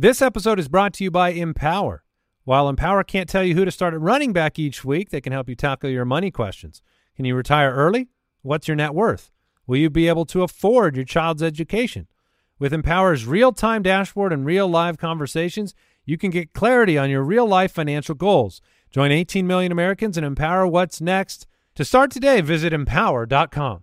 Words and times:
This 0.00 0.22
episode 0.22 0.60
is 0.60 0.68
brought 0.68 0.92
to 0.94 1.02
you 1.02 1.10
by 1.10 1.30
Empower. 1.30 2.04
While 2.44 2.68
Empower 2.68 3.02
can't 3.02 3.28
tell 3.28 3.42
you 3.42 3.56
who 3.56 3.64
to 3.64 3.72
start 3.72 3.94
at 3.94 4.00
running 4.00 4.32
back 4.32 4.56
each 4.56 4.84
week, 4.84 5.10
they 5.10 5.20
can 5.20 5.32
help 5.32 5.48
you 5.48 5.56
tackle 5.56 5.90
your 5.90 6.04
money 6.04 6.30
questions. 6.30 6.82
Can 7.16 7.24
you 7.24 7.34
retire 7.34 7.74
early? 7.74 8.06
What's 8.42 8.68
your 8.68 8.76
net 8.76 8.94
worth? 8.94 9.32
Will 9.66 9.78
you 9.78 9.90
be 9.90 10.06
able 10.06 10.24
to 10.26 10.44
afford 10.44 10.94
your 10.94 11.04
child's 11.04 11.42
education? 11.42 12.06
With 12.60 12.72
Empower's 12.72 13.26
real-time 13.26 13.82
dashboard 13.82 14.32
and 14.32 14.46
real 14.46 14.68
live 14.68 14.98
conversations, 14.98 15.74
you 16.04 16.16
can 16.16 16.30
get 16.30 16.52
clarity 16.52 16.96
on 16.96 17.10
your 17.10 17.24
real-life 17.24 17.72
financial 17.72 18.14
goals. 18.14 18.62
Join 18.92 19.10
18 19.10 19.48
million 19.48 19.72
Americans 19.72 20.16
and 20.16 20.24
empower 20.24 20.64
what's 20.64 21.00
next. 21.00 21.48
To 21.74 21.84
start 21.84 22.12
today, 22.12 22.40
visit 22.40 22.72
empower.com. 22.72 23.82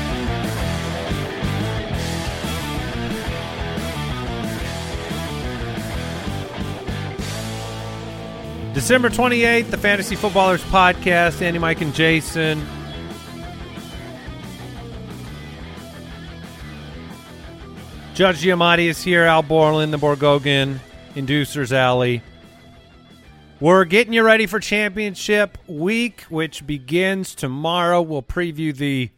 December 8.81 9.11
28th, 9.11 9.69
the 9.69 9.77
Fantasy 9.77 10.15
Footballers 10.15 10.63
Podcast. 10.63 11.43
Andy, 11.43 11.59
Mike, 11.59 11.81
and 11.81 11.93
Jason. 11.93 12.65
Judge 18.15 18.41
Giamatti 18.41 18.87
is 18.87 19.03
here. 19.03 19.25
Al 19.25 19.43
Borland, 19.43 19.93
the 19.93 19.99
Borgogan, 19.99 20.79
Inducers 21.13 21.71
Alley. 21.71 22.23
We're 23.59 23.85
getting 23.85 24.13
you 24.13 24.23
ready 24.23 24.47
for 24.47 24.59
championship 24.59 25.59
week, 25.67 26.21
which 26.29 26.65
begins 26.65 27.35
tomorrow. 27.35 28.01
We'll 28.01 28.23
preview 28.23 28.75
the, 28.75 29.11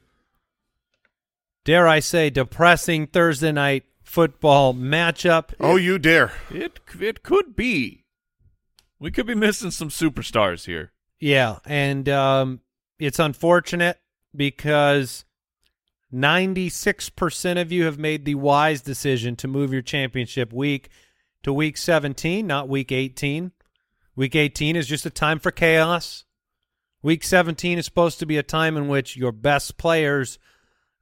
dare 1.64 1.88
I 1.88 2.02
say, 2.02 2.30
depressing 2.30 3.08
Thursday 3.08 3.54
night 3.54 3.86
football 4.04 4.74
matchup. 4.74 5.54
Oh, 5.62 5.78
you 5.78 6.00
dare. 6.00 6.34
It 6.50 6.82
it 7.00 7.24
could 7.24 7.56
be. 7.56 8.03
We 9.04 9.12
could 9.12 9.28
be 9.28 9.36
missing 9.36 9.72
some 9.72 9.90
superstars 9.90 10.66
here. 10.66 10.94
Yeah, 11.20 11.58
and 11.66 12.08
um, 12.08 12.62
it's 12.98 13.20
unfortunate 13.20 14.00
because 14.34 15.26
96% 16.14 17.62
of 17.62 17.70
you 17.70 17.84
have 17.84 18.00
made 18.00 18.24
the 18.24 18.36
wise 18.36 18.82
decision 18.82 19.36
to 19.36 19.50
move 19.50 19.74
your 19.74 19.82
championship 19.82 20.54
week 20.54 20.88
to 21.44 21.52
week 21.52 21.76
17, 21.76 22.48
not 22.48 22.70
week 22.70 22.94
18. 22.94 23.52
Week 24.16 24.38
18 24.38 24.78
is 24.78 24.88
just 24.88 25.06
a 25.06 25.10
time 25.10 25.40
for 25.40 25.52
chaos. 25.52 26.24
Week 27.02 27.26
17 27.26 27.80
is 27.80 27.84
supposed 27.84 28.20
to 28.20 28.26
be 28.26 28.38
a 28.38 28.44
time 28.44 28.78
in 28.78 28.88
which 28.88 29.18
your 29.18 29.34
best 29.34 29.76
players 29.78 30.40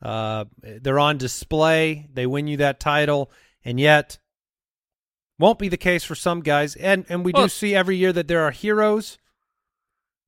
uh, 0.02 0.46
they're 0.64 0.98
on 0.98 1.20
display, 1.20 2.10
they 2.12 2.26
win 2.26 2.48
you 2.48 2.58
that 2.58 2.80
title, 2.80 3.32
and 3.64 3.80
yet 3.80 4.18
won't 5.42 5.60
be 5.60 5.68
the 5.68 5.78
case 5.78 6.04
for 6.06 6.16
some 6.16 6.40
guys. 6.42 6.76
And 6.78 7.06
and 7.10 7.26
we 7.26 7.34
do 7.34 7.50
see 7.50 7.76
every 7.76 7.98
year 7.98 8.14
that 8.14 8.28
there 8.30 8.42
are 8.44 8.52
heroes 8.52 9.18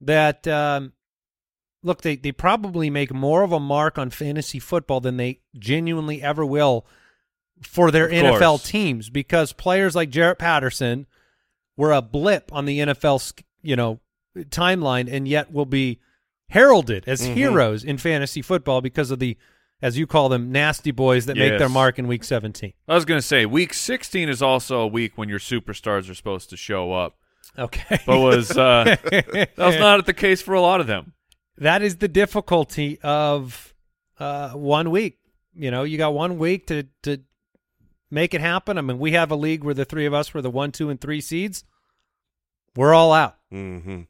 that 0.01 0.47
um, 0.47 0.94
look 1.81 2.01
they 2.01 2.16
they 2.16 2.31
probably 2.31 2.90
make 2.90 3.13
more 3.13 3.44
of 3.44 3.51
a 3.51 3.59
mark 3.59 3.97
on 3.97 4.09
fantasy 4.09 4.59
football 4.59 5.00
than 5.00 5.18
they 5.18 5.40
genuinely 5.57 6.22
ever 6.22 6.46
will 6.46 6.85
for 7.62 7.91
their 7.91 8.09
NFL 8.09 8.40
course. 8.40 8.63
teams 8.63 9.09
because 9.09 9.53
players 9.53 9.96
like 9.96 10.09
Jarrett 10.09 10.40
Patterson 10.40 11.07
were 11.78 11.91
a 11.94 12.01
blip 12.01 12.51
on 12.51 12.66
the 12.66 12.80
NFL 12.80 13.34
you 13.62 13.75
know 13.75 14.00
timeline 14.35 15.07
and 15.12 15.28
yet 15.28 15.53
will 15.53 15.66
be 15.66 16.00
heralded 16.50 17.03
as 17.07 17.22
Mm-hmm. 17.22 17.34
heroes 17.35 17.84
in 17.84 17.97
fantasy 17.97 18.41
football 18.41 18.81
because 18.81 19.12
of 19.12 19.19
the 19.19 19.38
as 19.82 19.98
you 19.98 20.08
call 20.08 20.30
them 20.30 20.52
nasty 20.52 20.92
boys 20.92 21.26
that 21.26 21.36
make 21.38 21.58
their 21.60 21.70
mark 21.70 22.00
in 22.00 22.08
week 22.08 22.24
17. 22.24 22.74
I 22.88 22.96
was 22.96 23.06
going 23.06 23.18
to 23.20 23.26
say 23.26 23.46
week 23.46 23.74
16 23.74 24.30
is 24.30 24.42
also 24.42 24.80
a 24.82 24.88
week 24.88 25.14
when 25.18 25.28
your 25.30 25.40
superstars 25.40 26.10
are 26.10 26.16
supposed 26.16 26.50
to 26.52 26.58
show 26.58 26.94
up. 26.94 27.16
Okay. 27.58 28.00
But 28.06 28.20
was 28.20 28.52
uh, 28.58 28.84
that 29.04 29.50
was 29.58 29.76
not 29.78 30.06
the 30.06 30.14
case 30.14 30.42
for 30.42 30.54
a 30.54 30.62
lot 30.62 30.80
of 30.82 30.88
them. 30.88 31.14
that 31.58 31.82
is 31.82 31.98
the 31.98 32.08
difficulty 32.08 33.00
of 33.04 33.74
uh, 34.20 34.52
one 34.52 34.90
week. 34.92 35.20
You 35.56 35.70
know, 35.70 35.84
you 35.84 35.98
got 35.98 36.14
one 36.14 36.40
week 36.40 36.68
to 36.68 36.88
to 37.04 37.20
make 38.10 38.34
it 38.34 38.42
happen. 38.42 38.78
I 38.78 38.82
mean, 38.82 38.98
we 38.98 39.12
have 39.12 39.30
a 39.32 39.36
league 39.36 39.64
where 39.64 39.74
the 39.76 39.86
three 39.86 40.06
of 40.06 40.14
us 40.14 40.34
were 40.34 40.42
the 40.42 40.50
one, 40.50 40.72
two, 40.72 40.90
and 40.90 41.00
three 41.00 41.22
seeds. 41.22 41.64
We're 42.76 42.94
all 42.94 43.14
out. 43.14 43.36
Mm-hmm. 43.54 44.02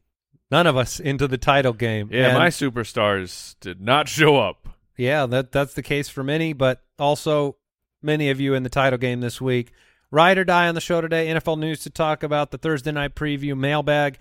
None 0.52 0.68
of 0.68 0.78
us 0.78 1.00
into 1.02 1.28
the 1.28 1.38
title 1.38 1.74
game. 1.74 2.10
Yeah, 2.12 2.28
And- 2.30 2.38
my 2.38 2.48
superstars 2.48 3.56
did 3.60 3.82
not 3.82 4.08
show 4.08 4.38
up. 4.38 4.70
Yeah, 4.98 5.26
that 5.28 5.52
that's 5.52 5.74
the 5.74 5.84
case 5.84 6.10
for 6.10 6.24
many, 6.24 6.54
but 6.54 6.84
also 7.00 7.58
many 8.02 8.30
of 8.30 8.40
you 8.40 8.54
in 8.54 8.64
the 8.64 8.70
title 8.70 9.00
game 9.00 9.22
this 9.22 9.42
week. 9.42 9.72
Ride 10.12 10.38
or 10.38 10.44
die 10.44 10.68
on 10.68 10.76
the 10.76 10.82
show 10.82 11.02
today. 11.02 11.28
NFL 11.28 11.58
news 11.58 11.80
to 11.82 11.90
talk 11.90 12.22
about. 12.22 12.52
The 12.52 12.60
Thursday 12.60 12.92
night 12.92 13.16
preview 13.16 13.58
mailbag. 13.58 14.20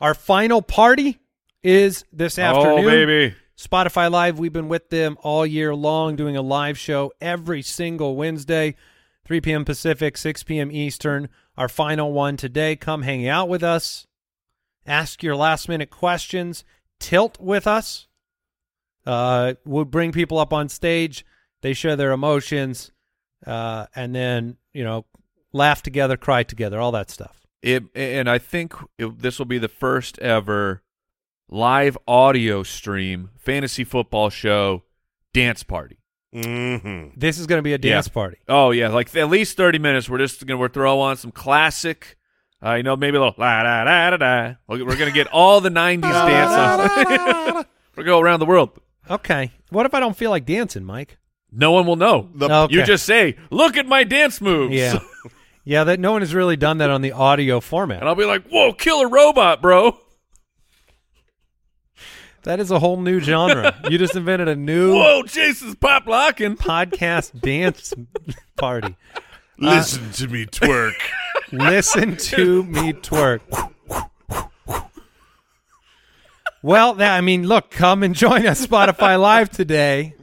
Our 0.00 0.14
final 0.14 0.62
party 0.62 1.18
is 1.62 2.04
this 2.12 2.38
oh, 2.38 2.42
afternoon. 2.42 2.84
Oh 2.84 2.88
baby. 2.88 3.34
Spotify 3.56 4.10
Live, 4.10 4.38
we've 4.38 4.52
been 4.52 4.68
with 4.68 4.88
them 4.88 5.18
all 5.20 5.44
year 5.44 5.74
long, 5.74 6.16
doing 6.16 6.34
a 6.34 6.40
live 6.42 6.78
show 6.78 7.12
every 7.20 7.60
single 7.60 8.16
Wednesday, 8.16 8.74
3 9.26 9.42
p.m. 9.42 9.64
Pacific, 9.66 10.16
6 10.16 10.42
p.m. 10.44 10.72
Eastern. 10.72 11.28
Our 11.58 11.68
final 11.68 12.10
one 12.12 12.38
today. 12.38 12.74
Come 12.74 13.02
hang 13.02 13.28
out 13.28 13.50
with 13.50 13.62
us. 13.62 14.06
Ask 14.86 15.22
your 15.22 15.36
last 15.36 15.68
minute 15.68 15.90
questions. 15.90 16.64
Tilt 16.98 17.38
with 17.38 17.66
us. 17.66 18.06
Uh, 19.06 19.54
we'll 19.64 19.84
bring 19.84 20.12
people 20.12 20.38
up 20.38 20.52
on 20.52 20.68
stage. 20.68 21.24
They 21.62 21.72
share 21.72 21.96
their 21.96 22.12
emotions, 22.12 22.92
uh, 23.46 23.86
and 23.94 24.14
then 24.14 24.56
you 24.72 24.84
know, 24.84 25.04
laugh 25.52 25.82
together, 25.82 26.16
cry 26.16 26.42
together, 26.42 26.80
all 26.80 26.92
that 26.92 27.10
stuff. 27.10 27.46
It, 27.62 27.84
and 27.94 28.28
I 28.30 28.38
think 28.38 28.72
it, 28.98 29.18
this 29.20 29.38
will 29.38 29.46
be 29.46 29.58
the 29.58 29.68
first 29.68 30.18
ever 30.20 30.82
live 31.48 31.98
audio 32.08 32.62
stream 32.62 33.30
fantasy 33.36 33.84
football 33.84 34.30
show 34.30 34.84
dance 35.34 35.62
party. 35.62 35.98
Mm-hmm. 36.34 37.18
This 37.18 37.38
is 37.38 37.46
going 37.46 37.58
to 37.58 37.62
be 37.62 37.72
a 37.72 37.78
dance 37.78 38.06
Yeah. 38.06 38.12
party. 38.12 38.36
Oh 38.48 38.70
yeah, 38.70 38.88
like 38.88 39.14
at 39.16 39.28
least 39.28 39.56
thirty 39.56 39.78
minutes. 39.78 40.08
We're 40.08 40.18
just 40.18 40.46
gonna 40.46 40.58
we're 40.58 40.68
throw 40.68 41.00
on 41.00 41.16
some 41.16 41.32
classic. 41.32 42.16
Uh, 42.64 42.74
you 42.74 42.82
know, 42.82 42.94
maybe 42.94 43.16
a 43.16 43.20
little 43.20 43.34
la 43.36 43.62
da 43.62 43.84
da 43.84 44.10
da 44.10 44.16
da. 44.16 44.54
We're 44.68 44.84
we're 44.86 44.96
gonna 44.96 45.10
get 45.10 45.26
all 45.28 45.60
the 45.60 45.70
'90s 45.70 46.02
dance 46.02 46.52
songs. 46.52 47.66
we're 47.96 48.04
gonna 48.04 48.06
go 48.06 48.20
around 48.20 48.40
the 48.40 48.46
world. 48.46 48.78
Okay. 49.10 49.52
What 49.70 49.86
if 49.86 49.94
I 49.94 50.00
don't 50.00 50.16
feel 50.16 50.30
like 50.30 50.46
dancing, 50.46 50.84
Mike? 50.84 51.18
No 51.52 51.72
one 51.72 51.86
will 51.86 51.96
know. 51.96 52.28
Okay. 52.40 52.74
You 52.74 52.84
just 52.84 53.04
say, 53.04 53.36
"Look 53.50 53.76
at 53.76 53.86
my 53.86 54.04
dance 54.04 54.40
moves." 54.40 54.74
Yeah. 54.74 55.00
yeah, 55.64 55.84
that 55.84 55.98
no 55.98 56.12
one 56.12 56.22
has 56.22 56.32
really 56.34 56.56
done 56.56 56.78
that 56.78 56.90
on 56.90 57.02
the 57.02 57.12
audio 57.12 57.60
format. 57.60 58.00
and 58.00 58.08
I'll 58.08 58.14
be 58.14 58.24
like, 58.24 58.46
"Whoa, 58.48 58.72
killer 58.72 59.08
robot, 59.08 59.60
bro!" 59.60 59.98
That 62.44 62.58
is 62.60 62.70
a 62.70 62.78
whole 62.78 62.98
new 62.98 63.20
genre. 63.20 63.78
you 63.90 63.98
just 63.98 64.16
invented 64.16 64.48
a 64.48 64.56
new 64.56 64.94
Whoa, 64.96 65.22
Jason's 65.24 65.74
pop 65.74 66.06
locking. 66.06 66.56
podcast 66.56 67.38
dance 67.40 67.92
party. 68.56 68.96
Listen 69.58 70.10
to 70.12 70.28
me 70.28 70.46
twerk. 70.46 70.94
Listen 71.52 72.16
to 72.16 72.62
me 72.62 72.94
twerk. 72.94 73.40
Well, 76.62 77.00
I 77.00 77.22
mean, 77.22 77.46
look, 77.46 77.70
come 77.70 78.02
and 78.02 78.14
join 78.14 78.46
us 78.46 78.66
Spotify 78.66 79.18
Live 79.18 79.48
today. 79.48 80.14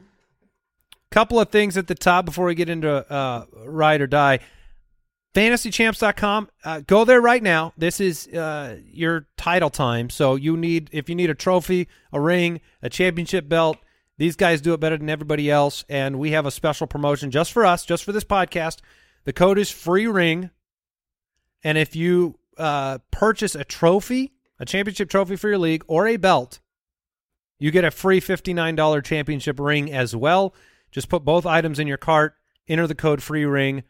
Couple 1.09 1.39
of 1.39 1.49
things 1.49 1.77
at 1.77 1.87
the 1.87 1.95
top 1.95 2.25
before 2.25 2.45
we 2.45 2.53
get 2.53 2.69
into 2.69 2.89
uh, 3.11 3.45
ride 3.65 4.01
or 4.01 4.07
die. 4.07 4.39
FantasyChamps.com. 5.33 6.49
Uh, 6.63 6.81
go 6.85 7.05
there 7.05 7.21
right 7.21 7.41
now. 7.41 7.73
This 7.75 7.99
is 7.99 8.27
uh, 8.27 8.77
your 8.85 9.25
title 9.35 9.71
time. 9.71 10.11
So 10.11 10.35
you 10.35 10.55
need, 10.55 10.89
if 10.91 11.09
you 11.09 11.15
need 11.15 11.31
a 11.31 11.35
trophy, 11.35 11.87
a 12.13 12.21
ring, 12.21 12.61
a 12.83 12.89
championship 12.89 13.49
belt, 13.49 13.77
these 14.19 14.35
guys 14.35 14.61
do 14.61 14.73
it 14.73 14.79
better 14.79 14.97
than 14.97 15.09
everybody 15.09 15.49
else. 15.49 15.85
And 15.89 16.19
we 16.19 16.31
have 16.31 16.45
a 16.45 16.51
special 16.51 16.85
promotion 16.85 17.31
just 17.31 17.51
for 17.51 17.65
us, 17.65 17.83
just 17.83 18.03
for 18.03 18.11
this 18.11 18.23
podcast. 18.23 18.79
The 19.23 19.33
code 19.33 19.57
is 19.57 19.71
free 19.71 20.05
ring. 20.05 20.51
And 21.63 21.79
if 21.79 21.95
you 21.95 22.37
uh, 22.57 22.99
purchase 23.09 23.55
a 23.55 23.63
trophy, 23.63 24.33
a 24.59 24.65
championship 24.65 25.09
trophy 25.09 25.35
for 25.35 25.49
your 25.49 25.57
league, 25.57 25.83
or 25.87 26.07
a 26.07 26.17
belt, 26.17 26.59
you 27.59 27.71
get 27.71 27.85
a 27.85 27.91
free 27.91 28.21
$59 28.21 29.03
championship 29.03 29.59
ring 29.59 29.91
as 29.91 30.15
well. 30.15 30.53
Just 30.91 31.09
put 31.09 31.25
both 31.25 31.45
items 31.45 31.79
in 31.79 31.87
your 31.87 31.97
cart, 31.97 32.35
enter 32.67 32.87
the 32.87 32.95
code 32.95 33.21
free 33.21 33.45
ring, 33.45 33.83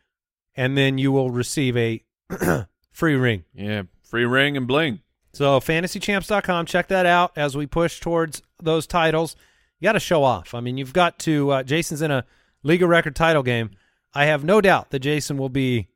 and 0.56 0.78
then 0.78 0.98
you 0.98 1.12
will 1.12 1.32
receive 1.32 1.78
a 1.78 2.04
free 2.92 3.16
ring. 3.16 3.44
Yeah, 3.54 3.84
free 4.04 4.26
ring 4.26 4.58
and 4.58 4.68
bling. 4.68 5.02
So 5.34 5.60
fantasychamps.com, 5.60 6.66
check 6.66 6.88
that 6.88 7.06
out 7.06 7.32
as 7.36 7.56
we 7.56 7.68
push 7.68 8.00
towards 8.00 8.42
those 8.62 8.88
titles. 8.88 9.36
You 9.80 9.86
got 9.86 9.94
to 9.94 10.00
show 10.00 10.24
off. 10.24 10.54
I 10.54 10.62
mean, 10.62 10.78
you've 10.78 10.94
got 10.94 11.20
to. 11.20 11.52
Uh, 11.52 11.64
Jason's 11.64 12.02
in 12.02 12.10
a 12.10 12.26
league 12.64 12.82
of 12.82 12.90
record 12.90 13.16
title 13.16 13.44
game. 13.44 13.70
I 14.14 14.26
have 14.26 14.44
no 14.44 14.62
doubt 14.62 14.90
that 14.90 15.00
Jason 15.00 15.38
will 15.38 15.50
be 15.50 15.90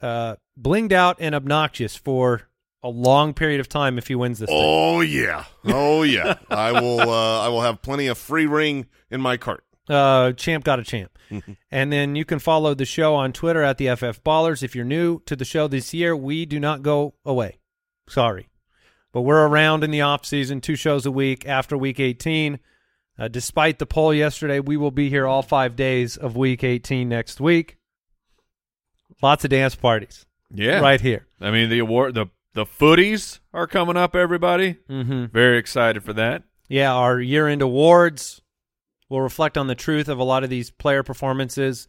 uh, 0.00 0.36
blinged 0.60 0.92
out 0.92 1.16
and 1.18 1.34
obnoxious 1.34 1.96
for 1.96 2.47
a 2.82 2.88
long 2.88 3.34
period 3.34 3.60
of 3.60 3.68
time 3.68 3.98
if 3.98 4.08
he 4.08 4.14
wins 4.14 4.38
this. 4.38 4.48
thing. 4.48 4.58
oh 4.60 5.00
yeah. 5.00 5.44
Oh 5.66 6.02
yeah. 6.02 6.34
I 6.50 6.72
will. 6.80 7.00
Uh, 7.00 7.40
I 7.44 7.48
will 7.48 7.62
have 7.62 7.82
plenty 7.82 8.06
of 8.06 8.18
free 8.18 8.46
ring 8.46 8.86
in 9.10 9.20
my 9.20 9.36
cart. 9.36 9.64
Uh, 9.88 10.32
champ 10.32 10.64
got 10.64 10.78
a 10.78 10.84
champ. 10.84 11.10
and 11.70 11.92
then 11.92 12.14
you 12.16 12.24
can 12.24 12.38
follow 12.38 12.74
the 12.74 12.84
show 12.84 13.14
on 13.14 13.32
Twitter 13.32 13.62
at 13.62 13.78
the 13.78 13.94
FF 13.94 14.22
Ballers. 14.22 14.62
If 14.62 14.74
you're 14.76 14.84
new 14.84 15.20
to 15.26 15.34
the 15.36 15.44
show 15.44 15.66
this 15.68 15.92
year, 15.92 16.14
we 16.16 16.46
do 16.46 16.60
not 16.60 16.82
go 16.82 17.14
away. 17.24 17.58
Sorry. 18.08 18.48
But 19.12 19.22
we're 19.22 19.46
around 19.46 19.84
in 19.84 19.90
the 19.90 20.02
off 20.02 20.24
season, 20.26 20.60
two 20.60 20.76
shows 20.76 21.06
a 21.06 21.10
week 21.10 21.46
after 21.46 21.76
week 21.76 21.98
18. 22.00 22.58
Uh, 23.18 23.28
despite 23.28 23.78
the 23.78 23.86
poll 23.86 24.14
yesterday, 24.14 24.60
we 24.60 24.76
will 24.76 24.90
be 24.90 25.08
here 25.08 25.26
all 25.26 25.42
five 25.42 25.74
days 25.74 26.16
of 26.16 26.36
week 26.36 26.62
18 26.62 27.08
next 27.08 27.40
week. 27.40 27.76
Lots 29.22 29.44
of 29.44 29.50
dance 29.50 29.74
parties 29.74 30.26
Yeah, 30.52 30.80
right 30.80 31.00
here. 31.00 31.26
I 31.40 31.50
mean, 31.50 31.68
the 31.70 31.80
award, 31.80 32.14
the 32.14 32.26
the 32.54 32.64
footies 32.66 33.38
are 33.52 33.66
coming 33.66 33.96
up. 33.96 34.14
Everybody, 34.16 34.76
Mm-hmm. 34.88 35.26
very 35.26 35.58
excited 35.58 36.02
for 36.02 36.12
that. 36.14 36.44
Yeah, 36.68 36.92
our 36.94 37.20
year 37.20 37.46
end 37.48 37.62
awards 37.62 38.42
will 39.08 39.20
reflect 39.22 39.56
on 39.56 39.66
the 39.68 39.74
truth 39.74 40.08
of 40.08 40.18
a 40.18 40.24
lot 40.24 40.44
of 40.44 40.50
these 40.50 40.70
player 40.70 41.02
performances, 41.02 41.88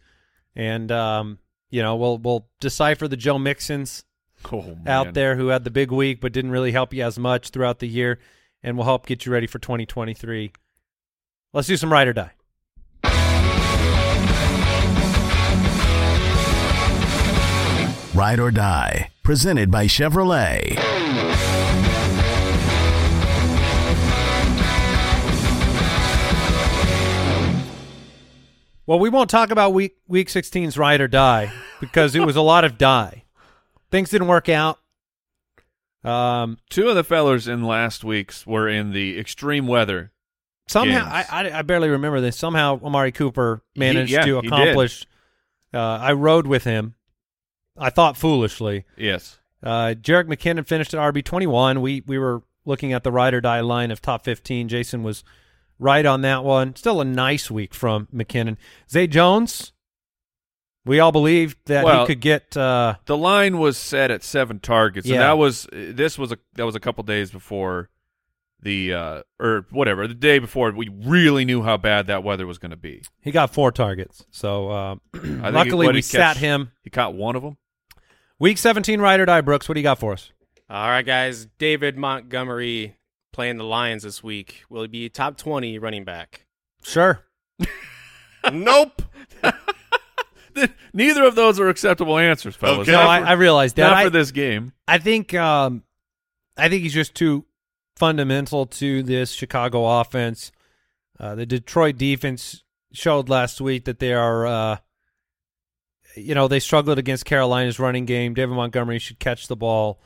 and 0.55 0.91
um, 0.91 1.39
you 1.69 1.81
know 1.81 1.95
we'll 1.95 2.17
we'll 2.17 2.47
decipher 2.59 3.07
the 3.07 3.17
Joe 3.17 3.37
Mixons 3.37 4.03
Oh, 4.51 4.77
out 4.87 5.13
there 5.15 5.35
who 5.35 5.47
had 5.49 5.65
the 5.65 5.69
big 5.71 5.91
week 5.91 6.21
but 6.21 6.31
didn't 6.31 6.51
really 6.51 6.71
help 6.71 6.93
you 6.93 7.03
as 7.03 7.19
much 7.19 7.49
throughout 7.49 7.79
the 7.79 7.87
year, 7.89 8.19
and 8.63 8.77
we'll 8.77 8.85
help 8.85 9.05
get 9.05 9.25
you 9.25 9.33
ready 9.33 9.47
for 9.47 9.59
2023. 9.59 10.53
Let's 11.51 11.67
do 11.67 11.75
some 11.75 11.91
ride 11.91 12.07
or 12.07 12.13
die. 12.13 12.31
Ride 18.19 18.41
or 18.41 18.51
Die, 18.51 19.11
presented 19.23 19.71
by 19.71 19.85
Chevrolet. 19.85 20.75
Well, 28.85 28.99
we 28.99 29.07
won't 29.07 29.29
talk 29.29 29.51
about 29.51 29.73
week 29.73 29.95
week 30.09 30.27
16's 30.27 30.77
ride 30.77 30.99
or 30.99 31.07
die 31.07 31.49
because 31.79 32.13
it 32.13 32.25
was 32.25 32.35
a 32.35 32.41
lot 32.41 32.65
of 32.65 32.77
die. 32.77 33.23
Things 33.89 34.09
didn't 34.09 34.27
work 34.27 34.49
out. 34.49 34.79
Um, 36.03 36.57
Two 36.69 36.89
of 36.89 36.97
the 36.97 37.05
fellers 37.05 37.47
in 37.47 37.63
last 37.63 38.03
week's 38.03 38.45
were 38.45 38.67
in 38.67 38.91
the 38.91 39.17
extreme 39.17 39.65
weather. 39.65 40.11
Somehow, 40.67 41.05
games. 41.05 41.27
I, 41.31 41.45
I 41.45 41.59
I 41.59 41.61
barely 41.61 41.87
remember 41.87 42.19
this. 42.19 42.35
Somehow, 42.35 42.81
Amari 42.83 43.13
Cooper 43.13 43.61
managed 43.77 44.11
yeah, 44.11 44.25
to 44.25 44.35
he 44.35 44.41
did. 44.41 44.51
accomplish. 44.51 45.05
Uh, 45.73 45.77
I 45.79 46.11
rode 46.11 46.47
with 46.47 46.65
him. 46.65 46.95
I 47.79 47.89
thought 47.89 48.17
foolishly. 48.17 48.85
Yes. 48.97 49.39
Uh, 49.63 49.93
Jerick 49.99 50.25
McKinnon 50.27 50.65
finished 50.67 50.93
at 50.93 50.99
RB 50.99 51.23
twenty 51.23 51.47
one. 51.47 51.81
We 51.81 52.01
we 52.05 52.17
were 52.17 52.43
looking 52.65 52.93
at 52.93 53.03
the 53.03 53.11
ride 53.11 53.33
or 53.33 53.41
die 53.41 53.59
line 53.61 53.91
of 53.91 54.01
top 54.01 54.23
fifteen. 54.23 54.67
Jason 54.67 55.03
was 55.03 55.23
right 55.79 56.05
on 56.05 56.21
that 56.21 56.43
one. 56.43 56.75
Still 56.75 57.01
a 57.01 57.05
nice 57.05 57.49
week 57.51 57.73
from 57.73 58.07
McKinnon. 58.13 58.57
Zay 58.89 59.07
Jones. 59.07 59.73
We 60.85 60.99
all 60.99 61.11
believed 61.11 61.57
that 61.65 61.83
Well- 61.83 62.01
he 62.01 62.07
could 62.07 62.21
get. 62.21 62.55
Uh, 62.55 62.95
The 63.05 63.17
line 63.17 63.57
was 63.59 63.77
set 63.77 64.11
at 64.11 64.23
seven 64.23 64.59
targets, 64.59 65.05
Yeah. 65.07 65.15
and 65.15 65.21
that 65.23 65.37
was 65.37 65.67
this 65.71 66.17
was 66.17 66.31
a 66.31 66.37
that 66.55 66.65
was 66.65 66.75
a 66.75 66.79
couple 66.79 67.03
days 67.03 67.29
before 67.31 67.89
the 68.61 68.93
uh 68.93 69.21
or 69.39 69.65
whatever 69.69 70.05
the 70.07 70.13
day 70.13 70.37
before 70.39 70.71
we 70.71 70.89
really 70.89 71.45
knew 71.45 71.63
how 71.63 71.77
bad 71.77 72.07
that 72.07 72.23
weather 72.23 72.45
was 72.45 72.57
going 72.57 72.71
to 72.71 72.75
be. 72.77 73.01
he 73.21 73.31
got 73.31 73.53
four 73.53 73.71
targets. 73.71 74.25
So 74.31 74.69
uh, 74.69 74.95
I 75.13 75.17
think 75.19 75.41
luckily 75.53 75.85
what 75.85 75.93
we 75.95 75.99
he 75.99 76.01
sat 76.01 76.37
him. 76.37 76.71
He 76.83 76.89
caught 76.89 77.13
one 77.13 77.35
of 77.37 77.43
them. 77.43 77.57
Week 78.39 78.57
seventeen 78.57 79.01
ride 79.01 79.19
or 79.19 79.25
die. 79.25 79.41
Brooks, 79.41 79.67
what 79.67 79.75
do 79.75 79.81
you 79.81 79.83
got 79.83 79.99
for 79.99 80.13
us? 80.13 80.31
All 80.69 80.87
right, 80.87 81.05
guys. 81.05 81.47
David 81.57 81.97
Montgomery 81.97 82.95
playing 83.33 83.57
the 83.57 83.63
Lions 83.63 84.03
this 84.03 84.23
week. 84.23 84.63
Will 84.69 84.83
he 84.83 84.87
be 84.87 85.09
top 85.09 85.37
20 85.37 85.79
running 85.79 86.03
back? 86.03 86.45
Sure. 86.83 87.23
nope. 88.53 89.01
Neither 90.93 91.23
of 91.23 91.35
those 91.35 91.59
are 91.59 91.69
acceptable 91.69 92.17
answers, 92.17 92.55
fellas. 92.55 92.79
Okay. 92.79 92.91
No, 92.91 92.99
I, 92.99 93.19
I 93.19 93.31
realized 93.33 93.75
that. 93.77 93.89
not 93.89 93.97
I, 93.97 94.03
for 94.05 94.09
this 94.09 94.31
game. 94.31 94.73
I 94.87 94.97
think 94.97 95.33
um, 95.33 95.83
I 96.57 96.69
think 96.69 96.83
he's 96.83 96.93
just 96.93 97.15
too 97.15 97.45
fundamental 97.95 98.65
to 98.65 99.03
this 99.03 99.31
Chicago 99.31 99.85
offense. 99.99 100.51
Uh, 101.19 101.35
the 101.35 101.45
Detroit 101.45 101.97
defense 101.97 102.63
showed 102.93 103.29
last 103.29 103.59
week 103.61 103.85
that 103.85 103.99
they 103.99 104.13
are, 104.13 104.47
uh, 104.47 104.77
you 106.15 106.35
know, 106.35 106.47
they 106.47 106.59
struggled 106.59 106.99
against 106.99 107.25
Carolina's 107.25 107.79
running 107.79 108.05
game. 108.05 108.33
David 108.33 108.55
Montgomery 108.55 108.99
should 108.99 109.19
catch 109.19 109.47
the 109.47 109.55
ball. 109.55 110.01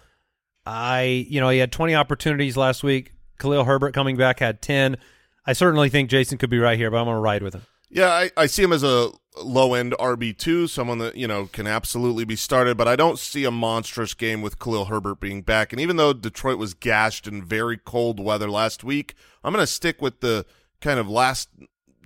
I, 0.66 1.26
you 1.30 1.40
know, 1.40 1.50
he 1.50 1.60
had 1.60 1.72
20 1.72 1.96
opportunities 1.96 2.56
last 2.56 2.84
week. 2.84 3.14
Khalil 3.40 3.66
Herbert 3.66 3.94
coming 3.94 4.16
back 4.16 4.40
had 4.40 4.62
10. 4.62 4.98
I 5.46 5.54
certainly 5.54 5.90
think 5.90 6.10
Jason 6.10 6.38
could 6.38 6.50
be 6.50 6.60
right 6.60 6.78
here, 6.78 6.90
but 6.90 6.98
I'm 6.98 7.06
going 7.06 7.18
to 7.18 7.22
ride 7.22 7.44
with 7.44 7.54
him. 7.54 7.64
Yeah, 7.90 8.10
I, 8.10 8.32
I 8.36 8.46
see 8.48 8.64
him 8.64 8.74
as 8.74 8.84
a 8.84 9.12
low 9.42 9.76
end 9.76 9.94
RB 10.00 10.36
two, 10.36 10.66
someone 10.68 10.98
that 10.98 11.16
you 11.16 11.28
know 11.28 11.46
can 11.46 11.68
absolutely 11.68 12.26
be 12.26 12.36
started, 12.36 12.76
but 12.76 12.88
I 12.88 12.96
don't 12.96 13.20
see 13.20 13.44
a 13.44 13.52
monstrous 13.52 14.16
game 14.16 14.42
with 14.42 14.58
Khalil 14.58 14.86
Herbert 14.86 15.20
being 15.20 15.44
back. 15.44 15.72
And 15.72 15.80
even 15.80 15.98
though 15.98 16.12
Detroit 16.12 16.58
was 16.58 16.74
gashed 16.74 17.28
in 17.28 17.44
very 17.44 17.78
cold 17.78 18.20
weather 18.20 18.50
last 18.50 18.84
week, 18.84 19.14
I'm 19.44 19.54
going 19.54 19.62
to 19.64 19.72
stick 19.72 20.02
with 20.02 20.22
the 20.22 20.46
kind 20.82 21.00
of 21.00 21.08
last 21.08 21.50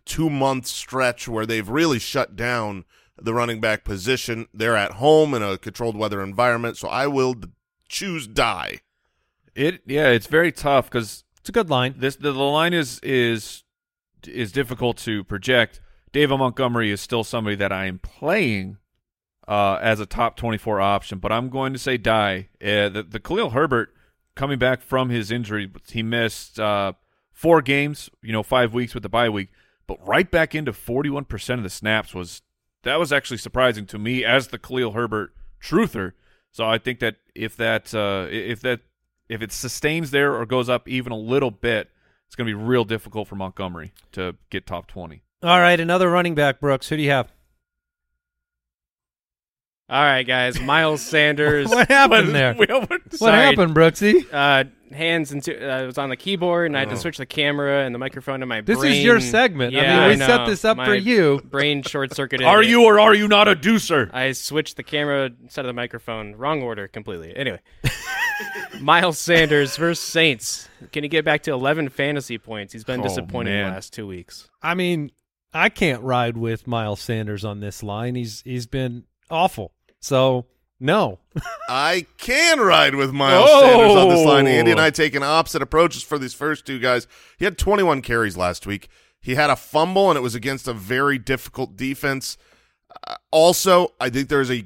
two 0.04 0.30
month 0.30 0.68
stretch 0.68 1.28
where 1.28 1.46
they've 1.46 1.68
really 1.68 2.00
shut 2.00 2.36
down 2.36 2.84
the 3.22 3.34
running 3.34 3.60
back 3.60 3.84
position. 3.84 4.48
They're 4.54 4.76
at 4.78 4.94
home 4.94 5.34
in 5.34 5.42
a 5.44 5.58
controlled 5.58 5.98
weather 5.98 6.22
environment, 6.24 6.78
so 6.78 6.88
I 6.88 7.08
will 7.08 7.36
choose 7.88 8.28
die. 8.28 8.80
It 9.56 9.82
yeah, 9.86 10.10
it's 10.10 10.28
very 10.28 10.52
tough 10.52 10.90
because 10.90 11.24
It's 11.40 11.50
a 11.50 11.52
good 11.52 11.70
line. 11.70 11.96
this 11.98 12.16
the, 12.16 12.32
the 12.32 12.40
line 12.40 12.74
is 12.74 13.00
is 13.02 13.64
is 14.28 14.52
difficult 14.52 14.98
to 14.98 15.24
project. 15.24 15.80
David 16.12 16.38
Montgomery 16.38 16.92
is 16.92 17.02
still 17.02 17.24
somebody 17.24 17.56
that 17.58 17.72
I 17.72 17.86
am 17.86 18.00
playing 18.00 18.78
uh, 19.48 19.78
as 19.82 20.00
a 20.00 20.06
top 20.06 20.36
24 20.38 20.80
option, 20.82 21.20
but 21.20 21.32
I'm 21.32 21.50
going 21.50 21.74
to 21.74 21.80
say 21.80 21.98
die. 21.98 22.50
Uh, 22.62 22.90
the, 22.90 23.06
the 23.08 23.20
Khalil 23.20 23.52
Herbert 23.52 23.94
coming 24.36 24.58
back 24.60 24.82
from 24.82 25.10
his 25.10 25.32
injury, 25.32 25.72
he 25.90 26.04
missed 26.04 26.60
uh, 26.60 26.94
four 27.32 27.62
games, 27.62 28.10
you 28.22 28.32
know, 28.32 28.44
five 28.44 28.74
weeks 28.74 28.94
with 28.94 29.04
the 29.04 29.10
bye 29.10 29.30
week, 29.30 29.50
but 29.86 30.06
right 30.06 30.30
back 30.30 30.56
into 30.56 30.72
41% 30.72 31.54
of 31.56 31.64
the 31.64 31.70
snaps 31.70 32.14
was 32.14 32.42
that 32.88 33.00
was 33.00 33.12
actually 33.14 33.38
surprising 33.38 33.86
to 33.88 33.98
me 34.00 34.24
as 34.26 34.48
the 34.48 34.58
Khalil 34.58 34.92
Herbert 34.94 35.34
truther. 35.64 36.14
So 36.52 36.66
I 36.66 36.78
think 36.78 37.00
that 37.00 37.18
if 37.36 37.56
that 37.58 37.94
uh, 37.94 38.28
if 38.32 38.62
that 38.62 38.82
if 39.30 39.42
it 39.42 39.52
sustains 39.52 40.12
there 40.12 40.34
or 40.36 40.46
goes 40.46 40.70
up 40.70 40.88
even 40.88 41.12
a 41.12 41.18
little 41.18 41.52
bit, 41.52 41.90
it's 42.26 42.36
going 42.36 42.48
to 42.50 42.58
be 42.58 42.64
real 42.64 42.84
difficult 42.86 43.28
for 43.28 43.36
Montgomery 43.36 43.94
to 44.14 44.36
get 44.50 44.66
top 44.66 44.88
20. 44.88 45.22
All 45.44 45.60
right, 45.60 45.80
another 45.80 46.10
running 46.10 46.34
back, 46.36 46.60
Brooks. 46.60 46.90
Who 46.90 46.98
do 46.98 47.04
you 47.04 47.12
have? 47.12 47.32
All 49.90 50.02
right, 50.04 50.24
guys. 50.26 50.60
Miles 50.60 51.02
Sanders. 51.10 51.70
What 51.70 51.88
happened 51.88 52.30
there? 52.36 52.54
We- 52.60 52.66
what- 52.68 52.90
What 52.90 53.14
Sorry. 53.14 53.32
happened, 53.38 53.76
Brooksy? 53.76 54.26
Uh, 54.32 54.66
hands 54.92 55.32
into. 55.32 55.56
Uh, 55.70 55.82
I 55.82 55.84
was 55.86 55.98
on 55.98 56.10
the 56.10 56.16
keyboard, 56.16 56.68
and 56.68 56.76
I 56.78 56.82
had 56.82 56.90
to 56.90 56.98
switch 56.98 57.18
the 57.18 57.26
camera 57.26 57.86
and 57.86 57.94
the 57.94 58.00
microphone 58.00 58.40
to 58.42 58.46
my 58.46 58.62
This 58.62 58.80
brain. 58.80 58.94
is 58.94 59.04
your 59.04 59.20
segment. 59.20 59.76
I 59.76 59.82
Yeah, 59.82 60.00
mean, 60.02 60.10
we 60.10 60.16
know. 60.18 60.28
set 60.28 60.46
this 60.46 60.64
up 60.66 60.78
My 60.78 60.86
for 60.86 60.96
you. 60.96 61.42
Brain 61.46 61.84
short 61.84 62.14
circuited. 62.16 62.46
Are 62.48 62.64
you 62.64 62.84
or 62.86 63.00
are 63.00 63.14
you 63.14 63.28
not 63.28 63.48
a 63.48 63.56
deucer? 63.56 64.10
I 64.14 64.32
switched 64.34 64.78
the 64.78 64.84
camera 64.84 65.32
instead 65.42 65.66
of 65.66 65.68
the 65.70 65.74
microphone. 65.74 66.36
Wrong 66.36 66.62
order 66.62 66.88
completely. 66.88 67.36
Anyway, 67.36 67.60
Miles 68.80 69.20
Sanders 69.20 69.76
versus 69.78 70.04
Saints. 70.04 70.70
Can 70.92 71.04
he 71.04 71.10
get 71.10 71.26
back 71.26 71.44
to 71.44 71.52
11 71.52 71.90
fantasy 71.90 72.38
points? 72.38 72.74
He's 72.74 72.84
been 72.84 73.00
Oh, 73.02 73.04
disappointing 73.04 73.54
the 73.58 73.70
last 73.70 73.94
two 73.94 74.08
weeks. 74.08 74.50
I 74.62 74.74
mean, 74.76 75.12
I 75.54 75.70
can't 75.70 76.02
ride 76.04 76.38
with 76.38 76.68
Miles 76.68 77.00
Sanders 77.02 77.44
on 77.44 77.60
this 77.60 77.82
line. 77.82 78.16
He's 78.16 78.42
he's 78.42 78.68
been 78.68 79.06
awful. 79.30 79.74
So 80.00 80.46
no. 80.80 81.20
I 81.70 82.06
can 82.18 82.60
ride 82.60 82.96
with 82.96 83.12
Miles 83.12 83.50
Oh. 83.52 83.62
Sanders 83.62 83.96
on 83.96 84.10
this 84.10 84.26
line. 84.26 84.48
Andy 84.48 84.72
and 84.72 84.80
I 84.80 84.90
taking 84.90 85.24
opposite 85.24 85.62
approaches 85.62 86.04
for 86.04 86.18
these 86.20 86.34
first 86.34 86.66
two 86.66 86.80
guys. 86.80 87.08
He 87.38 87.46
had 87.46 87.58
21 87.58 88.02
carries 88.02 88.38
last 88.38 88.66
week. 88.68 88.88
He 89.20 89.36
had 89.36 89.50
a 89.50 89.56
fumble, 89.56 90.10
and 90.10 90.18
it 90.18 90.22
was 90.22 90.36
against 90.36 90.68
a 90.68 90.74
very 90.74 91.18
difficult 91.18 91.76
defense. 91.76 92.38
Uh, 93.08 93.16
also, 93.32 93.94
I 94.00 94.10
think 94.10 94.30
there's 94.30 94.52
a. 94.52 94.66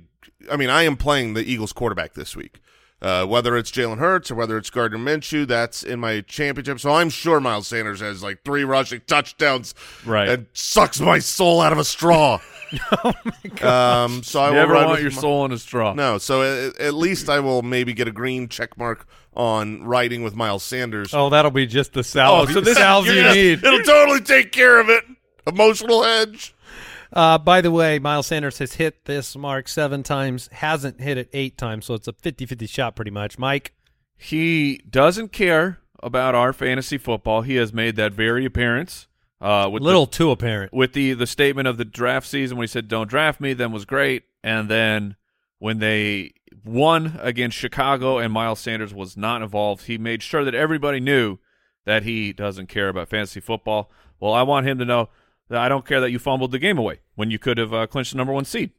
I 0.52 0.56
mean, 0.58 0.70
I 0.70 0.84
am 0.84 0.98
playing 0.98 1.34
the 1.34 1.44
Eagles 1.44 1.74
quarterback 1.74 2.14
this 2.14 2.36
week. 2.36 2.60
Uh, 3.02 3.26
whether 3.26 3.58
it's 3.58 3.72
Jalen 3.72 3.98
Hurts 3.98 4.30
or 4.30 4.36
whether 4.36 4.58
it's 4.60 4.70
Gardner 4.70 5.00
Minshew, 5.00 5.48
that's 5.48 5.82
in 5.82 6.00
my 6.00 6.22
championship. 6.22 6.80
So 6.80 6.92
I'm 6.92 7.10
sure 7.10 7.40
Miles 7.40 7.68
Sanders 7.68 8.00
has 8.00 8.22
like 8.22 8.44
three 8.46 8.64
rushing 8.64 9.02
touchdowns 9.08 9.74
Right. 10.06 10.30
and 10.30 10.46
sucks 10.54 11.00
my 11.00 11.18
soul 11.18 11.62
out 11.62 11.72
of 11.74 11.80
a 11.80 11.84
straw. 11.84 12.38
Um, 13.62 14.24
so 14.24 14.40
I 14.42 14.50
will 14.50 14.56
Never 14.56 14.74
ride 14.74 14.86
want 14.86 14.92
with 14.92 15.02
your 15.02 15.12
Mi- 15.12 15.18
soul 15.18 15.46
in 15.46 15.52
a 15.52 15.58
straw. 15.58 15.94
no, 15.94 16.18
so 16.18 16.42
at, 16.70 16.80
at 16.80 16.94
least 16.94 17.30
I 17.30 17.40
will 17.40 17.62
maybe 17.62 17.94
get 17.94 18.08
a 18.08 18.12
green 18.12 18.48
check 18.48 18.78
mark 18.78 19.08
on 19.36 19.84
riding 19.84 20.24
with 20.24 20.36
Miles 20.36 20.64
Sanders. 20.64 21.14
Oh, 21.14 21.30
that'll 21.30 21.52
be 21.52 21.66
just 21.68 21.94
the 21.94 22.04
salve, 22.04 22.52
so 22.52 22.62
this 22.62 22.78
salve 22.78 23.06
you 23.08 23.14
yeah, 23.22 23.34
need. 23.34 23.64
It'll 23.64 23.84
totally 23.84 24.22
take 24.22 24.52
care 24.52 24.80
of 24.80 24.90
it. 24.90 25.04
Emotional 25.48 26.04
hedge. 26.04 26.56
Uh, 27.14 27.38
by 27.38 27.62
the 27.62 27.72
way, 27.72 28.00
Miles 28.00 28.28
Sanders 28.28 28.58
has 28.60 28.74
hit 28.76 29.06
this 29.06 29.36
mark 29.36 29.68
seven 29.68 30.02
times, 30.02 30.48
hasn't 30.54 31.02
hit 31.02 31.18
it 31.18 31.30
eight 31.34 31.58
times, 31.58 31.86
so 31.86 31.94
it's 31.94 32.08
a 32.08 32.14
50-50 32.14 32.70
shot 32.70 32.96
pretty 32.96 33.12
much. 33.12 33.38
Mike, 33.38 33.74
He 34.18 34.78
doesn't 34.90 35.32
care 35.34 35.80
about 36.02 36.36
our 36.36 36.54
fantasy 36.54 36.98
football. 36.98 37.42
He 37.42 37.56
has 37.56 37.74
made 37.74 37.96
that 37.98 38.14
very 38.14 38.46
apparent. 38.46 39.08
Uh, 39.42 39.68
with 39.68 39.82
little 39.82 40.06
the, 40.06 40.12
too 40.12 40.30
apparent. 40.32 40.72
with 40.72 40.94
the 40.94 41.14
the 41.14 41.26
statement 41.26 41.68
of 41.68 41.78
the 41.78 41.86
draft 41.86 42.28
season 42.28 42.58
when 42.58 42.64
he 42.64 42.68
said 42.68 42.88
don't 42.88 43.10
draft 43.10 43.42
me, 43.42 43.54
then 43.54 43.72
was 43.72 43.86
great, 43.86 44.24
and 44.44 44.70
then 44.70 45.16
when 45.58 45.80
they 45.80 46.32
won 46.64 47.20
against 47.22 47.58
Chicago 47.58 48.20
and 48.20 48.32
Miles 48.32 48.60
Sanders 48.60 48.94
was 48.94 49.18
not 49.18 49.42
involved, 49.42 49.86
he 49.86 49.98
made 49.98 50.22
sure 50.22 50.44
that 50.44 50.54
everybody 50.54 51.00
knew 51.00 51.40
that 51.86 52.04
he 52.04 52.34
doesn't 52.34 52.68
care 52.68 52.90
about 52.90 53.10
fantasy 53.10 53.40
football. 53.40 53.90
Well, 54.20 54.34
I 54.34 54.44
want 54.44 54.68
him 54.68 54.78
to 54.78 54.86
know 54.86 55.10
that 55.50 55.60
I 55.60 55.70
don't 55.70 55.86
care 55.86 56.00
that 56.02 56.12
you 56.12 56.20
fumbled 56.20 56.52
the 56.52 56.60
game 56.60 56.78
away 56.78 57.00
when 57.16 57.32
you 57.32 57.40
could 57.40 57.58
have 57.58 57.74
uh, 57.74 57.88
clinched 57.88 58.12
the 58.12 58.18
number 58.18 58.34
one 58.34 58.46
seed. 58.46 58.72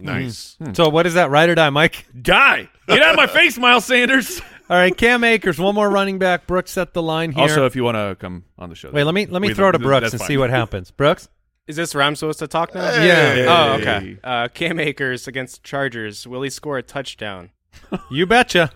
Nice. 0.00 0.56
So 0.74 0.88
what 0.88 1.06
is 1.06 1.14
that, 1.14 1.28
ride 1.30 1.48
or 1.48 1.54
die, 1.54 1.70
Mike? 1.70 2.06
Die! 2.22 2.68
Get 2.86 3.02
out 3.02 3.10
of 3.10 3.16
my 3.16 3.26
face, 3.26 3.58
Miles 3.58 3.84
Sanders. 3.84 4.40
All 4.70 4.76
right, 4.76 4.94
Cam 4.96 5.24
Akers, 5.24 5.58
one 5.58 5.74
more 5.74 5.88
running 5.88 6.18
back. 6.18 6.46
Brooks 6.46 6.72
set 6.72 6.92
the 6.92 7.02
line 7.02 7.32
here. 7.32 7.42
Also, 7.42 7.64
if 7.66 7.74
you 7.74 7.84
want 7.84 7.96
to 7.96 8.16
come 8.20 8.44
on 8.58 8.68
the 8.68 8.74
show, 8.74 8.90
Wait, 8.90 9.04
let 9.04 9.14
me 9.14 9.26
let 9.26 9.40
me 9.40 9.48
we- 9.48 9.54
throw 9.54 9.72
to 9.72 9.78
Brooks 9.78 10.12
and 10.12 10.20
fine. 10.20 10.28
see 10.28 10.36
what 10.36 10.50
happens. 10.50 10.90
Brooks? 10.90 11.28
Is 11.66 11.76
this 11.76 11.94
where 11.94 12.02
I'm 12.02 12.16
supposed 12.16 12.38
to 12.38 12.46
talk 12.48 12.74
now? 12.74 13.02
Yeah. 13.02 13.44
Oh, 13.48 13.72
okay. 13.80 14.18
Uh, 14.24 14.48
Cam 14.48 14.80
Akers 14.80 15.28
against 15.28 15.62
Chargers. 15.62 16.26
Will 16.26 16.40
he 16.42 16.50
score 16.50 16.78
a 16.78 16.82
touchdown? 16.82 17.50
You 18.10 18.26
betcha. 18.26 18.72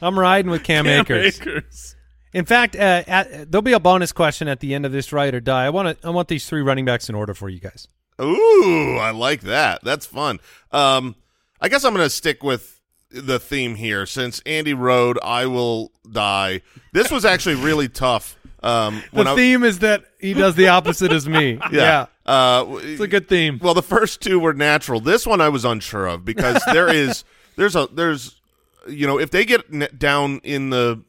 I'm 0.00 0.18
riding 0.18 0.50
with 0.50 0.64
Cam, 0.64 0.84
Cam 0.86 1.00
Akers. 1.02 1.40
Akers. 1.40 1.96
In 2.32 2.44
fact, 2.44 2.76
uh, 2.76 3.02
at, 3.06 3.50
there'll 3.50 3.62
be 3.62 3.72
a 3.72 3.80
bonus 3.80 4.12
question 4.12 4.48
at 4.48 4.60
the 4.60 4.74
end 4.74 4.84
of 4.86 4.92
this 4.92 5.12
ride 5.12 5.34
or 5.34 5.40
die. 5.40 5.64
I 5.66 5.70
want 5.70 6.00
to 6.00 6.06
I 6.06 6.10
want 6.10 6.28
these 6.28 6.46
three 6.48 6.60
running 6.62 6.84
backs 6.84 7.08
in 7.08 7.14
order 7.14 7.34
for 7.34 7.48
you 7.48 7.60
guys. 7.60 7.88
Ooh, 8.20 8.96
I 9.00 9.10
like 9.10 9.42
that. 9.42 9.82
That's 9.84 10.04
fun. 10.06 10.40
Um, 10.72 11.14
I 11.60 11.68
guess 11.68 11.84
I'm 11.84 11.94
going 11.94 12.04
to 12.04 12.10
stick 12.10 12.42
with 12.42 12.77
the 13.10 13.38
theme 13.38 13.74
here 13.74 14.06
since 14.06 14.40
Andy 14.46 14.74
rode. 14.74 15.18
I 15.22 15.46
will 15.46 15.92
die. 16.10 16.62
This 16.92 17.10
was 17.10 17.24
actually 17.24 17.56
really 17.56 17.88
tough. 17.88 18.36
Um, 18.62 19.02
The 19.12 19.18
when 19.18 19.26
I, 19.28 19.36
theme 19.36 19.62
is 19.64 19.78
that 19.80 20.04
he 20.20 20.34
does 20.34 20.54
the 20.56 20.68
opposite 20.68 21.12
as 21.12 21.28
me. 21.28 21.58
yeah, 21.72 22.06
Uh, 22.26 22.66
It's 22.82 23.00
a 23.00 23.06
good 23.08 23.28
theme. 23.28 23.58
Well, 23.62 23.74
the 23.74 23.82
first 23.82 24.20
two 24.20 24.40
were 24.40 24.52
natural. 24.52 25.00
This 25.00 25.26
one 25.26 25.40
I 25.40 25.48
was 25.48 25.64
unsure 25.64 26.06
of 26.06 26.24
because 26.24 26.60
there 26.72 26.88
is 26.92 27.24
there's 27.56 27.76
a 27.76 27.88
there's 27.92 28.40
you 28.88 29.06
know 29.06 29.18
if 29.18 29.30
they 29.30 29.44
get 29.44 29.98
down 29.98 30.40
in 30.42 30.70
the 30.70 31.02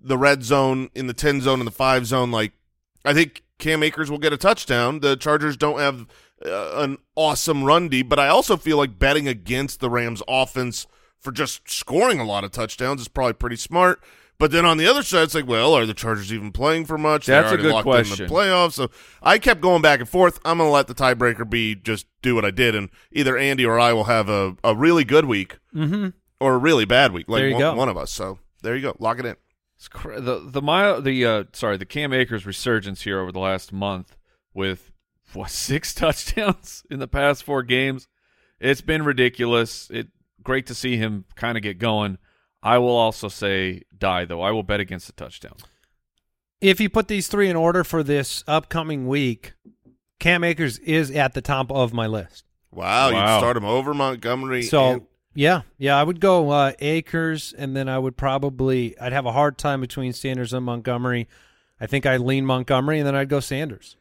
the 0.00 0.16
red 0.18 0.42
zone 0.42 0.90
in 0.94 1.06
the 1.06 1.14
ten 1.14 1.40
zone 1.40 1.60
and 1.60 1.66
the 1.66 1.72
five 1.72 2.06
zone, 2.06 2.30
like 2.30 2.52
I 3.04 3.12
think 3.14 3.42
Cam 3.58 3.82
Akers 3.82 4.10
will 4.10 4.18
get 4.18 4.32
a 4.32 4.36
touchdown. 4.36 5.00
The 5.00 5.16
Chargers 5.16 5.56
don't 5.56 5.78
have 5.78 6.06
uh, 6.44 6.82
an 6.82 6.98
awesome 7.14 7.64
run 7.64 7.88
D, 7.88 8.02
but 8.02 8.18
I 8.18 8.28
also 8.28 8.56
feel 8.56 8.76
like 8.78 8.98
betting 8.98 9.28
against 9.28 9.80
the 9.80 9.88
Rams 9.90 10.22
offense 10.26 10.86
for 11.24 11.32
just 11.32 11.68
scoring 11.70 12.20
a 12.20 12.24
lot 12.24 12.44
of 12.44 12.52
touchdowns 12.52 13.00
is 13.00 13.08
probably 13.08 13.32
pretty 13.32 13.56
smart. 13.56 14.00
But 14.36 14.50
then 14.50 14.66
on 14.66 14.78
the 14.78 14.86
other 14.86 15.02
side, 15.04 15.22
it's 15.22 15.34
like, 15.34 15.46
well, 15.46 15.74
are 15.74 15.86
the 15.86 15.94
Chargers 15.94 16.32
even 16.32 16.50
playing 16.50 16.86
for 16.86 16.98
much? 16.98 17.26
That's 17.26 17.52
a 17.52 17.56
good 17.56 17.82
question. 17.84 18.24
In 18.24 18.28
the 18.28 18.34
playoffs, 18.34 18.72
so 18.72 18.90
I 19.22 19.38
kept 19.38 19.60
going 19.60 19.80
back 19.80 20.00
and 20.00 20.08
forth. 20.08 20.40
I'm 20.44 20.58
going 20.58 20.68
to 20.68 20.72
let 20.72 20.88
the 20.88 20.94
tiebreaker 20.94 21.48
be 21.48 21.76
just 21.76 22.06
do 22.20 22.34
what 22.34 22.44
I 22.44 22.50
did, 22.50 22.74
and 22.74 22.90
either 23.12 23.36
Andy 23.38 23.64
or 23.64 23.78
I 23.78 23.92
will 23.92 24.04
have 24.04 24.28
a, 24.28 24.56
a 24.64 24.74
really 24.74 25.04
good 25.04 25.24
week 25.24 25.58
Mm-hmm. 25.74 26.08
or 26.40 26.54
a 26.54 26.58
really 26.58 26.84
bad 26.84 27.12
week, 27.12 27.28
like 27.28 27.40
There 27.42 27.48
you 27.48 27.54
one, 27.54 27.60
go. 27.60 27.74
one 27.76 27.88
of 27.88 27.96
us. 27.96 28.10
So 28.10 28.38
there 28.62 28.74
you 28.74 28.82
go, 28.82 28.96
lock 28.98 29.18
it 29.20 29.24
in. 29.26 29.36
It's 29.76 29.88
cra- 29.88 30.20
the 30.20 30.40
the 30.40 30.60
mile 30.62 31.00
the 31.00 31.24
uh 31.26 31.44
sorry 31.52 31.76
the 31.76 31.84
Cam 31.86 32.12
Akers 32.12 32.44
resurgence 32.46 33.02
here 33.02 33.20
over 33.20 33.30
the 33.32 33.38
last 33.40 33.72
month 33.72 34.16
with 34.52 34.90
what 35.32 35.50
six 35.68 35.94
touchdowns 35.94 36.82
in 36.90 36.98
the 36.98 37.08
past 37.08 37.44
four 37.44 37.62
games. 37.62 38.08
It's 38.60 38.80
been 38.80 39.04
ridiculous. 39.04 39.88
It 39.90 40.08
great 40.44 40.66
to 40.66 40.74
see 40.74 40.96
him 40.96 41.24
kind 41.34 41.56
of 41.56 41.62
get 41.62 41.78
going. 41.78 42.18
I 42.62 42.78
will 42.78 42.96
also 42.96 43.28
say 43.28 43.82
die 43.96 44.24
though. 44.24 44.40
I 44.42 44.50
will 44.52 44.62
bet 44.62 44.80
against 44.80 45.06
the 45.06 45.12
touchdown. 45.14 45.56
If 46.60 46.80
you 46.80 46.88
put 46.88 47.08
these 47.08 47.28
three 47.28 47.50
in 47.50 47.56
order 47.56 47.84
for 47.84 48.02
this 48.02 48.42
upcoming 48.46 49.06
week, 49.06 49.52
Cam 50.18 50.44
Akers 50.44 50.78
is 50.78 51.10
at 51.10 51.34
the 51.34 51.42
top 51.42 51.70
of 51.70 51.92
my 51.92 52.06
list. 52.06 52.44
Wow, 52.70 53.12
Wow. 53.12 53.34
you'd 53.34 53.40
start 53.40 53.56
him 53.56 53.64
over 53.64 53.92
Montgomery. 53.92 54.62
So 54.62 54.84
and- 54.84 55.02
yeah, 55.34 55.62
yeah, 55.78 55.96
I 55.96 56.02
would 56.04 56.20
go 56.20 56.50
uh, 56.50 56.72
Akers, 56.78 57.52
and 57.58 57.76
then 57.76 57.88
I 57.88 57.98
would 57.98 58.16
probably 58.16 58.98
I'd 59.00 59.12
have 59.12 59.26
a 59.26 59.32
hard 59.32 59.58
time 59.58 59.80
between 59.80 60.12
Sanders 60.12 60.52
and 60.52 60.64
Montgomery. 60.64 61.28
I 61.80 61.86
think 61.86 62.06
I'd 62.06 62.20
lean 62.20 62.46
Montgomery, 62.46 62.98
and 62.98 63.06
then 63.06 63.16
I'd 63.16 63.28
go 63.28 63.40
Sanders. 63.40 63.96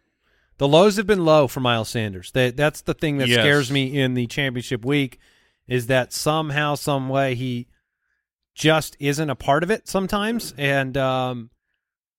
The 0.60 0.68
lows 0.68 0.96
have 0.98 1.08
been 1.08 1.26
low 1.26 1.48
for 1.48 1.60
Miles 1.60 1.90
Sanders. 1.90 2.32
That 2.32 2.56
that's 2.56 2.82
the 2.82 2.94
thing 2.94 3.18
that 3.18 3.28
Yes. 3.28 3.40
scares 3.40 3.72
me 3.72 4.00
in 4.00 4.14
the 4.14 4.28
championship 4.28 4.86
week 4.86 5.20
is 5.68 5.88
that 5.88 6.14
somehow, 6.14 6.76
some 6.76 7.10
way, 7.10 7.36
he 7.36 7.68
just 8.56 8.96
isn't 9.00 9.30
a 9.30 9.36
part 9.36 9.64
of 9.64 9.72
it 9.72 9.88
sometimes, 9.88 10.54
and 10.58 10.96
um, 10.98 11.50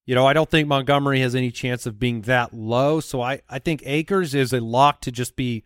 you 0.04 0.14
know 0.14 0.26
I 0.26 0.32
don't 0.32 0.50
think 0.50 0.66
Montgomery 0.66 1.20
has 1.20 1.34
any 1.34 1.50
chance 1.50 1.86
of 1.86 1.98
being 1.98 2.22
that 2.22 2.52
low. 2.52 3.00
So 3.00 3.20
I 3.20 3.40
I 3.48 3.58
think 3.58 3.82
Akers 3.86 4.34
is 4.34 4.52
a 4.52 4.60
lock 4.60 5.00
to 5.02 5.12
just 5.12 5.36
be 5.36 5.62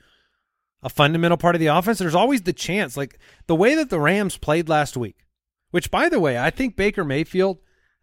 a 0.82 0.88
fundamental 0.88 1.38
part 1.38 1.54
of 1.54 1.60
the 1.60 1.66
offense. 1.68 1.98
There's 1.98 2.14
always 2.14 2.42
the 2.42 2.52
chance, 2.52 2.96
like 2.96 3.18
the 3.46 3.54
way 3.56 3.74
that 3.74 3.90
the 3.90 3.98
Rams 4.00 4.36
played 4.36 4.68
last 4.68 4.96
week, 4.96 5.24
which, 5.70 5.90
by 5.90 6.08
the 6.08 6.20
way, 6.20 6.38
I 6.38 6.50
think 6.50 6.76
Baker 6.76 7.04
Mayfield, 7.04 7.58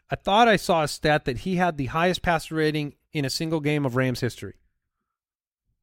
I 0.09 0.15
thought 0.15 0.47
I 0.47 0.55
saw 0.55 0.83
a 0.83 0.87
stat 0.87 1.25
that 1.25 1.39
he 1.39 1.55
had 1.55 1.77
the 1.77 1.85
highest 1.85 2.21
passer 2.21 2.55
rating 2.55 2.95
in 3.13 3.23
a 3.25 3.29
single 3.29 3.59
game 3.61 3.85
of 3.85 3.95
Rams 3.95 4.19
history, 4.19 4.55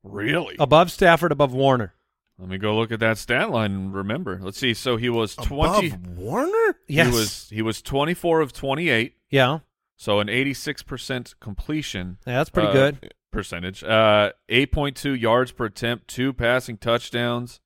Really? 0.02 0.56
above 0.58 0.90
Stafford, 0.90 1.32
above 1.32 1.54
Warner. 1.54 1.94
Let 2.42 2.50
me 2.50 2.58
go 2.58 2.76
look 2.76 2.90
at 2.90 2.98
that 2.98 3.18
stat 3.18 3.50
line 3.50 3.70
and 3.70 3.94
remember. 3.94 4.40
Let's 4.42 4.58
see. 4.58 4.74
So 4.74 4.96
he 4.96 5.08
was 5.08 5.36
twenty. 5.36 5.90
above 5.90 6.18
Warner. 6.18 6.76
Yes. 6.88 7.06
He 7.06 7.12
was 7.14 7.48
he 7.50 7.62
was 7.62 7.80
twenty 7.80 8.14
four 8.14 8.40
of 8.40 8.52
twenty 8.52 8.88
eight. 8.88 9.14
yeah, 9.30 9.60
So 9.96 10.18
an 10.18 10.28
eighty 10.28 10.52
six 10.52 10.82
percent 10.82 11.34
completion. 11.38 12.18
yeah, 12.26 12.38
that's 12.38 12.50
pretty 12.50 12.70
uh, 12.70 12.72
good. 12.72 13.12
percentage. 13.30 13.84
Uh, 13.84 14.32
eight 14.48 14.72
point 14.72 14.96
two 14.96 15.14
yards 15.14 15.52
per 15.52 15.66
attempt, 15.66 16.08
two 16.08 16.32
passing 16.32 16.78
touchdowns. 16.78 17.60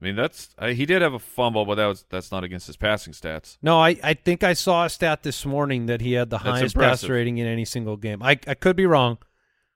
I 0.00 0.04
mean, 0.04 0.14
that's 0.16 0.54
uh, 0.56 0.68
he 0.68 0.86
did 0.86 1.02
have 1.02 1.14
a 1.14 1.18
fumble, 1.18 1.64
but 1.64 1.74
that 1.74 1.86
was 1.86 2.04
that's 2.10 2.30
not 2.30 2.44
against 2.44 2.68
his 2.68 2.76
passing 2.76 3.12
stats. 3.12 3.58
No, 3.60 3.80
I, 3.80 3.96
I 4.04 4.14
think 4.14 4.44
I 4.44 4.52
saw 4.52 4.84
a 4.84 4.88
stat 4.90 5.24
this 5.24 5.44
morning 5.44 5.86
that 5.86 6.00
he 6.00 6.12
had 6.12 6.30
the 6.30 6.36
That's 6.38 6.48
highest 6.60 6.74
impressive. 6.76 7.08
passer 7.08 7.14
rating 7.14 7.38
in 7.38 7.46
any 7.48 7.64
single 7.64 7.96
game. 7.96 8.22
I, 8.22 8.38
I 8.46 8.54
could 8.54 8.76
be 8.76 8.86
wrong, 8.86 9.18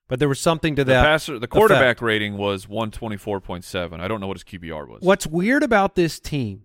but 0.08 0.18
there 0.18 0.28
was 0.28 0.40
something 0.40 0.74
to 0.76 0.84
The 0.84 0.92
that. 0.92 1.02
passer, 1.04 1.38
the 1.38 1.46
quarterback 1.46 2.02
rating 2.02 2.36
was 2.36 2.66
one 2.68 2.90
twenty 2.90 3.16
four 3.16 3.40
point 3.40 3.64
seven. 3.64 4.00
I 4.00 4.08
don't 4.08 4.20
know 4.20 4.26
what 4.26 4.36
his 4.38 4.44
QBR 4.44 4.88
was. 4.88 5.02
What's 5.02 5.26
weird 5.26 5.62
about 5.62 5.94
this 5.94 6.18
team 6.18 6.64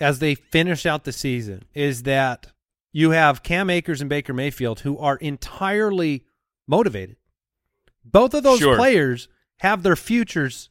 as 0.00 0.18
they 0.20 0.34
finish 0.34 0.86
out 0.86 1.04
the 1.04 1.12
season 1.12 1.64
is 1.74 2.04
that 2.04 2.46
you 2.92 3.10
have 3.10 3.42
Cam 3.42 3.68
Akers 3.70 4.00
and 4.00 4.08
Baker 4.08 4.32
Mayfield 4.32 4.80
who 4.80 4.96
are 4.98 5.16
entirely 5.16 6.24
motivated. 6.66 7.16
Both 8.04 8.32
of 8.34 8.42
those 8.42 8.60
Sure. 8.60 8.76
players 8.76 9.28
have 9.58 9.82
their 9.82 9.96
futures 9.96 10.70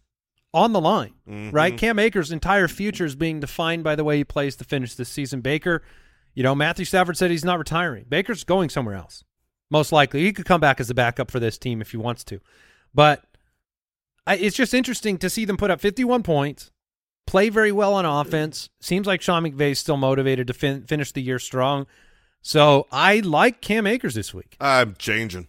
on 0.53 0.71
the 0.73 0.79
line, 0.81 1.13
Mhm. 1.29 1.53
right? 1.53 1.77
Cam 1.77 1.99
Akers' 1.99 2.31
entire 2.31 2.67
future 2.67 3.05
is 3.05 3.15
being 3.15 3.39
defined 3.39 3.83
by 3.83 3.95
the 3.95 4.03
way 4.03 4.17
he 4.17 4.23
plays 4.23 4.55
to 4.55 4.63
finish 4.63 4.95
this 4.95 5.09
season. 5.09 5.41
Baker, 5.41 5.83
You 6.33 6.43
know, 6.43 6.53
Matthew 6.53 6.85
Stafford 6.85 7.17
said 7.17 7.31
he's 7.31 7.43
not 7.43 7.57
retiring. 7.57 8.05
Baker's 8.07 8.43
going 8.43 8.69
somewhere 8.69 8.93
else. 8.93 9.23
Most 9.69 9.91
likely. 9.91 10.21
He 10.24 10.33
could 10.33 10.45
come 10.45 10.62
back 10.62 10.79
as 10.79 10.89
a 10.89 10.93
backup 10.93 11.29
for 11.29 11.39
this 11.39 11.57
team 11.57 11.81
if 11.81 11.91
he 11.91 11.97
wants 11.97 12.24
to. 12.25 12.39
But 12.93 13.24
I, 14.25 14.36
it's 14.38 14.55
just 14.55 14.74
interesting 14.74 15.17
to 15.19 15.29
see 15.29 15.45
them 15.45 15.57
put 15.57 15.71
up 15.71 15.81
51 15.81 16.24
points, 16.24 16.71
play 17.25 17.50
very 17.50 17.71
well 17.71 17.93
on 17.93 18.05
offense. 18.05 18.69
Seems 18.79 19.07
like 19.07 19.21
Sean 19.21 19.43
McVay's 19.43 19.79
still 19.79 19.97
motivated 19.97 20.47
to 20.47 20.53
fin- 20.53 20.83
finish 20.83 21.12
the 21.12 21.21
year 21.21 21.39
strong. 21.39 21.86
So 22.41 22.88
I 22.91 23.19
like 23.19 23.62
Cam 23.62 23.86
Akers 23.88 24.15
this 24.15 24.33
week. 24.33 24.55
I'm 24.62 24.95
changing. 24.97 25.47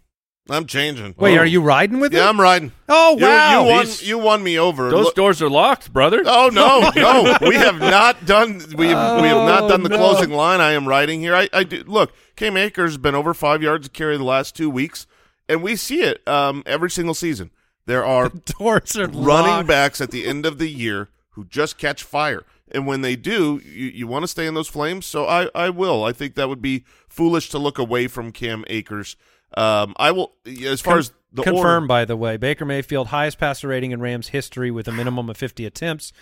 I'm 0.50 0.66
changing. 0.66 1.14
Wait, 1.18 1.36
Oh. 1.36 1.42
are 1.42 1.46
you 1.46 1.60
riding 1.60 2.00
with 2.00 2.12
Yeah, 2.14 2.22
him? 2.22 2.28
I'm 2.36 2.40
riding. 2.40 2.72
Oh 2.88 3.18
You- 3.18 3.24
wow! 3.26 3.64
You, 3.64 3.70
won. 3.70 3.84
These- 3.84 4.08
You 4.08 4.18
won 4.18 4.42
me 4.42 4.58
over. 4.58 4.88
Those 4.90 5.04
Look- 5.04 5.14
doors 5.14 5.42
are 5.42 5.50
locked, 5.50 5.92
brother. 5.92 6.22
Oh 6.24 6.48
no, 6.50 6.90
no, 6.96 7.36
we 7.42 7.54
have 7.56 7.78
not 7.78 8.24
done. 8.24 8.62
We 8.74 8.88
have, 8.88 9.20
we 9.20 9.28
have 9.28 9.46
not 9.46 9.64
Oh, 9.64 9.68
done 9.68 9.82
the 9.82 9.90
oh, 9.94 9.96
no. 9.96 9.98
closing 9.98 10.30
line. 10.30 10.60
I 10.62 10.72
am 10.72 10.88
writing 10.88 11.20
here. 11.20 11.34
I, 11.36 11.48
I 11.52 11.64
do 11.64 11.84
look. 11.86 12.12
Cam 12.38 12.56
Akers 12.56 12.92
has 12.92 12.98
been 12.98 13.16
over 13.16 13.34
five 13.34 13.64
yards 13.64 13.88
a 13.88 13.90
carry 13.90 14.16
the 14.16 14.22
last 14.22 14.54
two 14.54 14.70
weeks, 14.70 15.08
and 15.48 15.60
we 15.60 15.74
see 15.74 16.02
it 16.02 16.26
um, 16.28 16.62
every 16.66 16.88
single 16.88 17.14
season. 17.14 17.50
There 17.86 18.04
are 18.04 18.28
doors 18.58 18.96
are 18.96 19.08
running 19.08 19.50
locked. 19.50 19.68
backs 19.68 20.00
at 20.00 20.12
the 20.12 20.24
end 20.24 20.46
of 20.46 20.58
the 20.58 20.68
year 20.68 21.08
who 21.30 21.44
just 21.44 21.78
catch 21.78 22.04
fire, 22.04 22.44
and 22.70 22.86
when 22.86 23.00
they 23.00 23.16
do, 23.16 23.60
you, 23.64 23.86
you 23.86 24.06
want 24.06 24.22
to 24.22 24.28
stay 24.28 24.46
in 24.46 24.54
those 24.54 24.68
flames. 24.68 25.04
So 25.04 25.26
I, 25.26 25.48
I 25.52 25.70
will. 25.70 26.04
I 26.04 26.12
think 26.12 26.36
that 26.36 26.48
would 26.48 26.62
be 26.62 26.84
foolish 27.08 27.50
to 27.50 27.58
look 27.58 27.76
away 27.76 28.06
from 28.06 28.30
Cam 28.30 28.64
Akers. 28.68 29.16
Um, 29.56 29.94
I 29.96 30.12
will. 30.12 30.34
As 30.46 30.80
far 30.80 30.92
Con- 30.92 30.98
as 31.00 31.12
the 31.32 31.42
confirmed, 31.42 31.66
order, 31.66 31.86
by 31.86 32.04
the 32.04 32.16
way, 32.16 32.36
Baker 32.36 32.64
Mayfield 32.64 33.08
highest 33.08 33.38
passer 33.38 33.66
rating 33.66 33.90
in 33.90 34.00
Rams 34.00 34.28
history 34.28 34.70
with 34.70 34.86
a 34.86 34.92
minimum 34.92 35.28
of 35.28 35.36
50 35.36 35.66
attempts, 35.66 36.12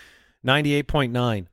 98.9. 0.46 1.46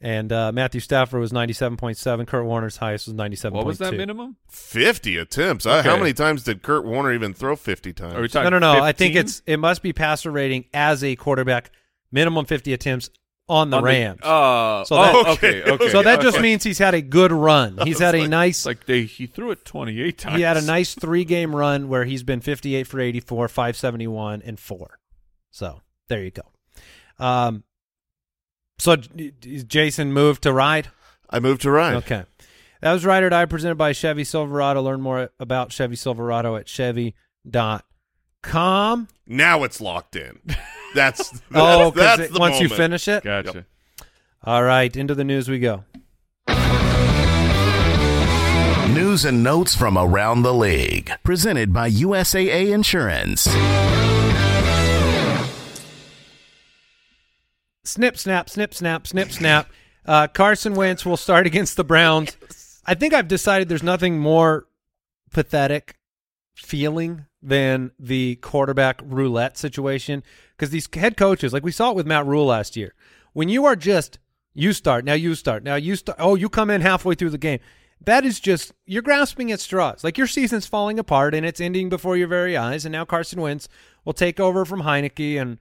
And 0.00 0.30
uh, 0.32 0.52
Matthew 0.52 0.80
Stafford 0.80 1.20
was 1.20 1.32
97.7. 1.32 2.26
Kurt 2.26 2.44
Warner's 2.44 2.76
highest 2.76 3.08
was 3.08 3.16
97.2. 3.16 3.50
What 3.52 3.66
was 3.66 3.78
that 3.78 3.94
minimum? 3.94 4.36
fifty 4.48 5.16
attempts. 5.16 5.66
I, 5.66 5.82
how 5.82 5.96
many 5.96 6.12
times 6.12 6.44
did 6.44 6.62
Kurt 6.62 6.84
Warner 6.84 7.12
even 7.12 7.34
throw 7.34 7.56
fifty 7.56 7.92
times? 7.92 8.14
Are 8.14 8.20
we 8.20 8.28
talking 8.28 8.50
No, 8.52 8.58
no, 8.60 8.74
no. 8.74 8.82
I 8.82 8.92
think 8.92 9.16
it's 9.16 9.42
it 9.46 9.56
must 9.56 9.82
be 9.82 9.92
passer 9.92 10.30
rating 10.30 10.66
as 10.72 11.02
a 11.02 11.16
quarterback, 11.16 11.72
minimum 12.12 12.44
50 12.44 12.72
attempts 12.72 13.10
on 13.48 13.70
the 13.70 13.78
On 13.78 13.82
Rams. 13.84 14.20
uh, 14.22 14.84
So 14.84 14.94
that- 14.94 15.14
oh, 15.16 15.32
okay, 15.32 15.62
okay. 15.64 15.88
so 15.88 16.02
that 16.02 16.20
just 16.20 16.38
means 16.40 16.62
he's 16.62 16.78
had 16.78 16.94
a 16.94 17.00
good 17.02 17.32
run. 17.32 17.78
He's 17.84 17.98
had 17.98 18.14
a 18.14 18.28
nice 18.28 18.64
like 18.66 18.86
they 18.86 19.02
he 19.04 19.26
threw 19.26 19.50
it 19.50 19.64
28 19.64 20.16
times. 20.18 20.36
he 20.36 20.42
had 20.42 20.56
a 20.58 20.62
nice 20.62 20.94
three 20.94 21.24
game 21.24 21.56
run 21.56 21.88
where 21.88 22.04
he's 22.04 22.22
been 22.22 22.40
58 22.40 22.86
for 22.86 23.00
84, 23.00 23.48
571, 23.48 24.42
and 24.42 24.60
four. 24.60 24.98
So 25.50 25.80
there 26.08 26.22
you 26.22 26.30
go. 26.30 26.42
Um, 27.18 27.64
so 28.78 28.96
J- 28.96 29.32
J- 29.40 29.62
Jason 29.64 30.12
moved 30.12 30.42
to 30.44 30.52
ride. 30.52 30.88
I 31.30 31.40
moved 31.40 31.62
to 31.62 31.70
right. 31.70 31.96
Okay. 31.96 32.24
That 32.80 32.92
was 32.92 33.04
Ride 33.04 33.24
or 33.24 33.28
Die 33.30 33.44
presented 33.46 33.74
by 33.74 33.90
Chevy 33.92 34.22
Silverado. 34.24 34.80
Learn 34.80 35.00
more 35.00 35.30
about 35.40 35.72
Chevy 35.72 35.96
Silverado 35.96 36.54
at 36.56 36.68
Chevy.com. 36.68 37.82
Now 39.26 39.64
it's 39.64 39.80
locked 39.80 40.14
in. 40.16 40.38
That's, 40.94 41.28
that's 41.28 41.42
Oh, 41.54 41.90
because 41.90 42.16
that's 42.18 42.32
the 42.32 42.38
once 42.40 42.60
you 42.60 42.68
finish 42.70 43.08
it? 43.08 43.22
Gotcha. 43.22 43.66
All 44.42 44.62
right. 44.62 44.96
Into 44.96 45.14
the 45.14 45.22
news 45.24 45.46
we 45.48 45.58
go. 45.58 45.84
News 48.94 49.26
and 49.26 49.42
notes 49.44 49.74
from 49.74 49.98
around 49.98 50.42
the 50.42 50.54
league. 50.54 51.10
Presented 51.24 51.74
by 51.74 51.90
USAA 51.90 52.72
Insurance. 52.72 53.46
Snip, 57.88 58.18
snap, 58.18 58.50
snip, 58.50 58.74
snap, 58.74 59.06
snip, 59.06 59.32
snap. 59.32 59.70
Uh, 60.04 60.26
Carson 60.26 60.74
Wentz 60.74 61.06
will 61.06 61.16
start 61.16 61.46
against 61.46 61.78
the 61.78 61.84
Browns. 61.84 62.36
I 62.84 62.92
think 62.92 63.14
I've 63.14 63.28
decided 63.28 63.70
there's 63.70 63.82
nothing 63.82 64.18
more 64.18 64.66
pathetic 65.32 65.96
feeling 66.54 67.24
than 67.42 67.92
the 67.98 68.36
quarterback 68.36 69.00
roulette 69.02 69.56
situation 69.56 70.22
because 70.54 70.68
these 70.68 70.86
head 70.92 71.16
coaches, 71.16 71.54
like 71.54 71.64
we 71.64 71.72
saw 71.72 71.90
it 71.90 71.96
with 71.96 72.06
Matt 72.06 72.26
Rhule 72.26 72.44
last 72.44 72.76
year, 72.76 72.92
when 73.32 73.48
you 73.48 73.64
are 73.64 73.76
just 73.76 74.18
you 74.52 74.74
start 74.74 75.06
now, 75.06 75.14
you 75.14 75.34
start 75.34 75.62
now, 75.62 75.76
you 75.76 75.96
start. 75.96 76.18
Oh, 76.20 76.34
you 76.34 76.50
come 76.50 76.68
in 76.68 76.82
halfway 76.82 77.14
through 77.14 77.30
the 77.30 77.38
game. 77.38 77.60
That 78.04 78.26
is 78.26 78.38
just 78.38 78.74
you're 78.84 79.00
grasping 79.00 79.50
at 79.50 79.60
straws. 79.60 80.04
Like 80.04 80.18
your 80.18 80.26
season's 80.26 80.66
falling 80.66 80.98
apart 80.98 81.34
and 81.34 81.46
it's 81.46 81.60
ending 81.60 81.88
before 81.88 82.18
your 82.18 82.28
very 82.28 82.54
eyes. 82.54 82.84
And 82.84 82.92
now 82.92 83.06
Carson 83.06 83.40
Wentz 83.40 83.66
will 84.04 84.12
take 84.12 84.38
over 84.38 84.66
from 84.66 84.82
Heinicke, 84.82 85.40
and 85.40 85.58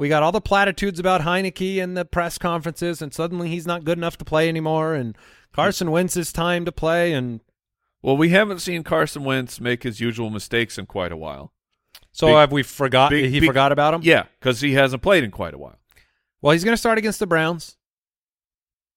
we 0.00 0.08
got 0.08 0.22
all 0.22 0.32
the 0.32 0.40
platitudes 0.40 0.98
about 0.98 1.20
Heinicke 1.20 1.80
and 1.82 1.94
the 1.94 2.06
press 2.06 2.38
conferences, 2.38 3.02
and 3.02 3.12
suddenly 3.12 3.50
he's 3.50 3.66
not 3.66 3.84
good 3.84 3.98
enough 3.98 4.16
to 4.16 4.24
play 4.24 4.48
anymore. 4.48 4.94
And 4.94 5.14
Carson 5.52 5.90
Wentz's 5.90 6.32
time 6.32 6.64
to 6.64 6.72
play, 6.72 7.12
and 7.12 7.40
Well, 8.00 8.16
we 8.16 8.30
haven't 8.30 8.60
seen 8.60 8.82
Carson 8.82 9.24
Wentz 9.24 9.60
make 9.60 9.82
his 9.82 10.00
usual 10.00 10.30
mistakes 10.30 10.78
in 10.78 10.86
quite 10.86 11.12
a 11.12 11.18
while. 11.18 11.52
so 12.12 12.28
Big- 12.28 12.36
have 12.36 12.50
we 12.50 12.62
forgot? 12.62 13.10
big- 13.10 13.30
he 13.30 13.40
big- 13.40 13.48
forgot 13.50 13.72
about 13.72 13.92
him. 13.92 14.00
Yeah, 14.02 14.24
because 14.40 14.62
he 14.62 14.72
hasn't 14.72 15.02
played 15.02 15.22
in 15.22 15.30
quite 15.30 15.52
a 15.52 15.58
while. 15.58 15.78
Well, 16.40 16.52
he's 16.52 16.64
going 16.64 16.72
to 16.72 16.78
start 16.78 16.96
against 16.96 17.18
the 17.20 17.26
Browns. 17.26 17.76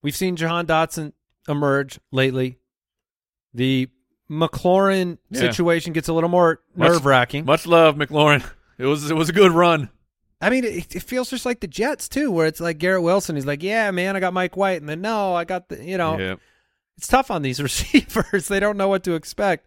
We've 0.02 0.16
seen 0.16 0.38
Jahan 0.38 0.66
Dotson 0.66 1.12
emerge 1.50 2.00
lately. 2.12 2.60
The 3.54 3.90
McLaurin 4.32 5.18
Yeah. 5.30 5.42
situation 5.42 5.92
gets 5.94 6.08
a 6.08 6.14
little 6.14 6.30
more 6.30 6.62
nerve 6.78 7.06
wracking. 7.06 7.44
Much 7.46 7.68
love, 7.68 7.96
McLaurin. 7.98 8.44
It 8.80 8.86
was 8.86 9.12
it 9.12 9.16
was 9.16 9.28
a 9.30 9.34
good 9.34 9.52
run. 9.52 9.90
I 10.44 10.50
mean, 10.50 10.64
it, 10.66 10.96
it 10.96 11.04
feels 11.04 11.30
just 11.30 11.46
like 11.46 11.60
the 11.62 11.68
Jets 11.68 12.10
too, 12.10 12.30
where 12.32 12.46
it's 12.48 12.60
like 12.60 12.78
Garrett 12.78 13.02
Wilson. 13.04 13.36
He's 13.36 13.46
like, 13.46 13.64
"Yeah, 13.64 13.90
man, 13.92 14.16
I 14.16 14.20
got 14.20 14.34
Mike 14.34 14.58
White," 14.58 14.82
and 14.82 14.90
then 14.90 15.02
no, 15.02 15.34
I 15.34 15.46
got 15.46 15.70
the, 15.70 15.84
you 15.84 15.98
know, 15.98 16.18
Yeah. 16.20 16.36
it's 16.98 17.08
tough 17.08 17.32
on 17.32 17.42
these 17.42 17.62
receivers. 17.64 18.48
they 18.48 18.60
don't 18.60 18.78
know 18.78 18.88
what 18.90 19.04
to 19.06 19.14
expect. 19.14 19.66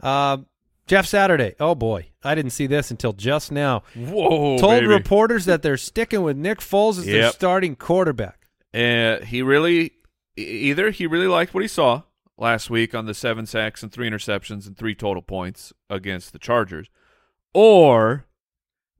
Um, 0.00 0.46
Jeff 0.86 1.06
Saturday. 1.06 1.54
Oh 1.60 1.74
boy, 1.74 2.08
I 2.24 2.34
didn't 2.34 2.50
see 2.50 2.66
this 2.66 2.90
until 2.90 3.12
just 3.12 3.52
now. 3.52 3.84
Whoa, 3.94 4.58
Told 4.58 4.80
baby. 4.80 4.86
reporters 4.88 5.44
that 5.44 5.62
they're 5.62 5.76
sticking 5.76 6.22
with 6.22 6.36
Nick 6.36 6.58
Foles 6.58 6.98
as 6.98 7.06
their 7.06 7.30
starting 7.30 7.76
quarterback. 7.76 8.46
Uh, 8.74 9.18
he 9.24 9.42
really 9.42 9.92
either 10.36 10.90
he 10.90 11.06
really 11.06 11.28
liked 11.28 11.54
what 11.54 11.62
he 11.62 11.68
saw 11.68 12.02
last 12.36 12.68
week 12.70 12.94
on 12.94 13.06
the 13.06 13.14
seven 13.14 13.46
sacks 13.46 13.82
and 13.84 13.92
three 13.92 14.10
interceptions 14.10 14.66
and 14.66 14.76
three 14.76 14.94
total 14.94 15.22
points 15.22 15.72
against 15.88 16.32
the 16.32 16.38
Chargers, 16.40 16.88
or 17.54 18.24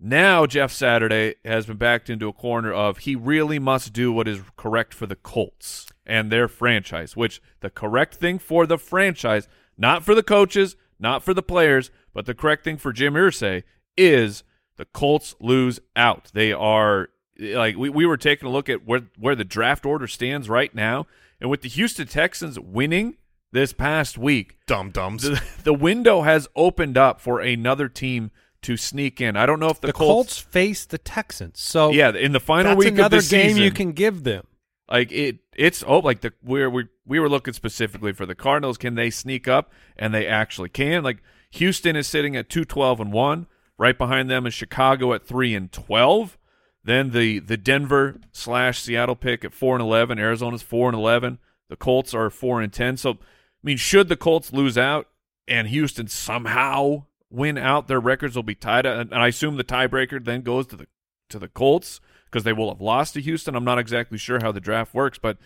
now 0.03 0.47
Jeff 0.47 0.73
Saturday 0.73 1.37
has 1.45 1.67
been 1.67 1.77
backed 1.77 2.11
into 2.11 2.29
a 2.29 2.33
corner 2.33 2.73
of 2.73 2.99
he 2.99 3.15
really 3.15 3.59
must 3.59 3.93
do 3.93 4.12
what 4.12 4.29
is 4.29 4.41
correct 4.57 4.93
for 4.93 5.07
the 5.07 5.17
Colts 5.17 5.87
and 6.05 6.31
their 6.31 6.49
franchise, 6.49 7.17
which 7.17 7.41
the 7.61 7.71
correct 7.71 8.17
thing 8.17 8.38
for 8.38 8.67
the 8.67 8.79
franchise, 8.79 9.49
not 9.79 10.05
for 10.05 10.15
the 10.15 10.23
coaches, 10.23 10.77
not 10.99 11.23
for 11.23 11.33
the 11.33 11.43
players, 11.43 11.91
but 12.12 12.27
the 12.27 12.35
correct 12.35 12.65
thing 12.65 12.77
for 12.77 12.93
Jim 12.93 13.15
Irsay 13.15 13.62
is 13.97 14.43
the 14.77 14.85
Colts 14.85 15.35
lose 15.41 15.81
out. 15.95 16.31
They 16.35 16.53
are 16.53 17.09
like 17.38 17.77
we, 17.77 17.88
we 17.88 18.07
were 18.07 18.17
taking 18.17 18.49
a 18.49 18.53
look 18.53 18.69
at 18.69 18.87
where 18.87 19.03
where 19.19 19.35
the 19.35 19.45
draft 19.45 19.87
order 19.87 20.07
stands 20.07 20.49
right 20.49 20.75
now, 20.75 21.07
and 21.41 21.51
with 21.51 21.62
the 21.62 21.69
Houston 21.69 22.07
Texans 22.07 22.59
winning 22.59 23.17
this 23.53 23.73
past 23.73 24.17
week, 24.19 24.57
Dum 24.67 24.91
dums. 24.91 25.23
the, 25.23 25.43
the 25.65 25.75
window 25.75 26.23
has 26.23 26.49
opened 26.57 26.97
up 26.97 27.21
for 27.21 27.41
another 27.41 27.88
team 27.88 28.31
to 28.62 28.77
sneak 28.77 29.20
in. 29.20 29.37
I 29.37 29.46
don't 29.46 29.61
know 29.61 29.68
if 29.68 29.81
the, 29.81 29.88
The, 29.88 29.92
Colts, 29.92 30.38
face 30.38 30.85
the 30.85 30.98
Texans, 30.98 31.61
so 31.61 31.90
yeah, 31.90 32.11
in 32.11 32.33
the 32.33 32.40
final 32.40 32.77
week 32.77 32.98
of 32.98 33.11
the 33.11 33.16
game 33.18 33.51
season, 33.51 33.62
you 33.62 33.70
can 33.70 33.92
give 33.92 34.25
them. 34.25 34.46
like 34.88 35.11
it, 35.12 35.38
it's 35.57 35.83
oh, 35.87 35.98
like 35.98 36.20
the 36.20 36.33
we're 36.42 36.70
we 36.70 36.87
we 37.07 37.18
were 37.20 37.29
looking 37.29 37.55
specifically 37.55 38.12
for 38.12 38.27
the 38.27 38.35
Cardinals. 38.35 38.79
Can 38.79 38.94
they 38.94 39.11
sneak 39.11 39.48
up? 39.48 39.72
And 39.96 40.14
they 40.14 40.27
actually 40.27 40.68
can. 40.68 41.03
Like 41.03 41.18
Houston 41.53 41.96
is 41.96 42.07
sitting 42.07 42.37
at 42.37 42.48
two 42.48 42.64
twelve 42.64 43.01
and 43.01 43.12
one. 43.12 43.46
Right 43.79 43.98
behind 43.98 44.31
them 44.31 44.46
is 44.46 44.55
Chicago 44.55 45.12
at 45.12 45.27
three 45.27 45.55
and 45.55 45.70
twelve. 45.72 46.38
Then 46.85 47.11
the 47.11 47.38
the 47.40 47.57
Denver 47.57 48.20
slash 48.33 48.81
Seattle 48.81 49.16
pick 49.16 49.44
at 49.44 49.55
four 49.55 49.75
and 49.75 49.83
eleven. 49.83 50.18
Arizona's 50.18 50.62
four 50.62 50.88
and 50.88 50.96
eleven. 50.96 51.38
The 51.68 51.77
Colts 51.77 52.14
are 52.14 52.31
four 52.31 52.61
and 52.61 52.72
ten. 52.72 52.96
So 52.96 53.11
I 53.12 53.16
mean, 53.62 53.77
should 53.77 54.09
the 54.09 54.16
Colts 54.16 54.53
lose 54.53 54.77
out 54.79 55.09
and 55.48 55.68
Houston 55.68 56.07
somehow 56.09 57.05
win 57.33 57.59
out, 57.59 57.88
their 57.88 58.01
records 58.01 58.37
will 58.37 58.42
be 58.42 58.55
tied. 58.55 58.87
And 58.87 59.14
I 59.14 59.29
assume 59.29 59.57
the 59.57 59.64
tiebreaker 59.64 60.25
then 60.25 60.42
goes 60.42 60.66
to 60.68 60.77
the 60.77 60.87
to 61.31 61.38
the 61.38 61.49
Colts 61.49 62.01
because 62.27 62.45
they 62.45 62.53
will 62.53 62.68
have 62.68 62.81
lost 62.81 63.14
to 63.14 63.21
Houston. 63.21 63.55
I'm 63.55 63.64
not 63.64 63.79
exactly 63.79 64.18
sure 64.18 64.38
how 64.42 64.53
the 64.53 64.61
draft 64.61 64.95
works, 64.95 65.18
but 65.18 65.38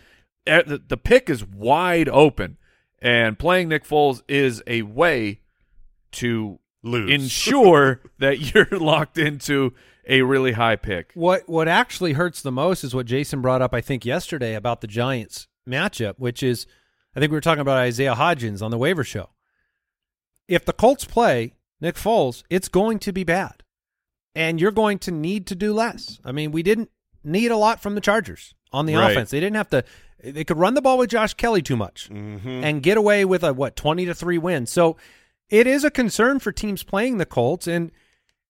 eh, 0.45 0.61
the, 0.65 0.77
the 0.77 0.97
pick 0.97 1.29
is 1.29 1.45
wide 1.45 2.09
open, 2.09 2.57
and 2.99 3.37
playing 3.37 3.69
Nick 3.69 3.85
Foles 3.85 4.21
is 4.27 4.61
a 4.67 4.83
way 4.83 5.41
to 6.13 6.59
Lose. 6.83 7.11
ensure 7.11 8.01
that 8.19 8.53
you're 8.53 8.67
locked 8.71 9.17
into 9.17 9.73
a 10.07 10.21
really 10.21 10.53
high 10.53 10.75
pick. 10.75 11.11
What 11.13 11.47
what 11.47 11.67
actually 11.67 12.13
hurts 12.13 12.41
the 12.41 12.51
most 12.51 12.83
is 12.83 12.95
what 12.95 13.05
Jason 13.05 13.41
brought 13.41 13.61
up, 13.61 13.73
I 13.73 13.81
think, 13.81 14.05
yesterday 14.05 14.55
about 14.55 14.81
the 14.81 14.87
Giants 14.87 15.47
matchup, 15.67 16.15
which 16.17 16.41
is 16.41 16.65
I 17.15 17.19
think 17.19 17.31
we 17.31 17.37
were 17.37 17.41
talking 17.41 17.61
about 17.61 17.77
Isaiah 17.77 18.15
Hodgins 18.15 18.61
on 18.61 18.71
the 18.71 18.77
waiver 18.77 19.03
show. 19.03 19.29
If 20.47 20.63
the 20.63 20.73
Colts 20.73 21.03
play 21.03 21.55
Nick 21.81 21.95
Foles, 21.95 22.43
it's 22.49 22.67
going 22.69 22.99
to 22.99 23.11
be 23.11 23.23
bad. 23.23 23.63
And 24.35 24.59
you're 24.61 24.71
going 24.71 24.99
to 24.99 25.11
need 25.11 25.47
to 25.47 25.55
do 25.55 25.73
less. 25.73 26.19
I 26.23 26.31
mean, 26.31 26.51
we 26.51 26.61
didn't 26.63 26.89
need 27.23 27.49
a 27.51 27.57
lot 27.57 27.81
from 27.81 27.95
the 27.95 28.01
Chargers. 28.01 28.53
on 28.73 28.85
the 28.85 28.95
Right. 28.95 29.11
offense. 29.11 29.29
They 29.31 29.39
didn't 29.39 29.55
have 29.55 29.69
to. 29.69 29.83
They 30.23 30.43
could 30.43 30.57
run 30.57 30.73
the 30.73 30.81
ball 30.81 30.97
with 30.97 31.09
Josh 31.09 31.33
Kelley 31.35 31.61
too 31.61 31.77
much 31.77 32.09
Mm-hmm. 32.09 32.49
and 32.65 32.83
get 32.83 32.97
away 32.97 33.23
with 33.23 33.43
a 33.43 33.53
what 33.53 33.75
twenty 33.77 34.05
to 34.05 34.13
three 34.13 34.37
win. 34.37 34.65
So 34.65 34.97
it 35.49 35.67
is 35.67 35.83
a 35.85 35.89
concern 35.91 36.39
for 36.39 36.51
teams 36.51 36.83
playing 36.83 37.17
the 37.17 37.25
Colts. 37.25 37.65
And 37.67 37.91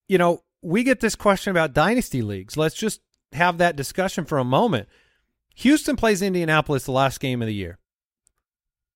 you 0.07 0.17
know 0.17 0.41
we 0.63 0.83
get 0.83 1.01
this 1.01 1.13
question 1.15 1.51
about 1.51 1.73
dynasty 1.73 2.21
leagues. 2.23 2.57
Let's 2.57 2.73
just 2.75 2.99
have 3.33 3.59
that 3.59 3.75
discussion 3.75 4.25
for 4.25 4.39
a 4.39 4.43
moment. 4.43 4.89
Houston 5.55 5.95
plays 5.95 6.21
Indianapolis 6.23 6.85
the 6.85 6.91
last 6.93 7.19
game 7.19 7.41
of 7.43 7.47
the 7.47 7.53
year. 7.53 7.77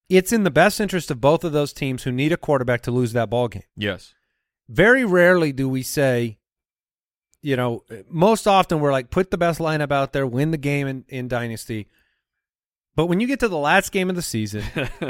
It's 0.09 0.33
in 0.33 0.43
the 0.43 0.51
best 0.51 0.81
interest 0.81 1.11
of 1.11 1.21
both 1.21 1.43
of 1.43 1.53
those 1.53 1.71
teams 1.71 2.03
who 2.03 2.11
need 2.11 2.31
a 2.33 2.37
quarterback 2.37 2.81
to 2.81 2.91
lose 2.91 3.13
that 3.13 3.29
ball 3.29 3.47
game. 3.47 3.63
Yes. 3.77 4.13
Very 4.71 5.03
rarely 5.03 5.51
do 5.51 5.67
we 5.67 5.83
say, 5.83 6.37
you 7.41 7.57
know, 7.57 7.83
most 8.09 8.47
often 8.47 8.79
we're 8.79 8.93
like, 8.93 9.09
put 9.09 9.29
the 9.29 9.37
best 9.37 9.59
lineup 9.59 9.91
out 9.91 10.13
there, 10.13 10.25
win 10.25 10.51
the 10.51 10.57
game 10.57 10.87
in, 10.87 11.03
in 11.09 11.27
Dynasty. 11.27 11.87
But 12.95 13.07
when 13.07 13.19
you 13.19 13.27
get 13.27 13.41
to 13.41 13.49
the 13.49 13.57
last 13.57 13.91
game 13.91 14.09
of 14.09 14.15
the 14.15 14.21
season 14.21 14.63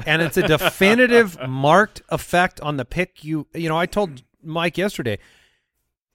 and 0.06 0.22
it's 0.22 0.38
a 0.38 0.48
definitive 0.48 1.38
marked 1.48 2.02
effect 2.10 2.60
on 2.62 2.78
the 2.78 2.86
pick 2.86 3.24
you 3.24 3.48
you 3.54 3.70
know, 3.70 3.78
I 3.78 3.86
told 3.86 4.24
Mike 4.44 4.78
yesterday, 4.78 5.20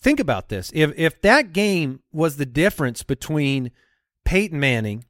think 0.00 0.18
about 0.20 0.48
this. 0.48 0.70
If 0.74 0.92
if 0.96 1.20
that 1.22 1.52
game 1.52 2.00
was 2.12 2.36
the 2.36 2.46
difference 2.46 3.02
between 3.02 3.70
Peyton 4.24 4.58
Manning 4.58 5.04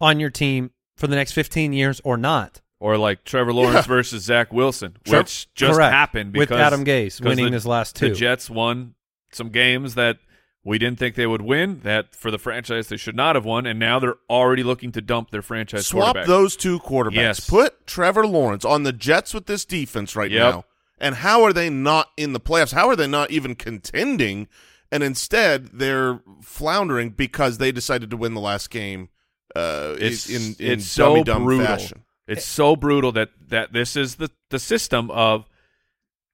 on 0.00 0.20
your 0.20 0.30
team 0.30 0.72
for 0.96 1.06
the 1.06 1.16
next 1.16 1.32
15 1.32 1.72
years 1.72 2.00
or 2.04 2.16
not, 2.16 2.60
Or 2.78 2.98
like 2.98 3.24
Trevor 3.24 3.52
Lawrence 3.54 3.86
versus 3.86 4.22
Zach 4.24 4.52
Wilson, 4.52 4.96
which 5.06 5.48
just 5.54 5.74
Correct. 5.76 5.92
happened 5.94 6.36
With 6.36 6.50
because 6.50 6.60
Adam 6.60 6.84
Gase 6.84 7.20
winning 7.24 7.46
the- 7.46 7.52
his 7.52 7.64
last 7.66 7.96
two. 7.96 8.10
The 8.10 8.14
Jets 8.14 8.50
won 8.50 8.94
some 9.32 9.48
games 9.48 9.94
that 9.94 10.18
we 10.62 10.78
didn't 10.78 10.98
think 10.98 11.14
they 11.14 11.26
would 11.26 11.40
win. 11.40 11.80
That 11.84 12.14
for 12.14 12.30
the 12.30 12.38
franchise 12.38 12.88
they 12.88 12.98
should 12.98 13.16
not 13.16 13.34
have 13.34 13.46
won, 13.46 13.64
and 13.64 13.78
now 13.78 13.98
they're 13.98 14.16
already 14.28 14.62
looking 14.62 14.92
to 14.92 15.00
dump 15.00 15.30
their 15.30 15.40
franchise 15.40 15.86
Swap 15.86 16.16
those 16.26 16.54
two 16.54 16.78
quarterbacks. 16.80 17.14
Yes. 17.14 17.48
Put 17.48 17.86
Trevor 17.86 18.26
Lawrence 18.26 18.64
on 18.64 18.82
the 18.82 18.92
Jets 18.92 19.32
with 19.32 19.46
this 19.46 19.64
defense 19.64 20.14
right 20.14 20.30
Yep. 20.30 20.54
now. 20.54 20.64
And 20.98 21.14
how 21.16 21.44
are 21.44 21.52
they 21.54 21.70
not 21.70 22.10
in 22.18 22.32
the 22.34 22.40
playoffs? 22.40 22.72
How 22.72 22.88
are 22.88 22.96
they 22.96 23.06
not 23.06 23.30
even 23.30 23.54
contending? 23.54 24.48
And 24.92 25.02
instead, 25.02 25.70
they're 25.72 26.20
floundering 26.42 27.10
because 27.10 27.58
they 27.58 27.72
decided 27.72 28.10
to 28.10 28.16
win 28.16 28.34
the 28.34 28.40
last 28.40 28.68
game 28.70 29.08
uh, 29.54 29.94
It's 29.98 30.28
in 30.28 30.54
in 30.58 30.72
it's 30.72 30.86
so 30.86 31.24
dumb 31.24 31.44
brutal. 31.44 31.66
fashion. 31.66 32.02
It's 32.26 32.44
so 32.44 32.74
brutal 32.76 33.12
that 33.12 33.30
that 33.48 33.72
this 33.72 33.96
is 33.96 34.16
the 34.16 34.30
the 34.50 34.58
system 34.58 35.10
of 35.10 35.46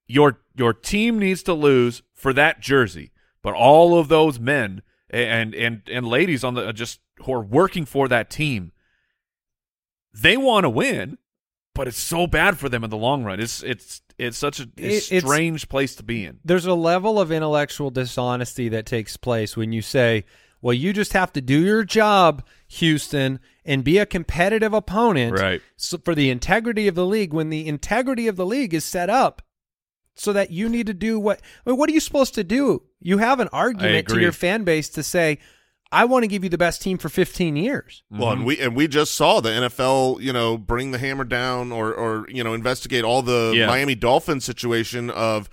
your 0.07 0.41
your 0.57 0.73
team 0.73 1.19
needs 1.19 1.43
to 1.45 1.55
lose 1.55 2.03
for 2.15 2.33
that 2.33 2.61
jersey, 2.61 3.11
but 3.43 3.55
all 3.55 3.99
of 3.99 4.09
those 4.09 4.39
men 4.41 4.83
and 5.11 5.55
and 5.55 5.83
and 5.91 6.07
ladies 6.07 6.45
on 6.45 6.55
the 6.55 6.69
uh, 6.69 6.73
just 6.73 7.01
who 7.25 7.33
are 7.35 7.43
working 7.43 7.85
for 7.85 8.09
that 8.09 8.31
team, 8.31 8.73
they 10.15 10.37
want 10.37 10.65
to 10.65 10.71
win, 10.71 11.19
but 11.75 11.89
it's 11.89 11.99
so 11.99 12.27
bad 12.27 12.59
for 12.59 12.69
them 12.69 12.85
in 12.85 12.91
the 12.91 12.97
long 12.97 13.25
run. 13.25 13.41
It's 13.41 13.63
it's 13.63 14.03
it's 14.19 14.37
such 14.39 14.61
a, 14.61 14.65
a 14.79 14.97
It- 14.97 15.03
strange 15.23 15.69
place 15.69 15.95
to 15.97 16.03
be 16.03 16.25
in. 16.25 16.39
there's 16.45 16.67
a 16.67 16.75
level 16.75 17.19
of 17.21 17.33
intellectual 17.33 17.91
dishonesty 17.91 18.69
that 18.71 18.87
takes 18.87 19.17
place 19.17 19.57
when 19.57 19.73
you 19.73 19.83
say, 19.83 20.25
well, 20.63 20.73
you 20.73 20.93
just 20.93 21.13
have 21.13 21.33
to 21.35 21.41
do 21.43 21.59
your 21.59 21.85
job, 21.85 22.45
Houston, 22.69 23.41
and 23.65 23.85
be 23.85 23.99
a 23.99 24.07
competitive 24.07 24.73
opponent 24.73 25.39
Right. 25.39 25.61
so 25.77 25.99
for 25.99 26.15
the 26.15 26.31
integrity 26.31 26.89
of 26.89 26.95
the 26.95 27.05
league 27.07 27.33
when 27.33 27.51
the 27.51 27.67
integrity 27.69 28.29
of 28.29 28.37
the 28.37 28.47
league 28.47 28.73
is 28.73 28.85
set 28.85 29.11
up 29.11 29.43
so 30.15 30.33
that 30.33 30.51
you 30.51 30.69
need 30.69 30.87
to 30.87 30.95
do 30.95 31.19
what 31.21 31.41
I 31.67 31.71
mean, 31.71 31.79
what 31.79 31.91
are 31.91 31.93
you 31.93 32.01
supposed 32.01 32.35
to 32.35 32.45
do? 32.45 32.83
You 33.01 33.19
have 33.19 33.41
an 33.41 33.49
argument 33.53 34.09
to 34.09 34.21
your 34.21 34.33
fan 34.33 34.65
base 34.65 34.89
to 34.91 35.03
say, 35.03 35.39
I 35.93 36.07
want 36.07 36.23
to 36.23 36.27
give 36.27 36.43
you 36.43 36.51
the 36.51 36.59
best 36.59 36.81
team 36.83 36.97
for 36.99 37.09
15 37.11 37.55
years. 37.55 38.03
Well, 38.11 38.33
and 38.33 38.45
we 38.47 38.59
and 38.59 38.75
we 38.75 38.89
just 38.89 39.15
saw 39.15 39.41
the 39.41 39.51
NFL, 39.51 40.21
you 40.23 40.33
know, 40.33 40.57
bring 40.57 40.91
the 40.91 40.99
hammer 40.99 41.25
down 41.25 41.71
or 41.71 41.93
or 41.93 42.27
you 42.31 42.43
know 42.43 42.55
investigate 42.55 43.05
all 43.05 43.23
the 43.23 43.53
Yeah. 43.55 43.67
Miami 43.67 43.95
Dolphins 43.95 44.45
situation 44.45 45.11
of 45.11 45.51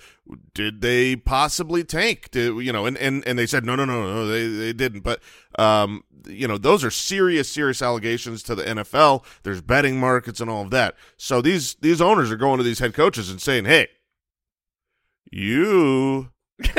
did 0.54 0.82
they 0.82 1.16
possibly 1.16 1.84
tank? 1.84 2.30
Did 2.32 2.56
you 2.64 2.72
know? 2.72 2.86
And 2.86 2.98
and 2.98 3.28
and 3.28 3.38
they 3.38 3.46
said 3.46 3.66
no, 3.66 3.76
no, 3.76 3.84
no, 3.86 4.02
no, 4.02 4.28
they 4.28 4.48
they 4.48 4.74
didn't. 4.74 5.02
But 5.02 5.22
um, 5.58 6.04
you 6.28 6.48
know, 6.48 6.58
those 6.58 6.84
are 6.84 6.92
serious, 6.92 7.50
serious 7.50 7.82
allegations 7.82 8.42
to 8.44 8.56
the 8.56 8.64
NFL. 8.64 9.26
There's 9.44 9.62
betting 9.62 10.00
markets 10.00 10.40
and 10.40 10.50
all 10.50 10.64
of 10.64 10.70
that. 10.72 10.96
So 11.18 11.42
these 11.42 11.76
these 11.82 12.00
owners 12.00 12.32
are 12.32 12.38
going 12.38 12.60
to 12.60 12.64
these 12.64 12.80
head 12.80 12.94
coaches 12.94 13.30
and 13.30 13.42
saying, 13.42 13.66
hey, 13.66 13.88
you 15.32 16.30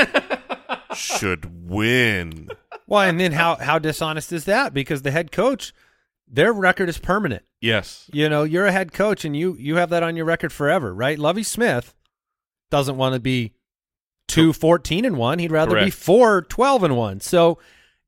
should 0.95 1.69
win. 1.69 2.49
Well, 2.91 3.09
and 3.09 3.21
then 3.21 3.33
how 3.33 3.55
how 3.55 3.79
dishonest 3.79 4.33
is 4.33 4.45
that? 4.47 4.75
Because 4.75 5.03
the 5.03 5.13
head 5.13 5.31
coach, 5.31 5.73
their 6.27 6.53
record 6.53 6.89
is 6.89 6.99
permanent. 6.99 7.45
Yes. 7.61 8.11
You 8.13 8.29
know, 8.29 8.43
you're 8.43 8.67
a 8.67 8.73
head 8.73 8.93
coach 8.93 9.25
and 9.25 9.37
you 9.37 9.57
you 9.59 9.77
have 9.77 9.91
that 9.91 10.03
on 10.03 10.17
your 10.17 10.25
record 10.25 10.53
forever, 10.53 10.93
right? 10.93 11.17
Lovie 11.17 11.45
Smith 11.45 11.95
doesn't 12.69 12.97
want 12.97 13.15
to 13.15 13.21
be 13.21 13.53
2 14.27 14.53
14 14.53 15.05
and 15.05 15.17
1. 15.17 15.39
He'd 15.39 15.53
rather 15.53 15.77
be 15.77 15.83
Correct. 15.83 15.95
4 15.95 16.43
12 16.43 16.83
and 16.83 16.97
1. 16.97 17.21
So 17.21 17.61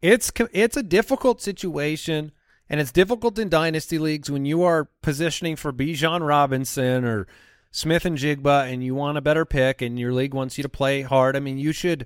it's 0.02 0.32
it's 0.52 0.76
a 0.76 0.82
difficult 0.82 1.40
situation 1.40 2.32
and 2.68 2.80
it's 2.80 2.90
difficult 2.90 3.38
in 3.38 3.48
dynasty 3.48 4.00
leagues 4.00 4.32
when 4.32 4.44
you 4.44 4.64
are 4.64 4.88
positioning 5.00 5.54
for 5.54 5.72
Bijan 5.72 6.26
Robinson 6.26 7.04
or 7.04 7.28
Smith-Njigba 7.70 8.72
and 8.72 8.82
you 8.82 8.96
want 8.96 9.16
a 9.16 9.22
better 9.22 9.44
pick 9.44 9.80
and 9.80 9.96
your 9.96 10.12
league 10.12 10.34
wants 10.34 10.58
you 10.58 10.62
to 10.62 10.68
play 10.68 11.02
hard. 11.02 11.36
I 11.36 11.40
mean, 11.40 11.58
you 11.58 11.70
should 11.70 12.04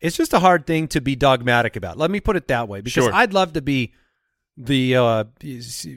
it's 0.00 0.16
just 0.16 0.32
a 0.32 0.38
hard 0.40 0.66
thing 0.66 0.88
to 0.88 1.00
be 1.00 1.16
dogmatic 1.16 1.76
about. 1.76 1.96
Let 1.98 2.10
me 2.10 2.20
put 2.20 2.36
it 2.36 2.48
that 2.48 2.68
way 2.68 2.80
because 2.80 3.04
Sure. 3.04 3.12
I'd 3.14 3.32
love 3.32 3.52
to 3.54 3.62
be 3.62 3.92
the 4.56 4.96
uh, 4.96 5.24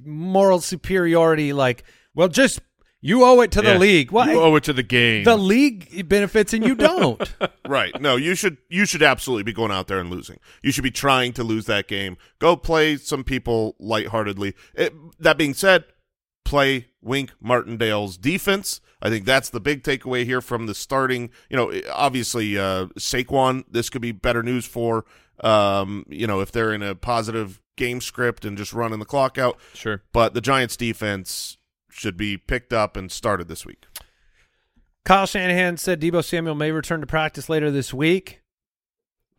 moral 0.06 0.60
superiority 0.62 1.54
like 1.54 1.84
well 2.16 2.28
just 2.28 2.60
you 3.02 3.24
owe 3.24 3.42
it 3.42 3.52
to 3.52 3.62
the 3.62 3.74
Yeah. 3.74 3.78
league 3.78 4.12
well 4.12 4.28
you 4.28 4.40
owe 4.42 4.56
it 4.56 4.64
to 4.64 4.74
the 4.74 4.82
game. 4.84 5.24
the 5.26 5.38
league 5.38 6.08
benefits 6.10 6.54
and 6.54 6.66
you 6.66 6.74
don't 6.74 7.22
Right. 7.68 8.00
No, 8.02 8.16
you 8.16 8.34
should 8.34 8.58
you 8.70 8.86
should 8.86 9.04
absolutely 9.04 9.44
be 9.44 9.54
going 9.54 9.72
out 9.72 9.88
there 9.88 10.00
and 10.00 10.10
losing. 10.10 10.40
You 10.64 10.72
should 10.72 10.86
be 10.86 10.92
trying 10.92 11.34
to 11.34 11.44
lose 11.44 11.66
that 11.66 11.88
game. 11.88 12.18
Go 12.40 12.56
play 12.56 12.96
some 12.98 13.24
people 13.26 13.76
lightheartedly. 13.78 14.56
It, 14.74 14.94
that 15.20 15.38
being 15.38 15.54
said, 15.54 15.84
play 16.46 16.88
Wink 17.02 17.34
Martindale's 17.42 18.18
defense. 18.18 18.80
I 19.02 19.10
think 19.10 19.26
that's 19.26 19.50
the 19.50 19.60
big 19.60 19.84
takeaway 19.84 20.26
here 20.26 20.42
from 20.42 20.66
the 20.66 20.74
starting. 20.76 21.30
You 21.50 21.58
know, 21.58 21.82
obviously 21.94 22.58
uh, 22.58 22.86
Saquon. 22.98 23.64
This 23.70 23.90
could 23.90 24.02
be 24.02 24.12
better 24.12 24.42
news 24.44 24.66
for. 24.66 25.06
Um, 25.44 26.06
you 26.10 26.26
know, 26.26 26.40
if 26.40 26.52
they're 26.52 26.74
in 26.74 26.82
a 26.82 26.96
positive 26.96 27.62
game 27.76 28.02
script 28.02 28.44
and 28.44 28.58
just 28.58 28.74
running 28.74 28.98
the 28.98 29.06
clock 29.06 29.38
out. 29.38 29.60
sure. 29.76 30.02
But 30.12 30.34
the 30.34 30.42
Giants' 30.42 30.76
defense 30.76 31.58
should 31.92 32.18
be 32.18 32.38
picked 32.38 32.74
up 32.74 32.98
and 32.98 33.12
started 33.12 33.48
this 33.48 33.64
week. 33.66 33.86
Kyle 35.06 35.28
Shanahan 35.28 35.78
said 35.78 36.02
Deebo 36.02 36.24
Samuel 36.24 36.56
may 36.56 36.72
return 36.72 37.02
to 37.02 37.08
practice 37.08 37.48
later 37.50 37.72
this 37.72 37.94
week 37.94 38.42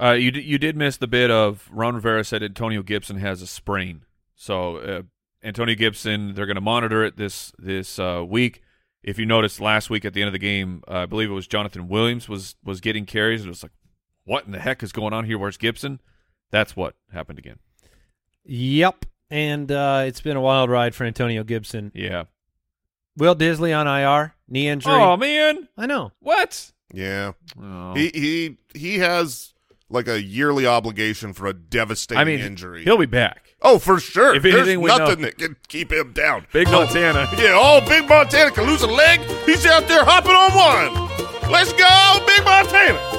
Uh, 0.01 0.13
you 0.13 0.31
d- 0.31 0.41
you 0.41 0.57
did 0.59 0.77
miss 0.77 0.97
the 0.97 1.09
bit 1.09 1.31
of 1.31 1.69
Ron 1.73 1.97
Rivera 1.97 2.23
said 2.25 2.43
Antonio 2.43 2.83
Gibson 2.83 3.17
has 3.19 3.43
a 3.43 3.47
sprain. 3.47 4.05
So 4.37 4.77
uh, 4.77 5.03
Antonio 5.43 5.75
Gibson, 5.75 6.35
they're 6.35 6.47
going 6.47 6.55
to 6.55 6.61
monitor 6.61 7.05
it 7.05 7.17
this 7.17 7.53
this 7.59 7.99
uh, 7.99 8.25
week. 8.27 8.63
If 9.09 9.19
you 9.19 9.25
noticed 9.25 9.59
last 9.59 9.89
week 9.89 10.05
at 10.05 10.13
the 10.13 10.21
end 10.21 10.29
of 10.29 10.35
the 10.35 10.39
game, 10.39 10.83
uh, 10.87 10.99
I 10.99 11.07
believe 11.07 11.31
it 11.31 11.35
was 11.35 11.47
Jonathan 11.47 11.89
Williams 11.89 12.29
was 12.29 12.57
was 12.63 12.83
getting 12.83 13.07
carries. 13.07 13.47
It 13.47 13.49
was 13.49 13.63
like, 13.63 13.73
what 14.25 14.45
in 14.45 14.53
the 14.53 14.59
heck 14.61 14.83
is 14.83 14.93
going 14.93 15.15
on 15.15 15.25
here? 15.25 15.39
Where's 15.39 15.57
Gibson? 15.57 16.01
That's 16.51 16.77
what 16.77 16.95
happened 17.11 17.39
again. 17.39 17.59
yep 18.45 19.07
and 19.31 19.73
uh, 19.73 20.05
it's 20.07 20.21
been 20.21 20.37
a 20.37 20.41
wild 20.41 20.69
ride 20.71 20.95
for 20.95 21.05
Antonio 21.05 21.43
Gibson 21.43 21.91
Yeah. 21.95 22.25
Will 23.17 23.35
Dissly 23.35 23.77
on 23.77 23.87
IR 23.87 24.35
knee 24.47 24.69
injury 24.69 24.93
Oh 24.93 25.17
man, 25.17 25.69
I 25.77 25.87
know 25.87 26.13
what? 26.21 26.71
Yeah. 26.93 27.33
Oh. 27.61 27.95
He 27.95 28.11
he 28.15 28.57
he 28.75 28.99
has 28.99 29.55
like 29.91 30.07
a 30.09 30.23
yearly 30.23 30.67
obligation 30.67 31.33
for 31.33 31.47
a 31.47 31.53
devastating 31.55 32.21
I 32.21 32.25
mean, 32.25 32.41
injury. 32.41 32.85
he'll 32.85 32.99
be 32.99 33.07
back. 33.07 33.55
oh, 33.63 33.79
for 33.79 33.99
sure. 33.99 34.35
If 34.35 34.43
There's 34.43 34.55
anything, 34.55 34.81
we 34.81 34.89
know. 34.91 34.99
nothing 34.99 35.23
that 35.23 35.39
can 35.39 35.57
keep 35.69 35.91
him 35.93 36.13
down. 36.13 36.47
Big 36.53 36.69
Oh, 36.69 36.73
Montana. 36.85 37.27
Yeah, 37.39 37.55
oh, 37.59 37.81
Big 37.89 38.09
Montana 38.09 38.51
can 38.51 38.67
lose 38.67 38.83
a 38.83 38.87
leg. 38.87 39.21
He's 39.47 39.65
out 39.67 39.89
there 39.89 40.05
hopping 40.05 40.33
on 40.33 40.53
one. 40.55 41.51
Let's 41.51 41.73
go, 41.73 42.25
Big 42.27 42.45
Montana. 42.45 43.15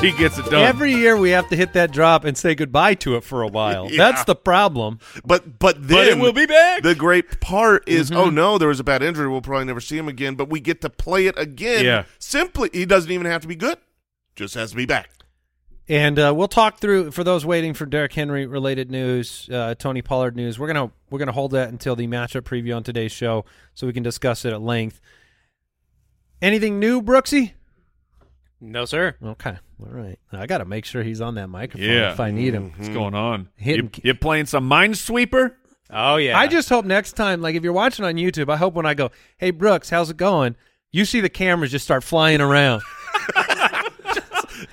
He 0.00 0.12
gets 0.12 0.36
it 0.38 0.44
done. 0.50 0.62
Every 0.62 0.92
year 0.92 1.16
we 1.16 1.30
have 1.30 1.48
to 1.48 1.56
hit 1.56 1.72
that 1.72 1.90
drop 1.90 2.24
and 2.24 2.36
say 2.36 2.54
goodbye 2.54 2.94
to 2.96 3.16
it 3.16 3.24
for 3.24 3.42
a 3.42 3.48
while. 3.48 3.90
Yeah. 3.96 3.96
That's 4.12 4.24
the 4.24 4.36
problem. 4.36 5.00
But 5.24 5.58
but 5.58 5.76
then 5.88 5.96
but 5.96 6.06
it 6.08 6.18
will 6.18 6.34
be 6.34 6.44
back. 6.46 6.82
The 6.82 6.94
great 6.94 7.40
part 7.40 7.88
is, 7.88 8.10
Mm-hmm. 8.10 8.20
oh 8.20 8.30
no, 8.30 8.58
there 8.58 8.68
was 8.68 8.78
a 8.78 8.84
bad 8.84 9.02
injury. 9.02 9.26
We'll 9.26 9.40
probably 9.40 9.64
never 9.64 9.80
see 9.80 9.96
him 9.96 10.06
again. 10.06 10.34
But 10.34 10.50
we 10.50 10.60
get 10.60 10.82
to 10.82 10.90
play 10.90 11.26
it 11.26 11.36
again. 11.38 11.84
Yeah. 11.84 12.04
Simply, 12.18 12.68
he 12.74 12.84
doesn't 12.84 13.10
even 13.10 13.26
have 13.26 13.40
to 13.42 13.48
be 13.48 13.56
good. 13.56 13.78
Just 14.36 14.54
has 14.54 14.70
to 14.72 14.76
be 14.76 14.84
back. 14.84 15.08
And 15.88 16.18
uh, 16.18 16.32
we'll 16.36 16.48
talk 16.48 16.78
through 16.78 17.12
for 17.12 17.22
those 17.22 17.46
waiting 17.46 17.72
for 17.72 17.86
Derrick 17.86 18.12
Henry 18.12 18.44
related 18.46 18.90
news, 18.90 19.48
uh, 19.52 19.76
Tony 19.76 20.02
Pollard 20.02 20.34
news. 20.34 20.58
We're 20.58 20.66
gonna 20.66 20.90
we're 21.10 21.20
gonna 21.20 21.30
hold 21.32 21.52
that 21.52 21.68
until 21.68 21.94
the 21.94 22.08
matchup 22.08 22.40
preview 22.42 22.74
on 22.74 22.82
today's 22.82 23.12
show, 23.12 23.44
so 23.74 23.86
we 23.86 23.92
can 23.92 24.02
discuss 24.02 24.44
it 24.44 24.52
at 24.52 24.60
length. 24.60 25.00
Anything 26.42 26.80
new, 26.80 27.00
Brooksy? 27.00 27.52
No, 28.60 28.84
sir. 28.84 29.14
Okay, 29.22 29.56
all 29.80 29.92
right. 29.92 30.18
I 30.32 30.46
got 30.46 30.58
to 30.58 30.64
make 30.64 30.84
sure 30.86 31.02
he's 31.02 31.20
on 31.20 31.34
that 31.36 31.48
microphone 31.48 31.88
Yeah. 31.88 32.12
if 32.12 32.20
I 32.20 32.30
need 32.30 32.52
him. 32.54 32.72
What's 32.76 32.88
going 32.88 33.14
on? 33.14 33.48
You, 33.58 33.90
you 34.02 34.14
playing 34.14 34.46
some 34.46 34.68
Minesweeper? 34.68 35.54
Oh 35.90 36.16
yeah. 36.16 36.36
I 36.36 36.48
just 36.48 36.68
hope 36.68 36.84
next 36.84 37.12
time, 37.12 37.40
like 37.40 37.54
if 37.54 37.62
you're 37.62 37.72
watching 37.72 38.04
on 38.04 38.14
YouTube, 38.14 38.48
I 38.50 38.56
hope 38.56 38.74
when 38.74 38.86
I 38.86 38.94
go, 38.94 39.12
"Hey 39.38 39.52
Brooks, 39.52 39.88
how's 39.90 40.10
it 40.10 40.16
going?" 40.16 40.56
You 40.90 41.04
see 41.04 41.20
the 41.20 41.28
cameras 41.28 41.70
just 41.70 41.84
start 41.84 42.02
flying 42.02 42.40
around. 42.40 42.82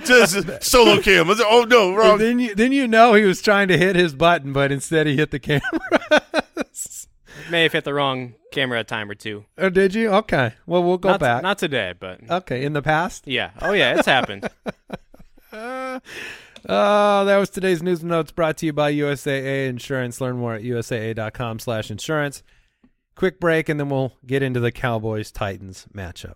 Just 0.06 0.64
solo 0.64 1.02
cam. 1.02 1.28
Oh 1.30 1.66
no, 1.68 1.90
And 1.90 1.98
wrong. 1.98 2.18
then 2.18 2.40
you 2.40 2.56
then 2.56 2.72
you 2.72 2.88
know 2.88 3.14
he 3.14 3.24
was 3.24 3.42
trying 3.42 3.68
to 3.70 3.78
hit 3.78 3.96
his 3.96 4.14
button, 4.14 4.54
but 4.54 4.72
instead 4.72 5.08
he 5.08 5.16
hit 5.16 5.32
the 5.32 5.40
camera. 5.40 5.62
may 7.50 7.64
have 7.64 7.72
hit 7.74 7.84
the 7.84 7.94
wrong 7.94 8.34
camera 8.52 8.80
a 8.80 8.84
time 8.84 9.10
or 9.10 9.16
two. 9.16 9.46
oh, 9.58 9.70
did 9.70 9.94
you? 9.96 10.10
Okay. 10.10 10.54
Well, 10.66 10.84
we'll 10.84 10.98
go 10.98 11.12
not, 11.12 11.20
back. 11.20 11.44
Not 11.44 11.58
today, 11.58 11.94
but 12.00 12.20
okay, 12.30 12.64
in 12.64 12.74
the 12.74 12.82
past. 12.82 13.28
yeah. 13.28 13.52
Oh 13.62 13.74
yeah, 13.74 13.96
it's 13.98 14.08
happened. 14.08 14.50
Oh, 16.66 17.26
that 17.26 17.38
was 17.38 17.50
today's 17.50 17.84
news 17.84 18.00
and 18.02 18.10
notes 18.10 18.32
brought 18.32 18.56
to 18.60 18.66
you 18.66 18.72
by 18.72 18.94
USAA 18.94 19.68
Insurance. 19.68 20.22
Learn 20.22 20.38
more 20.38 20.56
at 20.56 20.62
usaa.com 20.64 21.60
slash 21.60 21.92
insurance. 21.92 22.42
Quick 23.16 23.40
break, 23.42 23.68
and 23.68 23.78
then 23.78 23.90
we'll 23.90 24.14
get 24.26 24.42
into 24.42 24.62
the 24.62 24.72
Cowboys-Titans 24.72 25.88
matchup. 25.94 26.36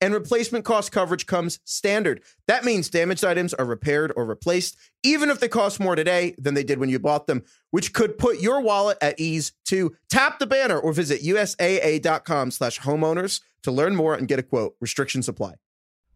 and 0.00 0.14
replacement 0.14 0.64
cost 0.64 0.92
coverage 0.92 1.26
comes 1.26 1.60
standard. 1.64 2.22
That 2.46 2.64
means 2.64 2.88
damaged 2.88 3.24
items 3.24 3.54
are 3.54 3.64
repaired 3.64 4.12
or 4.16 4.24
replaced, 4.24 4.76
even 5.02 5.30
if 5.30 5.40
they 5.40 5.48
cost 5.48 5.80
more 5.80 5.96
today 5.96 6.34
than 6.38 6.54
they 6.54 6.64
did 6.64 6.78
when 6.78 6.88
you 6.88 6.98
bought 6.98 7.26
them, 7.26 7.44
which 7.70 7.92
could 7.92 8.18
put 8.18 8.40
your 8.40 8.60
wallet 8.60 8.98
at 9.00 9.18
ease 9.18 9.52
To 9.66 9.96
Tap 10.10 10.38
the 10.38 10.46
banner 10.46 10.78
or 10.78 10.92
visit 10.92 11.22
USAA.com 11.22 12.50
slash 12.50 12.80
homeowners 12.80 13.40
to 13.62 13.72
learn 13.72 13.96
more 13.96 14.14
and 14.14 14.28
get 14.28 14.38
a 14.38 14.42
quote. 14.42 14.76
Restrictions 14.80 15.28
apply. 15.28 15.54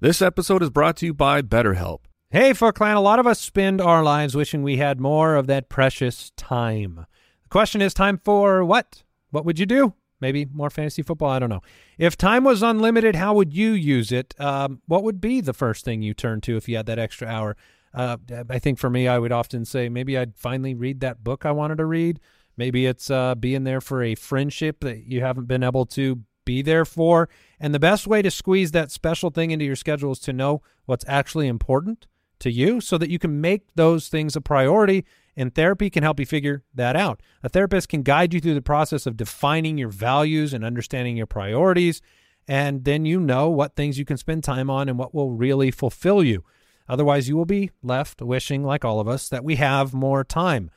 This 0.01 0.23
episode 0.23 0.62
is 0.62 0.71
brought 0.71 0.97
to 0.97 1.07
you 1.07 1.14
by 1.14 1.42
BetterHelp. 1.42 2.01
Hey, 2.31 2.55
Foot 2.55 2.77
Clan, 2.77 2.97
a 2.97 3.01
lot 3.01 3.18
of 3.18 3.27
us 3.27 3.38
spend 3.38 3.81
our 3.81 4.03
lives 4.03 4.35
wishing 4.35 4.62
we 4.62 4.79
had 4.79 5.01
more 5.01 5.35
of 5.35 5.47
that 5.49 5.68
precious 5.68 6.33
time. 6.37 7.07
The 7.42 7.49
question 7.51 7.83
is 7.83 7.92
time 7.92 8.18
for 8.25 8.64
what? 8.64 9.03
What 9.31 9.45
would 9.45 9.59
you 9.59 9.66
do? 9.66 9.95
Maybe 10.22 10.46
more 10.46 10.70
fantasy 10.70 11.02
football? 11.02 11.28
I 11.28 11.38
don't 11.40 11.50
know. 11.50 11.61
If 11.98 12.16
time 12.16 12.44
was 12.44 12.62
unlimited, 12.62 13.16
how 13.16 13.35
would 13.35 13.52
you 13.52 13.72
use 13.72 14.12
it? 14.12 14.35
Um, 14.40 14.80
what 14.87 15.02
would 15.02 15.20
be 15.20 15.40
the 15.40 15.52
first 15.52 15.85
thing 15.85 16.00
you 16.00 16.14
turn 16.14 16.40
to 16.42 16.56
if 16.56 16.68
you 16.68 16.76
had 16.76 16.87
that 16.87 16.98
extra 16.98 17.26
hour? 17.28 17.56
Uh, 17.92 18.16
I 18.48 18.58
think 18.61 18.78
for 18.78 18.88
me, 18.88 19.08
I 19.08 19.18
would 19.18 19.32
often 19.32 19.64
say 19.64 19.88
maybe 19.88 20.16
I'd 20.16 20.37
finally 20.37 20.74
read 20.74 21.00
that 21.00 21.22
book 21.24 21.44
I 21.44 21.50
wanted 21.50 21.78
to 21.78 21.85
read. 21.85 22.20
Maybe 22.56 22.87
it's 22.87 23.11
uh, 23.11 23.35
being 23.35 23.64
there 23.64 23.80
for 23.80 24.02
a 24.02 24.14
friendship 24.14 24.80
that 24.80 25.04
you 25.06 25.20
haven't 25.22 25.48
been 25.48 25.64
able 25.64 25.87
to 25.87 26.20
be 26.44 26.62
there 26.62 26.85
for. 26.85 27.28
And 27.58 27.74
the 27.74 27.80
best 27.80 28.06
way 28.06 28.22
to 28.22 28.30
squeeze 28.30 28.70
that 28.72 28.90
special 28.90 29.30
thing 29.30 29.50
into 29.50 29.64
your 29.64 29.76
schedule 29.76 30.12
is 30.12 30.20
to 30.20 30.32
know 30.32 30.62
what's 30.87 31.04
actually 31.08 31.48
important 31.48 32.06
to 32.38 32.50
you 32.50 32.80
so 32.80 32.96
that 32.98 33.11
you 33.11 33.18
can 33.18 33.40
make 33.40 33.74
those 33.74 34.08
things 34.08 34.37
a 34.37 34.40
priority. 34.40 35.04
And 35.37 35.55
therapy 35.55 35.88
can 35.88 36.03
help 36.03 36.21
you 36.21 36.27
figure 36.27 36.62
that 36.75 36.95
out. 36.95 37.23
A 37.42 37.49
therapist 37.49 37.88
can 37.88 38.03
guide 38.03 38.35
you 38.35 38.40
through 38.40 38.55
the 38.55 38.62
process 38.62 39.07
of 39.07 39.16
defining 39.16 39.79
your 39.79 39.88
values 39.88 40.53
and 40.53 40.64
understanding 40.64 41.16
your 41.16 41.27
priorities. 41.27 42.03
And 42.47 42.85
then 42.85 43.07
you 43.07 43.18
know 43.18 43.49
what 43.49 43.75
things 43.75 43.99
you 43.99 44.05
can 44.05 44.16
spend 44.16 44.45
time 44.45 44.68
on 44.68 44.88
and 44.88 44.99
what 44.99 45.14
will 45.14 45.31
really 45.31 45.71
fulfill 45.71 46.23
you. 46.23 46.45
Otherwise, 46.88 47.29
you 47.29 47.37
will 47.37 47.47
be 47.47 47.71
left 47.83 48.21
wishing, 48.21 48.64
like 48.64 48.85
all 48.85 49.01
of 49.01 49.09
us, 49.09 49.29
that 49.29 49.45
we 49.45 49.57
have 49.57 49.95
more 49.95 50.25
time. 50.25 50.71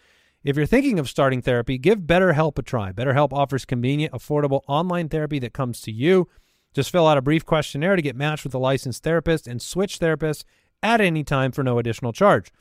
If 0.43 0.55
you're 0.55 0.67
thinking 0.67 0.99
of 0.99 1.09
starting 1.09 1.41
therapy, 1.41 1.79
give 1.79 2.01
BetterHelp 2.01 2.57
a 2.59 2.61
try. 2.61 2.91
BetterHelp 2.91 3.33
offers 3.33 3.65
convenient, 3.65 4.13
affordable 4.13 4.61
online 4.67 5.09
therapy 5.09 5.39
that 5.39 5.53
comes 5.53 5.81
to 5.81 5.91
you. 5.91 6.29
Just 6.73 6.91
fill 6.91 7.07
out 7.07 7.17
a 7.17 7.21
brief 7.21 7.45
questionnaire 7.45 7.95
to 7.95 8.01
get 8.01 8.15
matched 8.15 8.43
with 8.43 8.53
a 8.53 8.59
licensed 8.59 9.03
therapist 9.03 9.47
and 9.47 9.61
switch 9.61 9.99
therapists 9.99 10.43
at 10.83 11.01
any 11.01 11.23
time 11.23 11.51
for 11.51 11.63
no 11.63 11.79
additional 11.79 12.13
charge. 12.13 12.51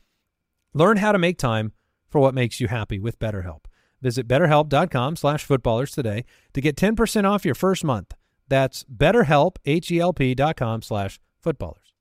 Learn 0.73 0.97
how 0.97 1.13
to 1.13 1.19
make 1.19 1.37
time 1.37 1.73
for 2.15 2.21
what 2.21 2.33
makes 2.33 2.61
you 2.61 2.69
happy 2.69 3.01
with 3.01 3.19
BetterHelp. 3.19 3.65
Visit 4.01 4.29
betterhelp.com 4.29 5.17
slash 5.17 5.45
footballers 5.45 5.91
today 5.91 6.25
to 6.53 6.61
get 6.61 6.77
10% 6.77 7.29
off 7.29 7.45
your 7.45 7.57
first 7.57 7.83
month. 7.83 8.15
That's 8.47 8.85
betterhelp, 8.85 9.57
H-E-L-P 9.65 10.37
dot 10.37 10.55
com 10.55 10.81
slash 10.81 11.19
footballers. 11.43 11.93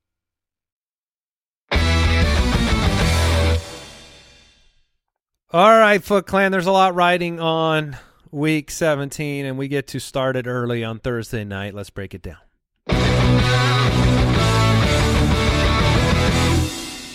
All 5.50 5.78
right, 5.80 6.00
Foot 6.00 6.26
Clan, 6.28 6.52
there's 6.52 6.66
a 6.66 6.72
lot 6.72 6.94
riding 6.94 7.40
on 7.40 7.96
week 8.30 8.70
17, 8.70 9.44
and 9.44 9.58
we 9.58 9.66
get 9.66 9.88
to 9.88 9.98
start 9.98 10.36
it 10.36 10.46
early 10.46 10.84
on 10.84 11.00
Thursday 11.00 11.42
night. 11.42 11.74
Let's 11.74 11.90
break 11.90 12.14
it 12.14 12.22
down. 12.22 12.36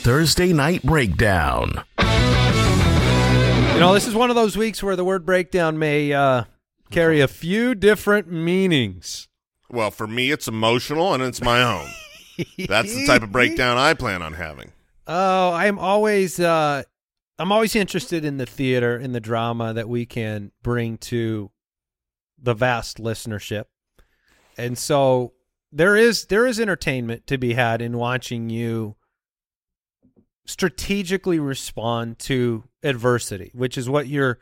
Thursday 0.02 0.52
Night 0.52 0.84
Breakdown. 0.84 1.86
You 3.80 3.86
know, 3.86 3.94
this 3.94 4.08
is 4.08 4.14
one 4.14 4.30
of 4.30 4.36
those 4.36 4.58
weeks 4.58 4.84
where 4.84 4.98
the 4.98 5.06
word 5.06 5.26
breakdown 5.26 5.80
may 5.80 6.12
uh, 6.12 6.44
carry 6.92 7.22
a 7.22 7.30
few 7.30 7.74
different 7.74 8.30
meanings. 8.30 9.30
Well, 9.72 9.90
for 9.90 10.06
me, 10.06 10.32
it's 10.32 10.50
emotional 10.50 11.14
and 11.14 11.24
it's 11.24 11.42
my 11.42 11.64
own. 11.64 11.88
That's 12.68 12.94
the 12.94 13.06
type 13.08 13.24
of 13.24 13.32
breakdown 13.32 13.78
I 13.78 13.94
plan 13.94 14.22
on 14.22 14.34
having. 14.34 14.74
Oh, 15.08 15.54
I'm 15.54 15.80
always 15.80 16.42
uh 16.42 16.84
I'm 17.38 17.54
always 17.54 17.74
interested 17.74 18.26
in 18.26 18.36
the 18.36 18.46
theater 18.46 19.00
in 19.00 19.14
the 19.14 19.22
drama 19.22 19.74
that 19.74 19.88
we 19.88 20.06
can 20.06 20.52
bring 20.62 20.98
to 20.98 21.50
the 22.38 22.54
vast 22.54 22.98
listenership. 22.98 23.64
And 24.58 24.78
so 24.78 25.32
there 25.72 25.96
is 25.96 26.26
there 26.26 26.46
is 26.46 26.60
entertainment 26.60 27.28
to 27.28 27.38
be 27.38 27.54
had 27.54 27.82
in 27.82 27.98
watching 27.98 28.50
you 28.50 28.98
strategically 30.50 31.40
respond 31.40 32.18
to 32.18 32.64
adversity, 32.82 33.52
which 33.54 33.78
is 33.78 33.88
what 33.88 34.08
you're 34.08 34.40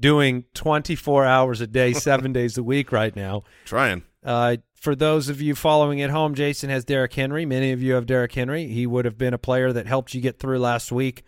doing 0.00 0.44
24 0.54 1.26
hours 1.26 1.60
a 1.60 1.66
day, 1.66 1.92
7 1.92 2.32
days 2.32 2.56
a 2.56 2.62
week 2.62 2.90
right 2.90 3.14
now. 3.14 3.42
Trying. 3.66 4.04
Uh, 4.24 4.56
for 4.74 4.94
those 4.94 5.28
of 5.28 5.42
you 5.42 5.54
following 5.54 6.00
at 6.00 6.08
home, 6.08 6.34
Jason 6.34 6.70
has 6.70 6.86
Derrick 6.86 7.12
Henry. 7.12 7.44
Many 7.44 7.72
of 7.72 7.82
you 7.82 7.92
have 7.92 8.06
Derrick 8.06 8.32
Henry. 8.32 8.68
He 8.68 8.86
would 8.86 9.04
have 9.04 9.18
been 9.18 9.34
a 9.34 9.38
player 9.38 9.70
that 9.70 9.86
helped 9.86 10.14
you 10.14 10.22
get 10.22 10.38
through 10.38 10.58
last 10.60 10.90
week. 10.90 11.22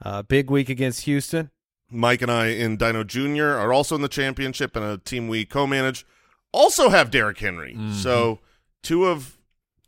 Uh, 0.00 0.22
big 0.22 0.50
week 0.50 0.70
against 0.70 1.02
Houston. 1.02 1.50
Mike 1.90 2.22
and 2.22 2.30
I 2.30 2.46
in 2.46 2.78
Dino 2.78 3.04
Jr. 3.04 3.44
are 3.44 3.72
also 3.72 3.94
in 3.94 4.00
the 4.00 4.08
championship 4.08 4.74
and 4.76 4.84
a 4.84 4.96
team 4.96 5.28
we 5.28 5.44
co-manage 5.44 6.06
also 6.52 6.88
have 6.88 7.10
Derrick 7.10 7.38
Henry. 7.38 7.78
So 7.92 8.40
two 8.82 9.04
of 9.04 9.36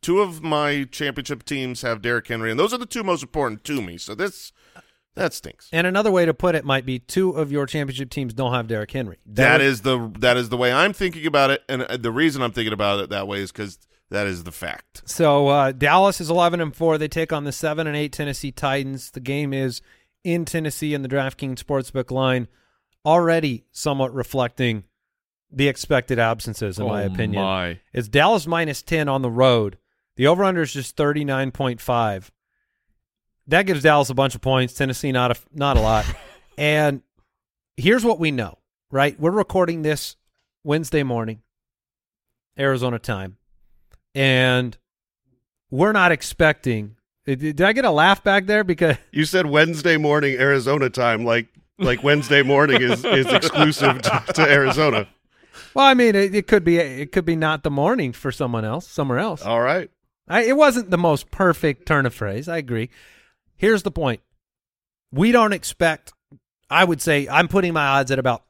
two 0.05 0.21
of 0.21 0.43
my 0.43 0.85
championship 0.93 1.45
teams 1.45 1.83
have 1.83 2.03
Derrick 2.03 2.29
Henry, 2.29 2.51
and 2.51 2.61
those 2.61 2.73
are 2.73 2.79
the 2.79 2.87
two 2.87 3.03
most 3.03 3.23
important 3.23 3.64
to 3.64 3.81
me. 3.83 3.97
So 3.99 4.14
this 4.14 4.53
that 5.17 5.33
stinks. 5.33 5.69
And 5.73 5.87
another 5.87 6.11
way 6.11 6.27
to 6.27 6.35
put 6.35 6.55
it 6.57 6.64
might 6.64 6.85
be 6.85 6.99
two 6.99 7.31
of 7.31 7.51
your 7.53 7.67
championship 7.67 8.11
teams 8.11 8.35
don't 8.35 8.53
have 8.53 8.67
Derrick 8.67 8.90
Henry. 8.90 9.19
that 9.27 9.59
would- 9.59 9.67
is 9.67 9.81
the 9.83 10.12
that 10.19 10.37
is 10.37 10.49
the 10.51 10.57
way 10.57 10.73
I'm 10.73 10.93
thinking 10.93 11.27
about 11.27 11.51
it, 11.51 11.62
and 11.69 11.83
uh, 11.83 11.97
the 11.97 12.12
reason 12.12 12.43
I'm 12.43 12.53
thinking 12.53 12.73
about 12.73 13.01
it 13.01 13.11
that 13.11 13.27
way 13.27 13.40
is 13.40 13.51
because 13.51 13.79
that 14.11 14.27
is 14.27 14.45
the 14.45 14.53
fact. 14.53 15.03
So 15.07 15.49
uh, 15.49 15.73
Dallas 15.73 16.21
is 16.21 16.29
11 16.31 16.61
and 16.61 16.77
4. 16.77 16.99
They 16.99 17.09
take 17.09 17.33
on 17.33 17.45
the 17.45 17.53
7 17.53 17.87
and 17.87 17.97
8 17.97 18.12
Tennessee 18.12 18.53
Titans. 18.53 19.11
The 19.11 19.21
game 19.21 19.53
is 19.53 19.81
in 20.23 20.45
Tennessee 20.45 20.95
in 20.95 21.03
the 21.03 21.09
DraftKings 21.09 21.57
Sportsbook 21.62 22.11
line, 22.11 22.47
already 23.05 23.64
somewhat 23.73 24.14
reflecting 24.14 24.85
the 25.51 25.69
expected 25.69 26.19
absences, 26.19 26.79
in 26.79 26.87
my 26.87 27.05
Oh, 27.05 27.07
opinion. 27.07 27.43
my. 27.43 27.81
It's 27.93 28.09
Dallas 28.09 28.47
minus 28.47 28.83
10 28.83 29.09
on 29.09 29.23
the 29.23 29.31
road. 29.31 29.79
The 30.16 30.27
over 30.29 30.44
under 30.44 30.62
is 30.62 30.72
just 30.72 30.96
39.5. 30.96 32.31
That 33.48 33.66
gives 33.66 33.83
Dallas 33.83 34.11
a 34.11 34.14
bunch 34.14 34.35
of 34.35 34.40
points. 34.40 34.74
Tennessee 34.74 35.12
not 35.12 35.33
a 35.33 35.40
not 35.53 35.77
a 35.77 35.81
lot. 35.81 36.07
and 36.59 37.03
here's 37.77 38.05
what 38.05 38.18
we 38.18 38.31
know, 38.31 38.59
right? 38.90 39.18
We're 39.18 39.33
recording 39.33 39.83
this 39.83 40.16
Wednesday 40.62 41.03
morning, 41.03 41.42
Arizona 42.59 42.98
time. 42.98 43.37
And 44.14 44.77
we're 45.70 45.92
not 45.92 46.12
expecting 46.12 46.96
eh, 47.27 47.35
did, 47.35 47.57
did 47.57 47.62
I 47.62 47.72
get 47.72 47.85
a 47.85 47.90
laugh 47.90 48.22
back 48.22 48.46
there 48.46 48.64
because 48.64 48.96
You 49.12 49.24
said 49.24 49.46
Wednesday 49.46 49.96
morning 49.96 50.37
Arizona 50.37 50.88
time, 50.88 51.24
like 51.24 51.48
like 51.79 52.03
Wednesday 52.05 52.42
morning 52.42 52.81
is, 52.81 53.05
is 53.05 53.27
exclusive 53.27 54.00
to, 54.03 54.24
to 54.35 54.42
Arizona. 54.42 55.09
well, 55.74 55.85
I 55.85 55.94
mean, 55.94 56.14
it, 56.14 56.35
it 56.35 56.46
could 56.46 56.64
be 56.64 56.79
it 56.79 57.12
could 57.12 57.24
be 57.24 57.37
not 57.37 57.64
the 57.64 57.70
morning 57.70 58.12
for 58.12 58.31
someone 58.31 58.64
else, 58.64 58.87
somewhere 58.87 59.18
else. 59.18 59.42
All 59.42 59.61
right. 59.61 59.90
I, 60.29 60.43
it 60.45 60.57
wasn't 60.57 60.91
the 60.91 60.99
most 60.99 61.31
perfect 61.31 61.87
turn 61.87 62.07
of 62.07 62.15
phrase. 62.15 62.49
I 62.49 62.59
agree. 62.59 62.91
Here's 63.57 63.83
the 63.83 63.91
point: 63.91 64.21
we 65.13 65.33
don't 65.33 65.53
expect. 65.53 66.13
I 66.71 66.85
would 66.85 67.03
say 67.03 67.29
I'm 67.29 67.49
putting 67.49 67.73
my 67.73 67.87
odds 67.87 68.11
at 68.11 68.19
about 68.19 68.45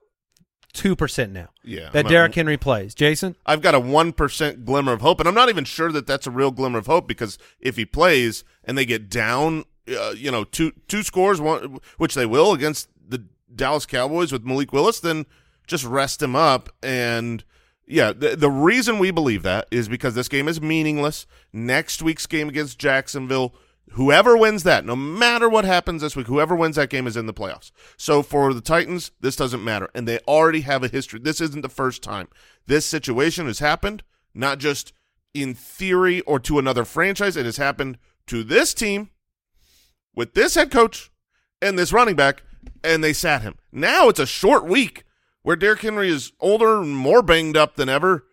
two 0.72 0.96
percent 0.96 1.32
now 1.32 1.48
Yeah, 1.62 1.90
that 1.90 2.08
Derrick 2.08 2.34
Henry 2.34 2.56
plays. 2.56 2.94
Jason, 2.94 3.36
I've 3.46 3.62
got 3.62 3.74
a 3.74 3.80
one 3.80 4.12
percent 4.12 4.64
glimmer 4.64 4.92
of 4.92 5.00
hope, 5.00 5.20
and 5.20 5.28
I'm 5.28 5.34
not 5.34 5.48
even 5.48 5.64
sure 5.64 5.90
that 5.92 6.06
that's 6.06 6.26
a 6.26 6.30
real 6.30 6.50
glimmer 6.50 6.78
of 6.78 6.86
hope 6.86 7.08
because 7.08 7.38
if 7.60 7.76
he 7.76 7.84
plays 7.84 8.44
and 8.64 8.76
they 8.76 8.84
get 8.84 9.08
down, 9.08 9.64
uh, 9.88 10.14
you 10.16 10.30
know, 10.30 10.44
two 10.44 10.72
two 10.88 11.02
scores, 11.02 11.40
one 11.40 11.80
which 11.98 12.14
they 12.14 12.26
will 12.26 12.52
against 12.52 12.88
the 13.06 13.24
Dallas 13.54 13.86
Cowboys 13.86 14.32
with 14.32 14.44
Malik 14.44 14.72
Willis, 14.72 15.00
then 15.00 15.26
just 15.66 15.84
rest 15.84 16.22
him 16.22 16.36
up. 16.36 16.68
And 16.82 17.44
yeah, 17.86 18.12
the 18.12 18.36
the 18.36 18.50
reason 18.50 18.98
we 18.98 19.10
believe 19.10 19.42
that 19.42 19.68
is 19.70 19.88
because 19.88 20.14
this 20.14 20.28
game 20.28 20.48
is 20.48 20.60
meaningless. 20.60 21.26
Next 21.52 22.02
week's 22.02 22.26
game 22.26 22.48
against 22.48 22.78
Jacksonville. 22.78 23.54
Whoever 23.90 24.36
wins 24.36 24.62
that, 24.62 24.86
no 24.86 24.96
matter 24.96 25.48
what 25.48 25.66
happens 25.66 26.00
this 26.02 26.16
week, 26.16 26.26
whoever 26.26 26.56
wins 26.56 26.76
that 26.76 26.88
game 26.88 27.06
is 27.06 27.16
in 27.16 27.26
the 27.26 27.34
playoffs. 27.34 27.70
So 27.96 28.22
for 28.22 28.52
the 28.54 28.62
Titans, 28.62 29.12
this 29.20 29.36
doesn't 29.36 29.62
matter. 29.62 29.90
And 29.94 30.08
they 30.08 30.18
already 30.20 30.62
have 30.62 30.82
a 30.82 30.88
history. 30.88 31.20
This 31.20 31.40
isn't 31.40 31.60
the 31.60 31.68
first 31.68 32.02
time 32.02 32.28
this 32.66 32.86
situation 32.86 33.46
has 33.46 33.58
happened, 33.58 34.02
not 34.34 34.58
just 34.58 34.94
in 35.34 35.54
theory 35.54 36.22
or 36.22 36.40
to 36.40 36.58
another 36.58 36.84
franchise. 36.84 37.36
It 37.36 37.44
has 37.44 37.58
happened 37.58 37.98
to 38.28 38.42
this 38.42 38.72
team 38.72 39.10
with 40.14 40.34
this 40.34 40.54
head 40.54 40.70
coach 40.70 41.10
and 41.60 41.78
this 41.78 41.92
running 41.92 42.16
back, 42.16 42.42
and 42.82 43.04
they 43.04 43.12
sat 43.12 43.42
him. 43.42 43.56
Now 43.70 44.08
it's 44.08 44.20
a 44.20 44.26
short 44.26 44.64
week 44.64 45.03
where 45.44 45.54
Derrick 45.54 45.82
Henry 45.82 46.08
is 46.08 46.32
older 46.40 46.80
and 46.80 46.96
more 46.96 47.22
banged 47.22 47.56
up 47.56 47.76
than 47.76 47.88
ever. 47.88 48.26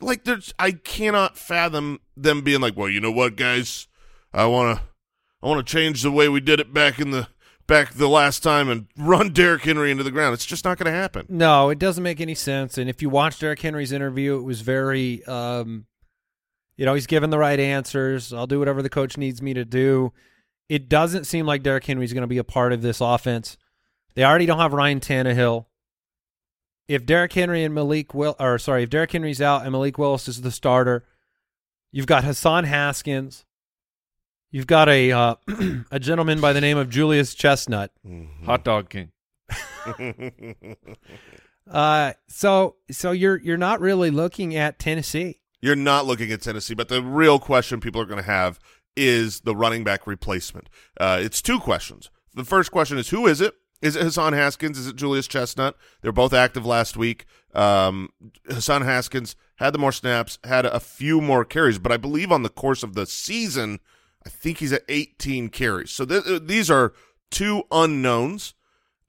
Like 0.00 0.22
there's, 0.22 0.54
I 0.58 0.72
cannot 0.72 1.36
fathom 1.36 1.98
them 2.16 2.42
being 2.42 2.60
like, 2.60 2.76
well, 2.76 2.88
you 2.88 3.00
know 3.00 3.10
what, 3.10 3.34
guys, 3.34 3.88
I 4.32 4.46
want 4.46 4.78
to, 4.78 4.84
I 5.42 5.48
want 5.48 5.66
to 5.66 5.72
change 5.72 6.02
the 6.02 6.12
way 6.12 6.28
we 6.28 6.40
did 6.40 6.60
it 6.60 6.72
back 6.72 7.00
in 7.00 7.10
the 7.10 7.26
back 7.66 7.94
the 7.94 8.08
last 8.08 8.42
time 8.42 8.68
and 8.68 8.86
run 8.96 9.32
Derrick 9.32 9.62
Henry 9.62 9.90
into 9.90 10.04
the 10.04 10.10
ground. 10.10 10.34
It's 10.34 10.46
just 10.46 10.64
not 10.64 10.78
going 10.78 10.92
to 10.92 10.98
happen. 10.98 11.26
no, 11.28 11.70
it 11.70 11.78
doesn't 11.78 12.04
make 12.04 12.20
any 12.20 12.34
sense. 12.34 12.78
And 12.78 12.88
if 12.88 13.02
you 13.02 13.08
watch 13.08 13.38
Derrick 13.38 13.60
Henry's 13.60 13.92
interview, 13.92 14.38
it 14.38 14.42
was 14.42 14.60
very, 14.60 15.24
um, 15.24 15.86
you 16.76 16.84
know, 16.84 16.94
he's 16.94 17.06
given 17.06 17.30
the 17.30 17.38
right 17.38 17.58
answers. 17.58 18.32
I'll 18.32 18.46
do 18.46 18.58
whatever 18.58 18.82
the 18.82 18.90
coach 18.90 19.16
needs 19.16 19.42
me 19.42 19.54
to 19.54 19.64
do. 19.64 20.12
It 20.68 20.88
doesn't 20.88 21.24
seem 21.24 21.46
like 21.46 21.62
Derrick 21.62 21.84
Henry's 21.84 22.12
going 22.12 22.22
to 22.22 22.26
be 22.28 22.38
a 22.38 22.44
part 22.44 22.72
of 22.72 22.82
this 22.82 23.00
offense. 23.00 23.56
They 24.14 24.24
already 24.24 24.46
don't 24.46 24.58
have 24.58 24.72
Ryan 24.74 25.00
Tannehill. 25.00 25.66
If 26.88 27.04
Derrick 27.04 27.34
Henry 27.34 27.62
and 27.64 27.74
Malik 27.74 28.14
Will, 28.14 28.34
or 28.40 28.58
sorry, 28.58 28.82
if 28.82 28.90
Derrick 28.90 29.12
Henry's 29.12 29.42
out 29.42 29.62
and 29.62 29.72
Malik 29.72 29.98
Willis 29.98 30.26
is 30.26 30.40
the 30.40 30.50
starter, 30.50 31.04
you've 31.92 32.06
got 32.06 32.24
Hassan 32.24 32.64
Haskins. 32.64 33.44
You've 34.50 34.66
got 34.66 34.88
a 34.88 35.12
uh, 35.12 35.34
a 35.90 36.00
gentleman 36.00 36.40
by 36.40 36.54
the 36.54 36.62
name 36.62 36.78
of 36.78 36.88
Julius 36.88 37.34
Chestnut. 37.34 37.92
Hot 38.44 38.64
dog 38.64 38.88
king. 38.88 39.12
Uh, 41.70 42.14
so 42.28 42.76
so 42.90 43.10
you're 43.12 43.36
you're 43.36 43.58
not 43.58 43.78
really 43.80 44.10
looking 44.10 44.56
at 44.56 44.78
Tennessee. 44.78 45.40
You're 45.60 45.76
not 45.76 46.06
looking 46.06 46.32
at 46.32 46.40
Tennessee, 46.40 46.74
but 46.74 46.88
the 46.88 47.02
real 47.02 47.38
question 47.38 47.78
people 47.78 48.00
are 48.00 48.06
going 48.06 48.22
to 48.22 48.30
have 48.30 48.58
is 48.96 49.40
the 49.40 49.54
running 49.54 49.84
back 49.84 50.06
replacement. 50.06 50.70
Uh, 50.98 51.18
it's 51.20 51.42
two 51.42 51.58
questions. 51.58 52.10
The 52.34 52.44
first 52.44 52.70
question 52.70 52.96
is 52.96 53.10
who 53.10 53.26
is 53.26 53.42
it? 53.42 53.54
Is 53.80 53.96
it 53.96 54.02
Hassan 54.02 54.32
Haskins? 54.32 54.78
Is 54.78 54.86
it 54.88 54.96
Julius 54.96 55.28
Chestnut? 55.28 55.76
They're 56.02 56.12
both 56.12 56.32
active 56.32 56.66
last 56.66 56.96
week. 56.96 57.26
Um, 57.54 58.10
Hassan 58.46 58.82
Haskins 58.82 59.36
had 59.56 59.72
the 59.72 59.78
more 59.78 59.92
snaps, 59.92 60.38
had 60.44 60.66
a 60.66 60.80
few 60.80 61.20
more 61.20 61.44
carries, 61.44 61.78
but 61.78 61.92
I 61.92 61.96
believe 61.96 62.30
on 62.32 62.42
the 62.42 62.48
course 62.48 62.82
of 62.82 62.94
the 62.94 63.06
season, 63.06 63.80
I 64.26 64.28
think 64.28 64.58
he's 64.58 64.72
at 64.72 64.82
18 64.88 65.48
carries. 65.48 65.90
So 65.90 66.04
th- 66.04 66.26
uh, 66.26 66.40
these 66.42 66.70
are 66.70 66.92
two 67.30 67.62
unknowns. 67.70 68.54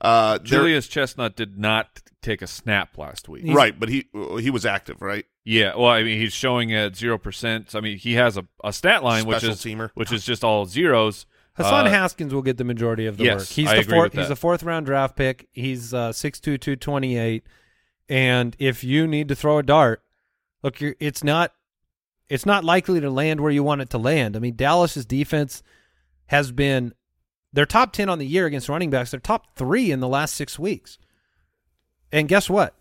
Uh, 0.02 0.40
Julius 0.40 0.88
Chestnut 0.88 1.36
did 1.36 1.58
not 1.58 2.02
take 2.22 2.42
a 2.42 2.48
snap 2.48 2.98
last 2.98 3.28
week. 3.28 3.44
right, 3.48 3.78
but 3.78 3.90
he 3.90 4.08
he 4.40 4.50
was 4.50 4.66
active, 4.66 5.02
right? 5.02 5.26
Yeah, 5.44 5.76
well, 5.76 5.90
I 5.90 6.04
mean, 6.04 6.20
he's 6.20 6.32
showing 6.34 6.74
at 6.74 6.96
zero 6.96 7.18
percent. 7.18 7.76
I 7.76 7.82
mean, 7.82 7.98
he 7.98 8.14
has 8.14 8.38
a, 8.38 8.46
a 8.64 8.72
stat 8.72 9.04
line 9.04 9.26
which 9.26 9.44
is 9.44 9.58
teamer. 9.58 9.90
which 9.96 10.12
is 10.14 10.24
just 10.24 10.44
all 10.44 10.66
zeros. 10.66 11.26
Hassan 11.60 11.88
Uh, 11.88 11.90
Haskins 11.90 12.34
will 12.34 12.42
get 12.42 12.58
the 12.58 12.64
majority 12.64 13.06
of 13.06 13.18
the 13.18 13.26
yes, 13.26 13.40
work. 13.42 13.48
He's 13.50 13.68
I 13.68 13.76
the 13.76 13.82
agree 13.82 13.94
fourth. 13.98 14.12
with 14.14 14.20
He's 14.20 14.28
that. 14.30 14.34
a 14.34 14.36
fourth 14.38 14.64
round 14.64 14.86
draft 14.86 15.16
pick. 15.16 15.48
He's 15.52 15.94
uh, 15.94 16.12
six 16.12 16.40
two 16.40 16.58
two 16.58 16.76
twenty 16.76 17.18
eight. 17.18 17.44
And 18.08 18.56
if 18.60 18.84
you 18.84 19.06
need 19.06 19.28
to 19.28 19.36
throw 19.36 19.60
a 19.60 19.64
dart, 19.64 20.02
look, 20.64 20.82
you're, 20.82 20.96
it's 21.00 21.24
not 21.24 21.54
it's 22.30 22.46
not 22.46 22.64
likely 22.64 23.00
to 23.02 23.10
land 23.10 23.42
where 23.42 23.52
you 23.52 23.64
want 23.64 23.82
it 23.82 23.90
to 23.92 23.98
land. 23.98 24.36
I 24.36 24.40
mean, 24.40 24.56
Dallas's 24.56 25.06
defense 25.06 25.62
has 26.28 26.52
been 26.52 26.94
they're 27.54 27.66
top 27.66 27.92
ten 27.94 28.10
on 28.10 28.20
the 28.20 28.26
year 28.26 28.46
against 28.46 28.70
running 28.70 28.90
backs. 28.90 29.12
They're 29.12 29.20
top 29.20 29.56
three 29.56 29.92
in 29.92 30.00
the 30.00 30.08
last 30.08 30.34
six 30.36 30.58
weeks. 30.58 30.98
And 32.12 32.28
guess 32.28 32.50
what? 32.50 32.76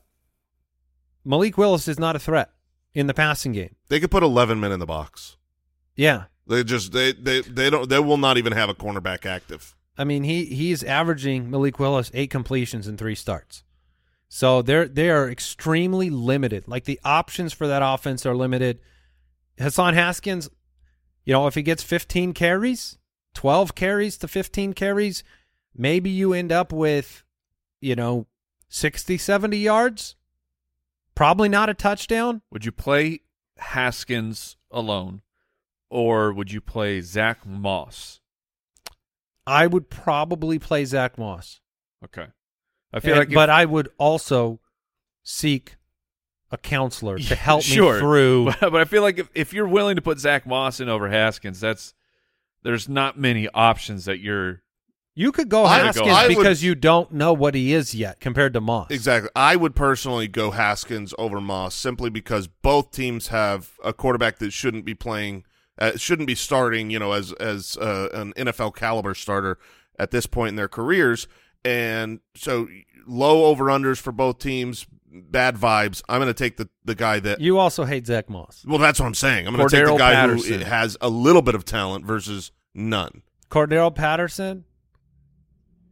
Malik 1.24 1.58
Willis 1.58 1.88
is 1.88 1.98
not 1.98 2.16
a 2.16 2.18
threat 2.18 2.50
in 2.94 3.06
the 3.06 3.14
passing 3.14 3.52
game. 3.52 3.74
They 3.88 4.00
could 4.00 4.10
put 4.10 4.22
11 4.22 4.58
men 4.60 4.72
in 4.72 4.80
the 4.80 4.86
box. 4.86 5.36
Yeah, 5.94 6.24
They 6.48 6.64
just 6.64 6.92
they 6.92 7.12
they 7.12 7.42
they 7.42 7.70
don't 7.70 7.88
they 7.88 7.98
will 7.98 8.16
not 8.16 8.38
even 8.38 8.52
have 8.52 8.68
a 8.68 8.74
cornerback 8.74 9.26
active. 9.26 9.74
I 9.96 10.04
mean, 10.04 10.24
he 10.24 10.46
he's 10.46 10.82
averaging 10.82 11.50
Malik 11.50 11.78
Willis 11.78 12.10
eight 12.14 12.30
completions 12.30 12.88
in 12.88 12.96
three 12.96 13.14
starts. 13.14 13.64
So 14.28 14.62
they're 14.62 14.88
they 14.88 15.10
are 15.10 15.28
extremely 15.28 16.10
limited. 16.10 16.68
Like 16.68 16.84
the 16.84 17.00
options 17.04 17.52
for 17.52 17.66
that 17.66 17.82
offense 17.84 18.24
are 18.24 18.36
limited. 18.36 18.80
Hassan 19.58 19.94
Haskins, 19.94 20.48
you 21.24 21.32
know, 21.32 21.46
if 21.46 21.54
he 21.54 21.62
gets 21.62 21.82
15 21.82 22.32
carries, 22.32 22.96
12 23.34 23.74
carries 23.74 24.16
to 24.18 24.28
15 24.28 24.72
carries, 24.72 25.24
maybe 25.74 26.10
you 26.10 26.32
end 26.32 26.52
up 26.52 26.72
with, 26.72 27.24
you 27.80 27.96
know, 27.96 28.26
60, 28.68 29.18
70 29.18 29.56
yards. 29.58 30.14
Probably 31.16 31.48
not 31.48 31.68
a 31.68 31.74
touchdown. 31.74 32.42
Would 32.52 32.64
you 32.64 32.70
play 32.70 33.22
Haskins 33.56 34.56
alone, 34.70 35.22
or 35.90 36.32
would 36.32 36.52
you 36.52 36.60
play 36.60 37.00
Zach 37.00 37.46
Moss? 37.46 38.20
I 39.46 39.66
would 39.66 39.88
probably 39.90 40.58
play 40.58 40.84
Zach 40.84 41.16
Moss. 41.18 41.60
Okay, 42.04 42.26
I 42.92 43.00
feel 43.00 43.12
And- 43.12 43.18
like, 43.20 43.28
if- 43.28 43.34
but 43.34 43.50
I 43.50 43.64
would 43.64 43.88
also 43.98 44.60
seek 45.22 45.76
a 46.50 46.58
counselor 46.58 47.18
to 47.18 47.34
help 47.34 47.62
sure, 47.62 47.94
me 47.94 48.00
through. 48.00 48.44
But, 48.46 48.60
but 48.72 48.76
I 48.80 48.84
feel 48.84 49.02
like 49.02 49.18
if, 49.18 49.30
if 49.34 49.52
you're 49.52 49.68
willing 49.68 49.96
to 49.96 50.02
put 50.02 50.18
Zach 50.18 50.46
Moss 50.46 50.80
in 50.80 50.88
over 50.88 51.08
Haskins, 51.08 51.60
that's 51.60 51.94
there's 52.62 52.88
not 52.88 53.18
many 53.18 53.48
options 53.48 54.04
that 54.06 54.18
you're. 54.20 54.62
You 55.14 55.32
could 55.32 55.48
go 55.48 55.64
I- 55.64 55.78
Haskins 55.80 56.08
I 56.08 56.28
would- 56.28 56.36
because 56.36 56.62
you 56.62 56.74
don't 56.76 57.10
know 57.12 57.32
what 57.32 57.54
he 57.54 57.72
is 57.72 57.94
yet 57.94 58.20
compared 58.20 58.52
to 58.52 58.60
Moss. 58.60 58.90
Exactly. 58.90 59.30
I 59.34 59.56
would 59.56 59.74
personally 59.74 60.28
go 60.28 60.52
Haskins 60.52 61.12
over 61.18 61.40
Moss 61.40 61.74
simply 61.74 62.08
because 62.10 62.46
both 62.46 62.92
teams 62.92 63.28
have 63.28 63.72
a 63.82 63.92
quarterback 63.92 64.38
that 64.38 64.52
shouldn't 64.52 64.84
be 64.84 64.94
playing, 64.94 65.44
uh, 65.78 65.96
shouldn't 65.96 66.26
be 66.26 66.34
starting. 66.34 66.90
You 66.90 66.98
know, 66.98 67.12
as 67.12 67.32
as 67.34 67.76
uh, 67.76 68.08
an 68.12 68.32
NFL 68.34 68.74
caliber 68.74 69.14
starter 69.14 69.58
at 69.98 70.10
this 70.10 70.26
point 70.26 70.50
in 70.50 70.56
their 70.56 70.68
careers, 70.68 71.26
and 71.64 72.20
so 72.34 72.68
low 73.06 73.46
over 73.46 73.66
unders 73.66 73.98
for 73.98 74.12
both 74.12 74.38
teams. 74.38 74.86
Bad 75.10 75.56
vibes. 75.56 76.02
I'm 76.06 76.20
going 76.20 76.28
to 76.28 76.34
take 76.34 76.58
the 76.58 76.68
the 76.84 76.94
guy 76.94 77.18
that. 77.20 77.40
You 77.40 77.58
also 77.58 77.84
hate 77.86 78.06
Zach 78.06 78.28
Moss. 78.28 78.62
Well, 78.68 78.78
that's 78.78 79.00
what 79.00 79.06
I'm 79.06 79.14
saying. 79.14 79.46
I'm 79.46 79.56
going 79.56 79.66
to 79.66 79.74
take 79.74 79.86
the 79.86 79.96
guy 79.96 80.12
Patterson. 80.12 80.60
who 80.60 80.64
has 80.66 80.98
a 81.00 81.08
little 81.08 81.40
bit 81.40 81.54
of 81.54 81.64
talent 81.64 82.04
versus 82.04 82.52
none. 82.74 83.22
Cordarrelle 83.50 83.94
Patterson 83.94 84.64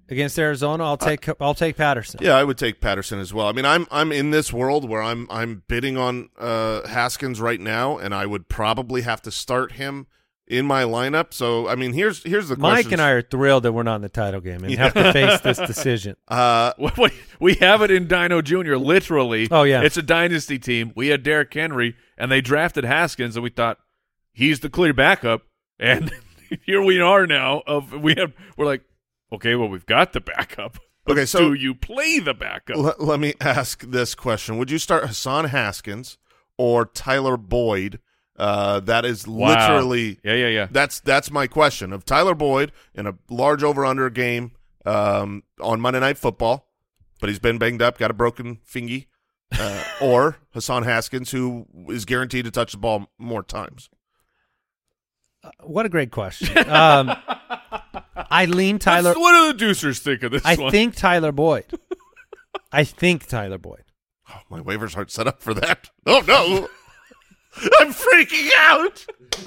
against 0.08 0.38
Arizona. 0.38 0.84
I'll 0.84 0.96
take 0.96 1.28
I'll 1.40 1.54
take 1.54 1.76
Patterson. 1.76 2.20
Yeah, 2.22 2.34
I 2.36 2.44
would 2.44 2.58
take 2.58 2.80
Patterson 2.80 3.18
as 3.18 3.32
well. 3.32 3.46
I 3.46 3.52
mean, 3.52 3.64
I'm 3.64 3.86
I'm 3.90 4.12
in 4.12 4.30
this 4.30 4.52
world 4.52 4.88
where 4.88 5.02
I'm 5.02 5.26
I'm 5.30 5.62
bidding 5.68 5.96
on 5.96 6.30
uh, 6.38 6.86
Haskins 6.86 7.40
right 7.40 7.60
now, 7.60 7.98
and 7.98 8.14
I 8.14 8.26
would 8.26 8.48
probably 8.48 9.02
have 9.02 9.22
to 9.22 9.30
start 9.30 9.72
him 9.72 10.06
in 10.48 10.64
my 10.64 10.84
lineup. 10.84 11.34
So, 11.34 11.68
I 11.68 11.74
mean, 11.74 11.92
here's 11.92 12.22
here's 12.22 12.48
the 12.48 12.56
Mike 12.56 12.72
questions. 12.72 12.92
and 12.94 13.02
I 13.02 13.10
are 13.10 13.22
thrilled 13.22 13.64
that 13.64 13.72
we're 13.72 13.82
not 13.82 13.96
in 13.96 14.02
the 14.02 14.08
title 14.08 14.40
game 14.40 14.62
and 14.62 14.72
have 14.74 14.94
to 14.94 15.12
face 15.12 15.40
this 15.40 15.58
decision. 15.66 16.16
Uh, 16.28 16.72
What, 16.78 16.96
what, 16.96 17.12
we 17.40 17.54
have 17.54 17.82
it 17.82 17.90
in 17.90 18.06
Dino 18.06 18.42
Jr. 18.42 18.76
Literally. 18.76 19.48
Oh, 19.50 19.64
yeah. 19.64 19.82
it's 19.82 19.96
a 19.96 20.02
dynasty 20.02 20.58
team. 20.58 20.92
We 20.94 21.08
had 21.08 21.22
Derrick 21.22 21.52
Henry, 21.52 21.96
and 22.16 22.30
they 22.30 22.40
drafted 22.40 22.84
Haskins, 22.84 23.36
and 23.36 23.42
we 23.42 23.50
thought 23.50 23.78
he's 24.32 24.60
the 24.60 24.70
clear 24.70 24.92
backup. 24.94 25.42
And 25.78 26.12
here 26.64 26.82
we 26.82 27.00
are 27.00 27.26
now. 27.26 27.62
Of 27.66 27.92
we 27.92 28.14
have 28.16 28.32
we're 28.56 28.66
like, 28.66 28.82
okay, 29.32 29.54
well 29.54 29.68
we've 29.68 29.86
got 29.86 30.12
the 30.12 30.20
backup. 30.20 30.78
Okay, 31.08 31.24
so- 31.24 31.38
do 31.38 31.54
you 31.54 31.72
play 31.72 32.18
the 32.18 32.34
backup? 32.34 32.76
let, 32.76 33.00
let 33.00 33.20
me 33.20 33.34
ask 33.40 33.82
this 33.82 34.16
question: 34.16 34.58
Would 34.58 34.72
you 34.72 34.78
start 34.78 35.06
Hassan 35.06 35.44
Haskins 35.44 36.18
or 36.58 36.84
Tyler 36.84 37.36
Boyd? 37.36 38.00
Uh, 38.36 38.80
that 38.80 39.04
is 39.04 39.24
Wow. 39.24 39.50
literally 39.50 40.18
yeah, 40.24 40.34
yeah, 40.34 40.48
yeah. 40.48 40.66
That's 40.68 40.98
that's 40.98 41.30
my 41.30 41.46
question 41.46 41.92
of 41.92 42.04
Tyler 42.04 42.34
Boyd 42.34 42.72
in 42.92 43.06
a 43.06 43.14
large 43.30 43.62
over 43.62 43.86
under 43.86 44.10
game 44.10 44.50
um, 44.84 45.44
on 45.60 45.80
Monday 45.80 46.00
Night 46.00 46.18
Football, 46.18 46.66
but 47.20 47.28
he's 47.28 47.38
been 47.38 47.56
banged 47.58 47.82
up, 47.82 47.98
got 47.98 48.10
a 48.10 48.14
broken 48.14 48.58
fingy, 48.64 49.06
uh, 49.56 49.84
or 50.02 50.38
Hassan 50.54 50.82
Haskins, 50.82 51.30
who 51.30 51.66
is 51.88 52.04
guaranteed 52.04 52.46
to 52.46 52.50
touch 52.50 52.72
the 52.72 52.78
ball 52.78 53.12
more 53.16 53.44
times. 53.44 53.88
What 55.62 55.86
a 55.86 55.88
great 55.88 56.10
question. 56.10 56.68
Um, 56.68 57.12
I 58.30 58.44
lean 58.46 58.78
Tyler. 58.78 59.10
What's- 59.10 59.20
what 59.20 59.32
do 59.32 59.52
the 59.52 59.58
Deucers 59.58 59.98
think 60.00 60.22
of 60.22 60.32
this 60.32 60.42
I 60.44 60.54
one? 60.56 60.70
think 60.70 60.94
Tyler 60.96 61.32
Boyd. 61.32 61.66
I 62.72 62.84
think 62.84 63.26
Tyler 63.26 63.58
Boyd. 63.58 63.84
Oh, 64.30 64.40
my 64.50 64.60
waivers 64.60 64.96
aren't 64.96 65.10
set 65.10 65.26
up 65.26 65.40
for 65.42 65.54
that. 65.54 65.90
Oh 66.06 66.22
no, 66.26 66.68
I'm 67.80 67.92
freaking 67.92 68.48
out. 68.58 69.06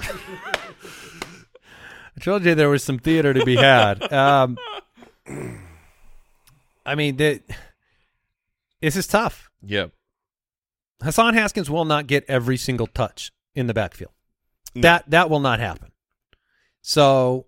I 2.16 2.20
told 2.22 2.44
you 2.44 2.54
there 2.54 2.68
was 2.68 2.82
some 2.84 2.98
theater 2.98 3.32
to 3.32 3.44
be 3.44 3.56
had. 3.56 4.12
Um, 4.12 4.58
I 6.84 6.94
mean, 6.94 7.16
the, 7.16 7.40
this 8.80 8.96
is 8.96 9.06
tough. 9.06 9.50
Yep. 9.62 9.92
Hassan 11.02 11.34
Haskins 11.34 11.70
will 11.70 11.84
not 11.84 12.06
get 12.06 12.24
every 12.28 12.56
single 12.56 12.86
touch 12.86 13.32
in 13.54 13.66
the 13.66 13.74
backfield. 13.74 14.12
No. 14.74 14.82
That 14.82 15.10
that 15.10 15.30
will 15.30 15.40
not 15.40 15.60
happen. 15.60 15.90
So 16.82 17.46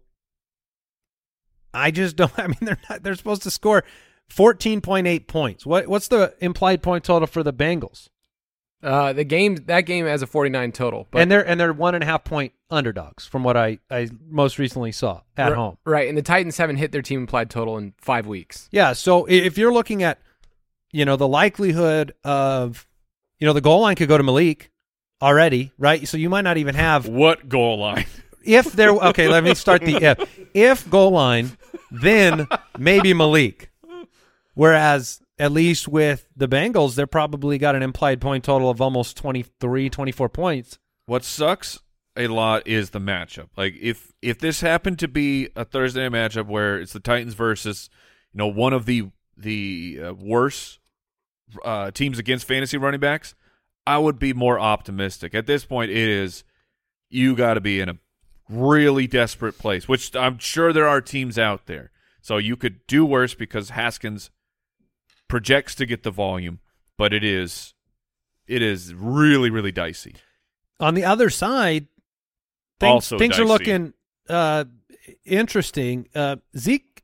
I 1.74 1.90
just 1.90 2.16
don't. 2.16 2.32
I 2.38 2.46
mean, 2.46 2.58
they're 2.60 2.78
not. 2.90 3.02
They're 3.02 3.14
supposed 3.14 3.42
to 3.42 3.50
score 3.50 3.84
fourteen 4.28 4.80
point 4.80 5.06
eight 5.06 5.28
points. 5.28 5.64
What 5.66 5.88
what's 5.88 6.08
the 6.08 6.34
implied 6.40 6.82
point 6.82 7.04
total 7.04 7.26
for 7.26 7.42
the 7.42 7.52
Bengals? 7.52 8.08
Uh, 8.82 9.12
the 9.12 9.22
game 9.22 9.54
that 9.66 9.82
game 9.82 10.06
has 10.06 10.22
a 10.22 10.26
49 10.26 10.72
total, 10.72 11.06
but 11.12 11.22
and 11.22 11.30
they're 11.30 11.46
and 11.46 11.60
they're 11.60 11.72
one 11.72 11.94
and 11.94 12.02
a 12.02 12.06
half 12.06 12.24
point 12.24 12.52
underdogs 12.68 13.24
from 13.24 13.44
what 13.44 13.56
I 13.56 13.78
I 13.88 14.08
most 14.28 14.58
recently 14.58 14.90
saw 14.90 15.20
at 15.36 15.50
r- 15.50 15.54
home. 15.54 15.78
right? 15.84 16.08
And 16.08 16.18
the 16.18 16.22
Titans 16.22 16.56
haven't 16.56 16.76
hit 16.78 16.90
their 16.90 17.00
team 17.00 17.20
implied 17.20 17.48
total 17.48 17.78
in 17.78 17.94
five 17.98 18.26
weeks. 18.26 18.68
Yeah. 18.72 18.92
So 18.94 19.24
if 19.26 19.56
you're 19.56 19.72
looking 19.72 20.02
at, 20.02 20.18
you 20.90 21.04
know, 21.04 21.14
the 21.14 21.28
likelihood 21.28 22.12
of, 22.24 22.88
you 23.38 23.46
know, 23.46 23.52
the 23.52 23.60
goal 23.60 23.82
line 23.82 23.94
could 23.94 24.08
go 24.08 24.18
to 24.18 24.24
Malik 24.24 24.72
already, 25.22 25.70
right? 25.78 26.08
So 26.08 26.16
you 26.16 26.28
might 26.28 26.42
not 26.42 26.56
even 26.56 26.74
have 26.74 27.06
What 27.06 27.48
goal 27.48 27.78
line? 27.78 28.06
if 28.44 28.72
there. 28.72 28.90
Okay, 28.90 29.28
let 29.28 29.44
me 29.44 29.54
start 29.54 29.82
the 29.82 29.96
if. 29.96 30.40
If 30.54 30.90
goal 30.90 31.12
line, 31.12 31.56
then 31.90 32.46
maybe 32.78 33.14
Malik. 33.14 33.70
Whereas 34.54 35.20
at 35.38 35.52
least 35.52 35.88
with 35.88 36.28
the 36.36 36.46
Bengals, 36.46 36.94
they're 36.94 37.06
probably 37.06 37.58
got 37.58 37.74
an 37.74 37.82
implied 37.82 38.20
point 38.20 38.44
total 38.44 38.70
of 38.70 38.80
almost 38.80 39.16
23, 39.16 39.90
24 39.90 40.28
points. 40.28 40.78
What 41.06 41.24
sucks 41.24 41.80
a 42.16 42.28
lot 42.28 42.66
is 42.66 42.90
the 42.90 43.00
matchup. 43.00 43.48
Like 43.56 43.74
if 43.80 44.12
if 44.20 44.38
this 44.38 44.60
happened 44.60 44.98
to 45.00 45.08
be 45.08 45.48
a 45.56 45.64
Thursday 45.64 46.08
matchup 46.08 46.46
where 46.46 46.78
it's 46.78 46.92
the 46.92 47.00
Titans 47.00 47.34
versus 47.34 47.88
you 48.32 48.38
know 48.38 48.46
one 48.46 48.72
of 48.72 48.86
the 48.86 49.10
the 49.36 50.00
uh, 50.02 50.14
worst 50.14 50.78
uh, 51.64 51.90
teams 51.90 52.18
against 52.18 52.46
fantasy 52.46 52.76
running 52.76 53.00
backs, 53.00 53.34
I 53.86 53.98
would 53.98 54.18
be 54.18 54.32
more 54.32 54.60
optimistic. 54.60 55.34
At 55.34 55.46
this 55.46 55.64
point, 55.64 55.90
it 55.90 56.08
is 56.08 56.44
you 57.10 57.34
got 57.34 57.54
to 57.54 57.60
be 57.60 57.80
in 57.80 57.88
a 57.88 57.98
really 58.52 59.06
desperate 59.06 59.58
place, 59.58 59.88
which 59.88 60.14
I'm 60.14 60.38
sure 60.38 60.72
there 60.72 60.88
are 60.88 61.00
teams 61.00 61.38
out 61.38 61.66
there. 61.66 61.90
So 62.20 62.36
you 62.36 62.56
could 62.56 62.86
do 62.86 63.04
worse 63.04 63.34
because 63.34 63.70
Haskins 63.70 64.30
projects 65.28 65.74
to 65.76 65.86
get 65.86 66.02
the 66.02 66.10
volume, 66.10 66.60
but 66.96 67.12
it 67.12 67.24
is 67.24 67.74
it 68.46 68.62
is 68.62 68.94
really 68.94 69.50
really 69.50 69.72
dicey. 69.72 70.14
On 70.78 70.94
the 70.94 71.04
other 71.04 71.30
side, 71.30 71.86
things, 72.78 72.90
Also 72.92 73.18
things 73.18 73.38
are 73.38 73.44
looking 73.44 73.92
uh, 74.28 74.64
interesting. 75.24 76.08
Uh, 76.14 76.36
Zeke, 76.56 77.02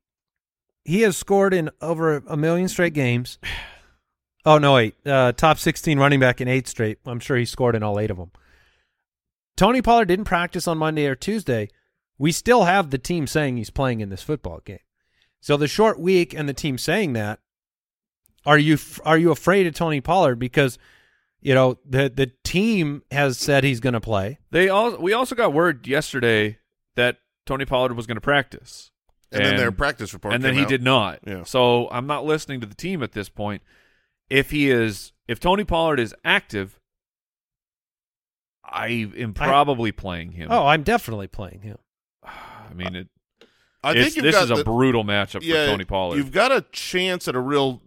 he 0.84 1.02
has 1.02 1.16
scored 1.16 1.54
in 1.54 1.70
over 1.80 2.22
a 2.26 2.36
million 2.36 2.68
straight 2.68 2.94
games. 2.94 3.38
Oh 4.46 4.56
no, 4.56 4.74
wait, 4.74 4.94
uh, 5.04 5.32
top 5.32 5.58
sixteen 5.58 5.98
running 5.98 6.20
back 6.20 6.40
in 6.40 6.48
eight 6.48 6.68
straight. 6.68 6.98
I'm 7.04 7.20
sure 7.20 7.36
he 7.36 7.44
scored 7.44 7.74
in 7.74 7.82
all 7.82 8.00
eight 8.00 8.10
of 8.10 8.16
them. 8.16 8.30
Tony 9.58 9.82
Pollard 9.82 10.06
didn't 10.06 10.24
practice 10.24 10.68
on 10.68 10.78
Monday 10.78 11.06
or 11.06 11.16
Tuesday. 11.16 11.68
We 12.16 12.30
still 12.30 12.64
have 12.64 12.90
the 12.90 12.98
team 12.98 13.26
saying 13.26 13.56
he's 13.56 13.70
playing 13.70 14.00
in 14.00 14.08
this 14.08 14.22
football 14.22 14.60
game. 14.64 14.78
So 15.40 15.56
the 15.56 15.66
short 15.66 15.98
week 15.98 16.32
and 16.32 16.48
the 16.48 16.54
team 16.54 16.78
saying 16.78 17.12
that, 17.14 17.40
are 18.46 18.56
you 18.56 18.78
are 19.04 19.18
you 19.18 19.32
afraid 19.32 19.66
of 19.66 19.74
Tony 19.74 20.00
Pollard 20.00 20.36
because 20.36 20.78
you 21.40 21.54
know 21.54 21.78
the 21.84 22.08
the 22.08 22.30
team 22.44 23.02
has 23.10 23.36
said 23.36 23.64
he's 23.64 23.80
going 23.80 23.94
to 23.94 24.00
play? 24.00 24.38
They 24.52 24.68
all 24.68 24.96
we 24.96 25.12
also 25.12 25.34
got 25.34 25.52
word 25.52 25.88
yesterday 25.88 26.58
that 26.94 27.18
Tony 27.44 27.64
Pollard 27.64 27.94
was 27.94 28.06
going 28.06 28.16
to 28.16 28.20
practice, 28.20 28.92
And, 29.32 29.44
then 29.44 29.56
their 29.56 29.72
practice 29.72 30.12
report, 30.14 30.34
and 30.34 30.42
then 30.42 30.54
he 30.54 30.62
out. 30.62 30.68
did 30.68 30.82
not. 30.84 31.18
Yeah. 31.26 31.42
So 31.42 31.88
I'm 31.90 32.06
not 32.06 32.24
listening 32.24 32.60
to 32.60 32.66
the 32.66 32.76
team 32.76 33.02
at 33.02 33.10
this 33.12 33.28
point. 33.28 33.62
If 34.30 34.50
he 34.52 34.70
is, 34.70 35.12
if 35.26 35.40
Tony 35.40 35.64
Pollard 35.64 35.98
is 35.98 36.14
active, 36.24 36.78
I 38.70 39.10
am 39.16 39.34
I- 39.38 39.46
probably 39.46 39.92
playing 39.92 40.32
him. 40.32 40.48
Oh, 40.50 40.66
I'm 40.66 40.82
definitely 40.82 41.28
playing 41.28 41.60
him. 41.60 41.78
I 42.24 42.74
mean, 42.74 42.94
it, 42.94 43.08
I 43.82 43.94
think 43.94 44.14
this 44.14 44.36
is 44.36 44.50
a 44.50 44.56
the- 44.56 44.64
brutal 44.64 45.04
matchup 45.04 45.40
yeah, 45.42 45.64
for 45.66 45.72
Tony 45.72 45.84
Pollard. 45.84 46.16
You've 46.16 46.32
got 46.32 46.52
a 46.52 46.62
chance 46.72 47.28
at 47.28 47.34
a 47.34 47.40
real 47.40 47.82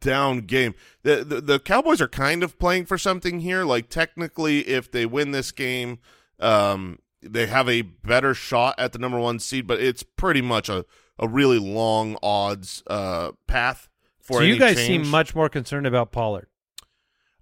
down 0.00 0.40
game. 0.40 0.74
The, 1.02 1.24
the 1.24 1.40
the 1.40 1.58
Cowboys 1.58 2.00
are 2.00 2.08
kind 2.08 2.42
of 2.42 2.58
playing 2.58 2.86
for 2.86 2.98
something 2.98 3.40
here. 3.40 3.64
Like 3.64 3.88
technically, 3.88 4.60
if 4.60 4.90
they 4.90 5.06
win 5.06 5.30
this 5.30 5.52
game, 5.52 5.98
um, 6.40 6.98
they 7.22 7.46
have 7.46 7.68
a 7.68 7.82
better 7.82 8.34
shot 8.34 8.74
at 8.78 8.92
the 8.92 8.98
number 8.98 9.18
one 9.18 9.38
seed. 9.38 9.66
But 9.66 9.80
it's 9.80 10.02
pretty 10.02 10.42
much 10.42 10.68
a 10.68 10.84
a 11.18 11.26
really 11.28 11.58
long 11.58 12.16
odds 12.22 12.82
uh 12.86 13.32
path 13.46 13.88
for. 14.20 14.38
so 14.38 14.44
you 14.44 14.58
guys 14.58 14.76
change. 14.76 15.04
seem 15.04 15.08
much 15.08 15.34
more 15.34 15.48
concerned 15.48 15.86
about 15.86 16.12
Pollard. 16.12 16.47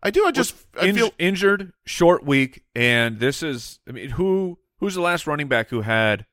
I 0.03 0.11
do. 0.11 0.27
I 0.27 0.31
just 0.31 0.55
I 0.81 0.93
feel 0.93 1.13
injured, 1.19 1.73
short 1.85 2.25
week, 2.25 2.63
and 2.75 3.19
this 3.19 3.43
is. 3.43 3.81
I 3.89 3.93
mean, 3.93 4.11
who 4.11 4.59
who's 4.79 4.95
the 4.95 5.01
last 5.01 5.27
running 5.27 5.49
back 5.49 5.71
who 5.71 5.83
had 5.83 6.27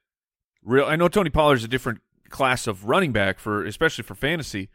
real? 0.63 0.85
I 0.85 0.95
know 0.95 1.07
Tony 1.07 1.29
Pollard's 1.29 1.63
a 1.63 1.67
different 1.67 2.01
class 2.29 2.67
of 2.67 2.85
running 2.85 3.11
back 3.11 3.39
for, 3.39 3.65
especially 3.65 4.03
for 4.03 4.15
fantasy, 4.15 4.69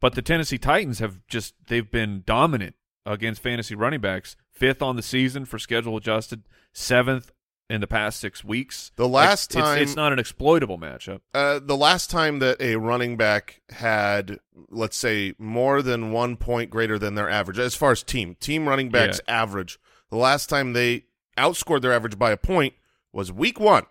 but 0.00 0.14
the 0.14 0.22
Tennessee 0.22 0.58
Titans 0.58 0.98
have 0.98 1.20
just 1.28 1.54
they've 1.68 1.90
been 1.90 2.22
dominant 2.26 2.74
against 3.04 3.42
fantasy 3.42 3.74
running 3.74 4.00
backs. 4.00 4.36
Fifth 4.50 4.82
on 4.82 4.96
the 4.96 5.02
season 5.02 5.44
for 5.44 5.58
schedule 5.58 5.96
adjusted, 5.96 6.42
seventh 6.72 7.32
in 7.68 7.80
the 7.80 7.86
past 7.86 8.20
six 8.20 8.44
weeks. 8.44 8.92
The 8.96 9.08
last 9.08 9.50
it's- 9.50 9.64
time- 9.64 9.82
it's, 9.82 9.96
not 9.96 10.12
an 10.12 10.18
exploitable 10.18 10.78
matchup. 10.78 11.20
Uh, 11.34 11.58
the 11.58 11.76
last 11.76 12.10
time 12.10 12.38
that 12.38 12.60
a 12.60 12.76
running 12.76 13.16
back 13.16 13.60
had, 13.70 14.38
let's 14.70 14.96
say, 14.96 15.34
more 15.38 15.82
than 15.82 16.12
one 16.12 16.36
point 16.36 16.70
greater 16.70 16.98
than 16.98 17.14
their 17.16 17.28
average, 17.28 17.58
as 17.58 17.74
far 17.74 17.92
as 17.92 18.02
team 18.02 18.36
team 18.38 18.68
running 18.68 18.90
backs 18.90 19.20
average, 19.26 19.78
the 20.10 20.16
last 20.16 20.48
time 20.48 20.72
they 20.74 21.06
outscored 21.36 21.82
their 21.82 21.92
average 21.92 22.18
by 22.18 22.30
a 22.30 22.36
point 22.36 22.74
was 23.12 23.32
week 23.32 23.58
one. 23.58 23.86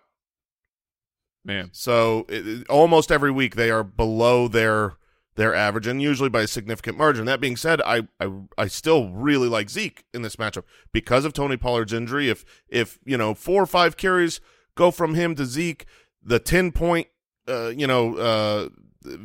Man, 1.43 1.69
So 1.73 2.25
it- 2.27 2.67
almost 2.69 3.11
every 3.11 3.29
week 3.31 3.55
they 3.55 3.69
are 3.69 3.83
below 3.83 4.47
their 4.47 4.93
their 5.35 5.53
average, 5.53 5.87
and 5.87 6.01
usually 6.01 6.29
by 6.29 6.41
a 6.41 6.47
significant 6.47 6.97
margin. 6.97 7.25
That 7.25 7.41
being 7.41 7.57
said, 7.57 7.81
I, 7.81 8.07
I 8.19 8.31
I 8.57 8.67
still 8.67 9.09
really 9.09 9.49
like 9.49 9.69
Zeke 9.69 10.05
in 10.13 10.21
this 10.21 10.37
matchup 10.37 10.63
because 10.91 11.25
of 11.25 11.33
Tony 11.33 11.57
Pollard's 11.57 11.93
injury. 11.93 12.29
If 12.29 12.45
if 12.69 12.99
you 13.05 13.17
know 13.17 13.33
four 13.33 13.63
or 13.63 13.67
five 13.67 13.97
carries 13.97 14.39
go 14.75 14.91
from 14.91 15.15
him 15.15 15.35
to 15.35 15.45
Zeke, 15.45 15.85
the 16.23 16.39
ten 16.39 16.71
point 16.71 17.07
uh, 17.47 17.69
you 17.69 17.87
know 17.87 18.15
uh, 18.15 18.69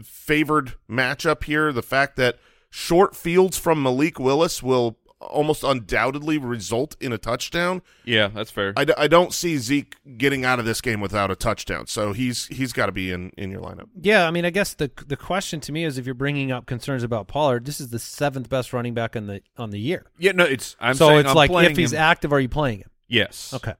favored 0.02 0.74
matchup 0.88 1.44
here, 1.44 1.72
the 1.72 1.82
fact 1.82 2.16
that 2.16 2.38
short 2.70 3.14
fields 3.14 3.56
from 3.56 3.82
Malik 3.82 4.18
Willis 4.18 4.62
will 4.62 4.98
almost 5.20 5.62
undoubtedly 5.62 6.38
result 6.38 6.96
in 7.00 7.12
a 7.12 7.18
touchdown. 7.18 7.82
yeah, 8.04 8.28
that's 8.28 8.50
fair. 8.50 8.72
I, 8.76 8.84
d- 8.84 8.94
I 8.96 9.06
don't 9.06 9.32
see 9.34 9.58
Zeke 9.58 9.96
getting 10.16 10.44
out 10.44 10.58
of 10.58 10.64
this 10.64 10.80
game 10.80 11.00
without 11.00 11.30
a 11.30 11.36
touchdown, 11.36 11.86
so 11.86 12.12
he's 12.12 12.46
he's 12.46 12.72
got 12.72 12.86
to 12.86 12.92
be 12.92 13.12
in, 13.12 13.30
in 13.36 13.50
your 13.50 13.60
lineup. 13.60 13.88
Yeah, 14.00 14.26
I 14.26 14.30
mean, 14.30 14.44
I 14.44 14.50
guess 14.50 14.74
the 14.74 14.90
the 15.06 15.16
question 15.16 15.60
to 15.60 15.72
me 15.72 15.84
is 15.84 15.98
if 15.98 16.06
you're 16.06 16.14
bringing 16.14 16.50
up 16.50 16.66
concerns 16.66 17.02
about 17.02 17.28
Pollard, 17.28 17.66
this 17.66 17.80
is 17.80 17.90
the 17.90 17.98
seventh 17.98 18.48
best 18.48 18.72
running 18.72 18.94
back 18.94 19.14
on 19.16 19.26
the 19.26 19.42
on 19.58 19.70
the 19.70 19.78
year. 19.80 20.06
yeah, 20.18 20.32
no, 20.32 20.44
it's. 20.44 20.74
I'm 20.80 20.94
so 20.94 21.08
saying 21.08 21.20
it's 21.20 21.28
I'm 21.30 21.36
like 21.36 21.50
playing 21.50 21.70
if 21.72 21.76
he's 21.76 21.92
him- 21.92 22.00
active, 22.00 22.32
are 22.32 22.40
you 22.40 22.48
playing 22.48 22.78
him? 22.80 22.90
yes, 23.08 23.52
Okay, 23.54 23.74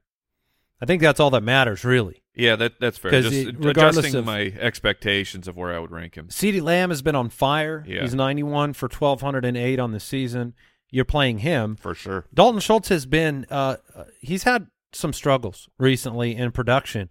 I 0.81 0.85
think 0.85 1.01
that's 1.01 1.19
all 1.19 1.31
that 1.31 1.41
matters, 1.43 1.83
really. 1.83 2.21
Yeah, 2.33 2.55
that 2.55 2.79
that's 2.79 2.97
fair. 2.97 3.11
'Cause 3.11 3.23
Just 3.25 3.35
it- 3.35 3.55
regardless 3.59 3.97
adjusting 4.05 4.19
of- 4.19 4.25
my 4.25 4.53
expectations 4.59 5.47
of 5.49 5.57
where 5.57 5.73
I 5.75 5.79
would 5.79 5.91
rank 5.91 6.15
him. 6.15 6.27
CeeDee 6.29 6.61
Lamb 6.61 6.89
has 6.89 7.01
been 7.01 7.15
on 7.15 7.29
fire. 7.29 7.83
Yeah. 7.85 8.01
He's 8.03 8.15
91 8.15 8.71
for 8.73 8.87
1208 8.87 9.79
on 9.79 9.91
the 9.91 9.99
season. 9.99 10.53
You're 10.91 11.05
playing 11.05 11.39
him. 11.39 11.77
For 11.77 11.95
sure. 11.95 12.25
Dalton 12.33 12.59
Schultz 12.59 12.89
has 12.89 13.05
been 13.05 13.45
uh, 13.49 13.77
uh, 13.95 14.03
he's 14.19 14.43
had 14.43 14.67
some 14.93 15.13
struggles 15.13 15.69
recently 15.79 16.35
in 16.35 16.51
production. 16.51 17.09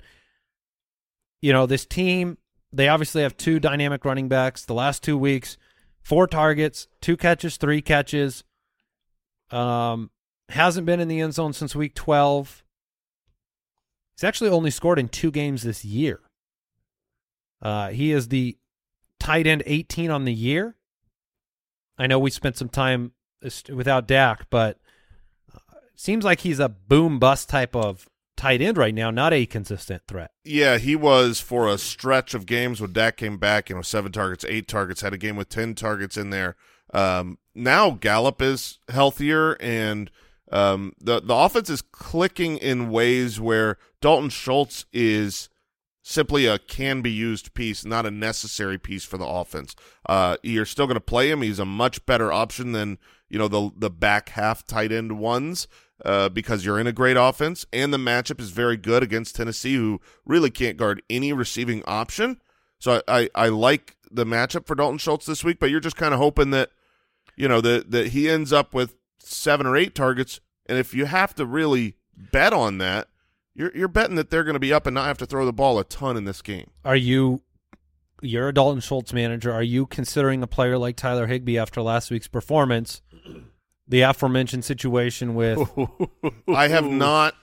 You 1.40 1.54
know, 1.54 1.64
this 1.64 1.86
team, 1.86 2.36
they 2.72 2.88
obviously 2.88 3.22
have 3.22 3.36
two 3.36 3.58
dynamic 3.58 4.04
running 4.04 4.28
backs. 4.28 4.64
The 4.66 4.74
last 4.74 5.02
two 5.02 5.16
weeks, 5.16 5.56
four 6.02 6.26
targets, 6.26 6.88
two 7.00 7.16
catches, 7.16 7.56
three 7.56 7.80
catches. 7.80 8.44
Um, 9.50 10.10
hasn't 10.50 10.86
been 10.86 11.00
in 11.00 11.08
the 11.08 11.20
end 11.20 11.34
zone 11.34 11.54
since 11.54 11.74
week 11.74 11.94
12. 11.94 12.62
He's 14.14 14.24
actually 14.24 14.50
only 14.50 14.70
scored 14.70 14.98
in 14.98 15.08
two 15.08 15.30
games 15.30 15.62
this 15.62 15.84
year. 15.84 16.20
Uh, 17.62 17.88
he 17.88 18.12
is 18.12 18.28
the 18.28 18.58
tight 19.18 19.46
end 19.46 19.62
18 19.64 20.10
on 20.10 20.26
the 20.26 20.34
year. 20.34 20.76
I 21.98 22.06
know 22.06 22.18
we 22.18 22.30
spent 22.30 22.56
some 22.56 22.68
time 22.68 23.12
without 23.68 24.06
Dak, 24.06 24.48
but 24.50 24.78
uh, 25.54 25.58
seems 25.94 26.24
like 26.24 26.40
he's 26.40 26.58
a 26.58 26.68
boom 26.68 27.18
bust 27.18 27.48
type 27.48 27.74
of 27.74 28.08
tight 28.36 28.62
end 28.62 28.78
right 28.78 28.94
now, 28.94 29.10
not 29.10 29.32
a 29.32 29.44
consistent 29.46 30.02
threat. 30.08 30.30
Yeah, 30.44 30.78
he 30.78 30.96
was 30.96 31.40
for 31.40 31.68
a 31.68 31.76
stretch 31.76 32.32
of 32.32 32.46
games 32.46 32.80
when 32.80 32.92
Dak 32.92 33.16
came 33.18 33.36
back. 33.36 33.68
You 33.68 33.76
know, 33.76 33.82
seven 33.82 34.12
targets, 34.12 34.44
eight 34.48 34.66
targets, 34.66 35.02
had 35.02 35.12
a 35.12 35.18
game 35.18 35.36
with 35.36 35.48
ten 35.48 35.74
targets 35.74 36.16
in 36.16 36.30
there. 36.30 36.56
Um, 36.92 37.38
now 37.54 37.90
Gallup 37.90 38.40
is 38.40 38.78
healthier, 38.88 39.56
and 39.60 40.10
um, 40.50 40.94
the 41.00 41.20
the 41.20 41.34
offense 41.34 41.70
is 41.70 41.82
clicking 41.82 42.56
in 42.56 42.90
ways 42.90 43.38
where 43.38 43.76
Dalton 44.00 44.30
Schultz 44.30 44.86
is 44.92 45.48
simply 46.02 46.46
a 46.46 46.58
can 46.58 47.02
be 47.02 47.10
used 47.10 47.54
piece, 47.54 47.84
not 47.84 48.06
a 48.06 48.10
necessary 48.10 48.78
piece 48.78 49.04
for 49.04 49.18
the 49.18 49.26
offense. 49.26 49.74
Uh, 50.06 50.36
you're 50.42 50.66
still 50.66 50.86
going 50.86 50.96
to 50.96 51.00
play 51.00 51.30
him. 51.30 51.42
He's 51.42 51.58
a 51.58 51.64
much 51.64 52.04
better 52.06 52.32
option 52.32 52.72
than 52.72 52.98
you 53.28 53.38
know 53.38 53.48
the 53.48 53.70
the 53.76 53.90
back 53.90 54.30
half 54.30 54.66
tight 54.66 54.92
end 54.92 55.18
ones. 55.18 55.68
Uh, 56.02 56.30
because 56.30 56.64
you're 56.64 56.80
in 56.80 56.86
a 56.86 56.92
great 56.92 57.18
offense, 57.18 57.66
and 57.74 57.92
the 57.92 57.98
matchup 57.98 58.40
is 58.40 58.48
very 58.48 58.78
good 58.78 59.02
against 59.02 59.36
Tennessee, 59.36 59.74
who 59.74 60.00
really 60.24 60.48
can't 60.48 60.78
guard 60.78 61.02
any 61.10 61.30
receiving 61.30 61.84
option. 61.84 62.40
So 62.78 63.02
I, 63.06 63.20
I, 63.20 63.30
I 63.34 63.48
like 63.48 63.96
the 64.10 64.24
matchup 64.24 64.66
for 64.66 64.74
Dalton 64.74 64.96
Schultz 64.96 65.26
this 65.26 65.44
week, 65.44 65.58
but 65.60 65.68
you're 65.68 65.78
just 65.78 65.96
kind 65.96 66.14
of 66.14 66.18
hoping 66.18 66.52
that 66.52 66.70
you 67.36 67.48
know 67.48 67.60
that 67.60 67.90
that 67.90 68.08
he 68.08 68.30
ends 68.30 68.50
up 68.50 68.72
with 68.72 68.94
seven 69.18 69.66
or 69.66 69.76
eight 69.76 69.94
targets, 69.94 70.40
and 70.64 70.78
if 70.78 70.94
you 70.94 71.04
have 71.04 71.34
to 71.34 71.44
really 71.44 71.96
bet 72.16 72.54
on 72.54 72.78
that, 72.78 73.08
you're 73.54 73.76
you're 73.76 73.88
betting 73.88 74.16
that 74.16 74.30
they're 74.30 74.44
going 74.44 74.54
to 74.54 74.60
be 74.60 74.72
up 74.72 74.86
and 74.86 74.94
not 74.94 75.06
have 75.06 75.18
to 75.18 75.26
throw 75.26 75.44
the 75.44 75.52
ball 75.52 75.78
a 75.78 75.84
ton 75.84 76.16
in 76.16 76.24
this 76.24 76.42
game. 76.42 76.70
Are 76.84 76.96
you? 76.96 77.42
You're 78.22 78.48
a 78.48 78.54
Dalton 78.54 78.80
Schultz 78.80 79.12
manager. 79.14 79.50
Are 79.52 79.62
you 79.62 79.86
considering 79.86 80.42
a 80.42 80.46
player 80.46 80.76
like 80.76 80.96
Tyler 80.96 81.26
Higbee 81.26 81.56
after 81.58 81.80
last 81.80 82.10
week's 82.10 82.28
performance? 82.28 83.00
The 83.88 84.02
aforementioned 84.02 84.64
situation 84.64 85.34
with 85.34 85.58
I 86.48 86.68
have 86.68 86.84
not 86.84 87.34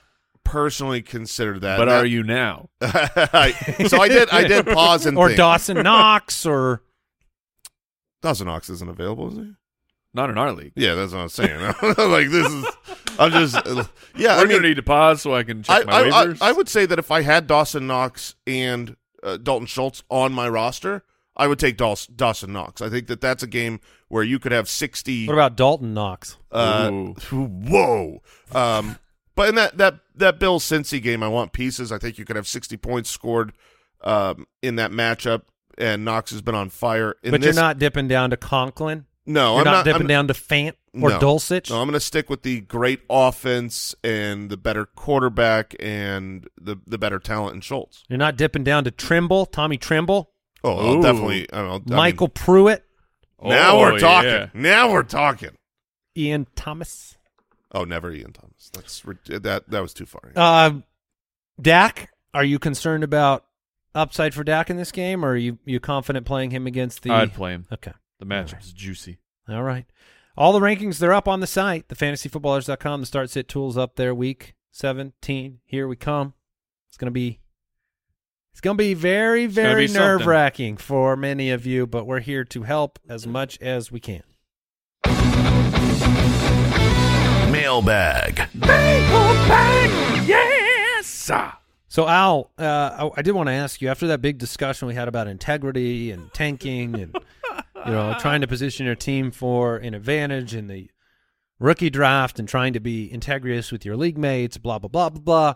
personally 0.43 1.01
considered 1.01 1.61
that, 1.61 1.77
But 1.77 1.85
Now- 1.85 1.95
are 1.97 2.05
you 2.05 2.23
now? 2.23 2.69
I- 2.81 3.51
so 3.87 3.99
I 3.99 4.07
did. 4.07 4.29
I 4.29 4.47
did 4.47 4.65
pause 4.67 5.05
and 5.05 5.17
or 5.17 5.27
think. 5.27 5.37
Dawson 5.37 5.81
Knox 5.83 6.45
or 6.45 6.83
Dawson 8.21 8.47
Knox 8.47 8.69
isn't 8.69 8.89
available, 8.89 9.29
is 9.29 9.35
he? 9.37 9.51
Not 10.17 10.31
in 10.31 10.37
our 10.39 10.51
league. 10.51 10.71
Yeah, 10.75 10.95
that's 10.95 11.13
what 11.13 11.21
I'm 11.21 11.29
saying. 11.29 11.61
like 11.81 12.29
this 12.29 12.51
is. 12.51 12.65
I'm 13.19 13.31
just. 13.31 13.55
Yeah, 14.17 14.37
We're 14.37 14.41
I 14.41 14.45
mean, 14.45 14.57
gonna 14.57 14.67
need 14.69 14.77
to 14.77 14.83
pause 14.83 15.21
so 15.21 15.35
I 15.35 15.43
can 15.43 15.61
check 15.61 15.83
I, 15.83 15.83
my 15.85 15.93
I, 15.93 15.99
I, 15.99 16.25
waivers. 16.25 16.37
I 16.41 16.51
would 16.51 16.67
say 16.67 16.87
that 16.87 16.97
if 16.97 17.11
I 17.11 17.21
had 17.21 17.45
Dawson 17.45 17.85
Knox 17.85 18.33
and 18.47 18.95
uh, 19.21 19.37
Dalton 19.37 19.67
Schultz 19.67 20.01
on 20.09 20.33
my 20.33 20.49
roster, 20.49 21.03
I 21.35 21.45
would 21.45 21.59
take 21.59 21.77
Daws- 21.77 22.07
Dawson 22.07 22.51
Knox. 22.51 22.81
I 22.81 22.89
think 22.89 23.05
that 23.07 23.21
that's 23.21 23.43
a 23.43 23.47
game 23.47 23.79
where 24.07 24.23
you 24.23 24.39
could 24.39 24.51
have 24.51 24.67
60. 24.67 25.27
what 25.27 25.33
about 25.33 25.55
Dalton 25.55 25.93
Knox? 25.93 26.37
Uh, 26.51 26.89
Ooh. 26.91 27.13
whoa. 27.31 28.23
Um, 28.55 28.97
but 29.35 29.49
in 29.49 29.55
that 29.55 29.77
that 29.77 29.99
that 30.15 30.39
Bill 30.39 30.59
Cincy 30.59 30.99
game, 30.99 31.21
I 31.21 31.27
want 31.27 31.53
pieces. 31.53 31.91
I 31.91 31.99
think 31.99 32.17
you 32.17 32.25
could 32.25 32.37
have 32.37 32.47
60 32.47 32.75
points 32.77 33.11
scored 33.11 33.53
um, 34.03 34.47
in 34.63 34.77
that 34.77 34.89
matchup, 34.89 35.43
and 35.77 36.03
Knox 36.03 36.31
has 36.31 36.41
been 36.41 36.55
on 36.55 36.69
fire. 36.69 37.13
In 37.21 37.29
but 37.29 37.41
this, 37.41 37.55
you're 37.55 37.63
not 37.63 37.77
dipping 37.77 38.07
down 38.07 38.31
to 38.31 38.37
Conklin. 38.37 39.05
No, 39.29 39.51
you're 39.55 39.59
I'm 39.59 39.65
not, 39.65 39.71
not. 39.71 39.85
dipping 39.85 40.01
I'm, 40.03 40.07
down 40.07 40.27
to 40.29 40.33
Fant 40.33 40.73
or 40.93 41.09
no. 41.09 41.19
Dulcich. 41.19 41.69
No, 41.69 41.81
I'm 41.81 41.87
going 41.87 41.93
to 41.93 41.99
stick 41.99 42.29
with 42.29 42.43
the 42.43 42.61
great 42.61 43.01
offense 43.09 43.93
and 44.03 44.49
the 44.49 44.55
better 44.57 44.85
quarterback 44.85 45.75
and 45.79 46.47
the 46.59 46.77
the 46.87 46.97
better 46.97 47.19
talent 47.19 47.55
in 47.55 47.61
Schultz. 47.61 48.03
You're 48.07 48.17
not 48.17 48.37
dipping 48.37 48.63
down 48.63 48.85
to 48.85 48.91
Tremble, 48.91 49.45
Tommy 49.45 49.77
Tremble, 49.77 50.31
Oh, 50.63 50.77
I'll 50.95 51.01
definitely. 51.01 51.51
I 51.51 51.57
don't 51.61 51.87
know, 51.87 51.99
I 51.99 52.11
MyCole 52.13 52.33
Pruitt, 52.33 52.85
now 53.43 53.75
Oh, 53.75 53.79
we're 53.81 53.99
talking. 53.99 54.29
yeah. 54.29 54.49
Now 54.53 54.91
we're 54.91 55.03
talking. 55.03 55.51
Ian 56.17 56.47
Thomas, 56.55 57.17
Oh, 57.73 57.83
never 57.83 58.11
Ian 58.13 58.31
Thomas. 58.31 58.71
That's 58.73 59.01
that 59.27 59.69
that 59.69 59.81
was 59.81 59.93
too 59.93 60.05
far. 60.05 60.31
uh, 60.35 60.71
Dak. 61.61 62.09
Are 62.33 62.43
you 62.43 62.59
concerned 62.59 63.03
about 63.03 63.45
upside 63.93 64.33
for 64.33 64.43
Dak 64.43 64.69
in 64.69 64.77
this 64.77 64.91
game, 64.91 65.25
or 65.25 65.29
are 65.31 65.35
you 65.37 65.57
you 65.65 65.79
confident 65.79 66.25
playing 66.25 66.51
him 66.51 66.65
against 66.65 67.03
the? 67.03 67.11
I'd 67.11 67.33
play 67.33 67.51
him. 67.51 67.65
Okay. 67.73 67.91
The 68.19 68.25
matchup's 68.25 68.71
juicy. 68.71 69.19
All 69.47 69.63
right. 69.63 69.85
All 70.35 70.53
the 70.53 70.59
rankings, 70.59 70.99
they're 70.99 71.13
up 71.13 71.27
on 71.27 71.39
the 71.39 71.47
site, 71.47 71.87
thefantasyfootballers.com. 71.87 72.99
The 73.01 73.05
start 73.05 73.29
sit 73.29 73.47
tools 73.47 73.77
up 73.77 73.95
there, 73.95 74.13
week 74.13 74.55
17. 74.71 75.59
Here 75.65 75.87
we 75.87 75.95
come. 75.95 76.33
It's 76.87 76.97
going 76.97 77.07
to 77.07 77.11
be 77.11 77.39
it's 78.51 78.61
going 78.61 78.75
to 78.75 78.83
be 78.83 78.95
very 78.95 79.45
very 79.45 79.87
nerve-wracking 79.87 80.77
for 80.77 81.15
many 81.15 81.51
of 81.51 81.65
you, 81.67 81.85
but 81.85 82.05
we're 82.05 82.21
here 82.21 82.43
to 82.45 82.63
help 82.63 82.97
as 83.07 83.27
much 83.27 83.59
as 83.61 83.91
we 83.91 83.99
can. 83.99 84.23
Mailbag. 87.51 88.47
Mailbag. 88.55 90.27
Yes. 90.27 91.29
So 91.89 92.07
Al, 92.07 92.51
uh, 92.57 93.09
I, 93.15 93.19
I 93.19 93.21
did 93.21 93.31
want 93.33 93.47
to 93.47 93.53
ask 93.53 93.81
you 93.81 93.89
after 93.89 94.07
that 94.07 94.21
big 94.21 94.37
discussion 94.37 94.87
we 94.87 94.95
had 94.95 95.07
about 95.07 95.27
integrity 95.27 96.11
and 96.11 96.31
tanking 96.33 96.95
and 96.99 97.15
you 97.85 97.91
know 97.91 98.15
trying 98.19 98.41
to 98.41 98.47
position 98.47 98.85
your 98.85 98.95
team 98.95 99.31
for 99.31 99.77
an 99.77 99.93
advantage 99.93 100.53
in 100.55 100.67
the 100.67 100.89
rookie 101.59 101.89
draft 101.89 102.39
and 102.39 102.47
trying 102.47 102.73
to 102.73 102.79
be 102.79 103.09
integrous 103.13 103.71
with 103.71 103.85
your 103.85 103.95
league 103.95 104.17
mates, 104.17 104.57
blah 104.57 104.79
blah 104.79 104.89
blah 104.89 105.09
blah 105.09 105.21
blah. 105.21 105.53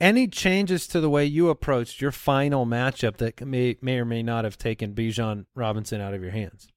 Any 0.00 0.28
changes 0.28 0.86
to 0.88 1.00
the 1.00 1.08
way 1.08 1.24
you 1.24 1.48
approached 1.48 2.00
your 2.00 2.12
final 2.12 2.66
matchup 2.66 3.16
that 3.18 3.40
may 3.46 3.76
may 3.80 3.98
or 3.98 4.04
may 4.04 4.22
not 4.22 4.44
have 4.44 4.58
taken 4.58 4.94
Bijan 4.94 5.46
Robinson 5.54 6.00
out 6.00 6.14
of 6.14 6.22
your 6.22 6.32
hands? 6.32 6.68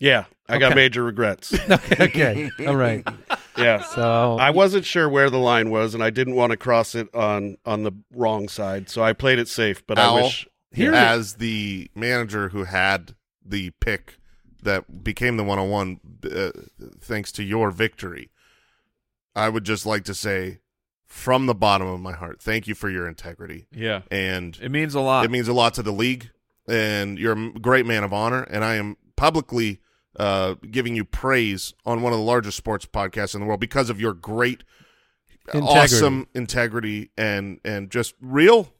Yeah, 0.00 0.24
I 0.48 0.58
got 0.58 0.74
major 0.74 1.04
regrets. 1.04 1.54
okay, 1.70 2.04
okay, 2.04 2.50
all 2.66 2.74
right. 2.74 3.06
Yeah. 3.56 3.82
So 3.82 4.36
I 4.38 4.50
wasn't 4.50 4.84
sure 4.84 5.08
where 5.08 5.30
the 5.30 5.38
line 5.38 5.70
was, 5.70 5.94
and 5.94 6.02
I 6.02 6.10
didn't 6.10 6.34
want 6.34 6.50
to 6.50 6.56
cross 6.56 6.94
it 6.94 7.14
on 7.14 7.56
on 7.64 7.84
the 7.84 7.92
wrong 8.12 8.48
side, 8.48 8.90
so 8.90 9.02
I 9.02 9.12
played 9.12 9.38
it 9.38 9.48
safe. 9.48 9.86
But 9.86 9.98
Al, 9.98 10.16
I 10.16 10.22
wish 10.22 10.48
Here- 10.72 10.92
as 10.92 11.34
the 11.34 11.90
manager 11.94 12.48
who 12.48 12.64
had 12.64 13.14
the 13.44 13.70
pick 13.80 14.18
that 14.62 15.04
became 15.04 15.36
the 15.36 15.44
101 15.44 16.00
uh, 16.32 16.50
thanks 17.00 17.30
to 17.32 17.42
your 17.42 17.70
victory, 17.70 18.30
I 19.36 19.48
would 19.48 19.64
just 19.64 19.84
like 19.86 20.04
to 20.04 20.14
say 20.14 20.60
from 21.06 21.46
the 21.46 21.54
bottom 21.54 21.86
of 21.86 22.00
my 22.00 22.12
heart, 22.12 22.40
thank 22.40 22.66
you 22.66 22.74
for 22.74 22.88
your 22.90 23.06
integrity. 23.06 23.66
Yeah. 23.70 24.02
And 24.10 24.58
It 24.60 24.70
means 24.70 24.94
a 24.94 25.00
lot. 25.00 25.24
it 25.24 25.30
means 25.30 25.48
a 25.48 25.52
lot 25.52 25.74
to 25.74 25.82
the 25.82 25.92
league, 25.92 26.30
and 26.68 27.18
you're 27.18 27.38
a 27.38 27.52
great 27.52 27.86
man 27.86 28.04
of 28.04 28.12
honor. 28.12 28.42
And 28.44 28.64
I 28.64 28.74
am 28.76 28.96
publicly 29.16 29.80
uh, 30.18 30.54
giving 30.70 30.96
you 30.96 31.04
praise 31.04 31.74
on 31.84 32.00
one 32.02 32.12
of 32.12 32.18
the 32.18 32.24
largest 32.24 32.56
sports 32.56 32.86
podcasts 32.86 33.34
in 33.34 33.40
the 33.40 33.46
world 33.46 33.60
because 33.60 33.90
of 33.90 34.00
your 34.00 34.12
great, 34.14 34.64
Integrity. 35.52 35.78
awesome 35.78 36.28
integrity 36.34 37.10
and 37.18 37.60
and 37.64 37.90
just 37.90 38.14
real 38.20 38.72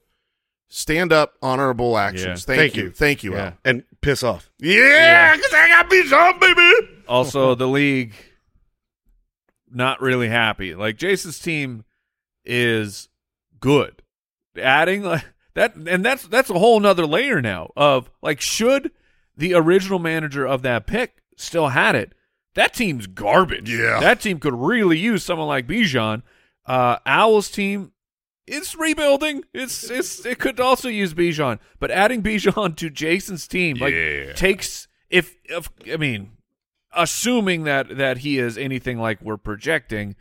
stand 0.69 1.13
up, 1.13 1.35
honorable 1.43 1.97
actions. 1.99 2.45
Thank, 2.45 2.59
Thank 2.59 2.77
you. 2.77 2.83
you. 2.85 2.91
thank 2.91 3.23
you, 3.25 3.33
Yeah. 3.35 3.45
Al. 3.47 3.53
and 3.65 3.85
piss 4.01 4.23
off. 4.23 4.51
Yeah, 4.59 5.35
because 5.37 5.53
I 5.55 5.69
got 5.69 5.91
beat 5.91 6.13
on, 6.13 6.39
baby. 6.41 6.89
also, 7.09 7.55
the 7.57 7.69
league 7.69 8.13
not 9.71 10.01
really 10.01 10.29
happy. 10.29 10.75
Like 10.75 10.97
Jason's 10.97 11.39
team 11.39 11.85
is 12.45 13.09
good. 13.61 14.03
Adding 14.61 15.03
like 15.03 15.25
that, 15.55 15.75
and 15.77 16.05
that's 16.05 16.27
that's 16.29 16.51
a 16.51 16.59
whole 16.59 16.79
nother 16.81 17.07
layer 17.07 17.41
now 17.43 17.71
of 17.77 18.11
like 18.23 18.41
should 18.41 18.91
the 19.37 19.55
original 19.55 19.99
manager 19.99 20.47
of 20.47 20.63
that 20.63 20.87
pick 20.87 21.23
still 21.37 21.69
had 21.69 21.95
it. 21.97 22.13
That 22.55 22.73
team's 22.73 23.09
garbage. 23.09 23.69
Yeah. 23.69 23.99
that 23.99 24.21
team 24.21 24.39
could 24.39 24.55
really 24.55 24.97
use 24.97 25.25
someone 25.25 25.49
like 25.49 25.67
Bijan. 25.67 26.23
Uh, 26.65 26.99
Owl's 27.05 27.51
team 27.51 27.91
it's 28.47 28.75
rebuilding. 28.77 29.45
It's 29.53 29.91
it's 29.91 30.25
it 30.27 30.39
could 30.39 30.61
also 30.61 30.89
use 30.89 31.15
Bijan, 31.15 31.59
but 31.79 31.91
adding 31.91 32.23
Bijan 32.23 32.77
to 32.77 32.91
Jason's 32.91 33.47
team 33.49 33.77
like 33.79 33.95
Yeah. 33.95 34.33
takes 34.35 34.89
if, 35.11 35.37
if 35.45 35.71
I 35.93 35.97
mean 35.97 36.33
assuming 36.93 37.65
that 37.65 37.97
that 37.97 38.19
he 38.19 38.39
is 38.39 38.57
anything 38.59 38.99
like 38.99 39.21
we're 39.23 39.37
projecting, 39.37 40.17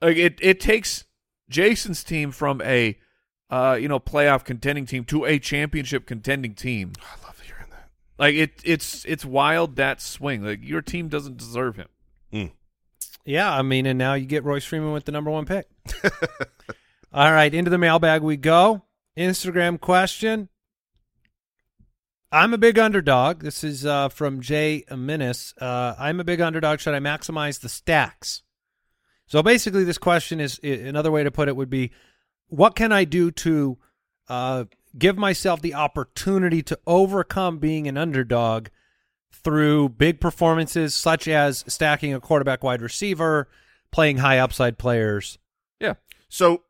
like 0.00 0.16
it 0.16 0.38
it 0.42 0.60
takes 0.60 1.04
Jason's 1.48 2.02
team 2.04 2.30
from 2.30 2.60
a 2.62 2.98
uh 3.50 3.76
you 3.80 3.88
know 3.88 4.00
playoff 4.00 4.44
contending 4.44 4.86
team 4.86 5.04
to 5.04 5.24
a 5.24 5.38
championship 5.38 6.06
contending 6.06 6.54
team. 6.54 6.92
I 7.00 7.26
love 7.26 7.40
hearing 7.40 7.70
that. 7.70 7.90
Like 8.18 8.34
it 8.34 8.60
it's 8.64 9.04
it's 9.04 9.24
wild 9.24 9.76
that 9.76 10.00
swing. 10.00 10.42
Like 10.44 10.60
your 10.62 10.82
team 10.82 11.08
doesn't 11.08 11.36
deserve 11.36 11.76
him. 11.76 11.88
Yeah, 13.26 13.50
I 13.50 13.62
mean, 13.62 13.86
and 13.86 13.98
now 13.98 14.12
you 14.12 14.26
get 14.26 14.44
Royce 14.44 14.66
Freeman 14.66 14.92
with 14.92 15.06
the 15.06 15.12
number 15.12 15.30
one 15.30 15.46
pick. 15.46 15.66
All 17.16 17.30
right, 17.30 17.54
into 17.54 17.70
the 17.70 17.78
mailbag 17.78 18.22
we 18.22 18.36
go. 18.36 18.82
Instagram 19.16 19.80
question. 19.80 20.48
I'm 22.32 22.52
a 22.52 22.58
big 22.58 22.76
underdog. 22.76 23.42
This 23.42 23.62
is 23.62 23.86
uh, 23.86 24.08
from 24.08 24.40
Jay 24.40 24.82
Minis. 24.90 25.54
Uh, 25.62 25.94
I'm 25.96 26.18
a 26.18 26.24
big 26.24 26.40
underdog. 26.40 26.80
Should 26.80 26.92
I 26.92 26.98
maximize 26.98 27.60
the 27.60 27.68
stacks? 27.68 28.42
So 29.28 29.44
basically, 29.44 29.84
this 29.84 29.96
question 29.96 30.40
is 30.40 30.58
another 30.58 31.12
way 31.12 31.22
to 31.22 31.30
put 31.30 31.46
it 31.46 31.54
would 31.54 31.70
be, 31.70 31.92
what 32.48 32.74
can 32.74 32.90
I 32.90 33.04
do 33.04 33.30
to 33.30 33.78
uh, 34.28 34.64
give 34.98 35.16
myself 35.16 35.62
the 35.62 35.74
opportunity 35.74 36.64
to 36.64 36.76
overcome 36.84 37.58
being 37.58 37.86
an 37.86 37.96
underdog 37.96 38.70
through 39.30 39.90
big 39.90 40.20
performances 40.20 40.96
such 40.96 41.28
as 41.28 41.64
stacking 41.68 42.12
a 42.12 42.18
quarterback 42.18 42.64
wide 42.64 42.82
receiver, 42.82 43.46
playing 43.92 44.16
high 44.18 44.40
upside 44.40 44.78
players. 44.78 45.38
Yeah. 45.78 45.94
So 46.28 46.63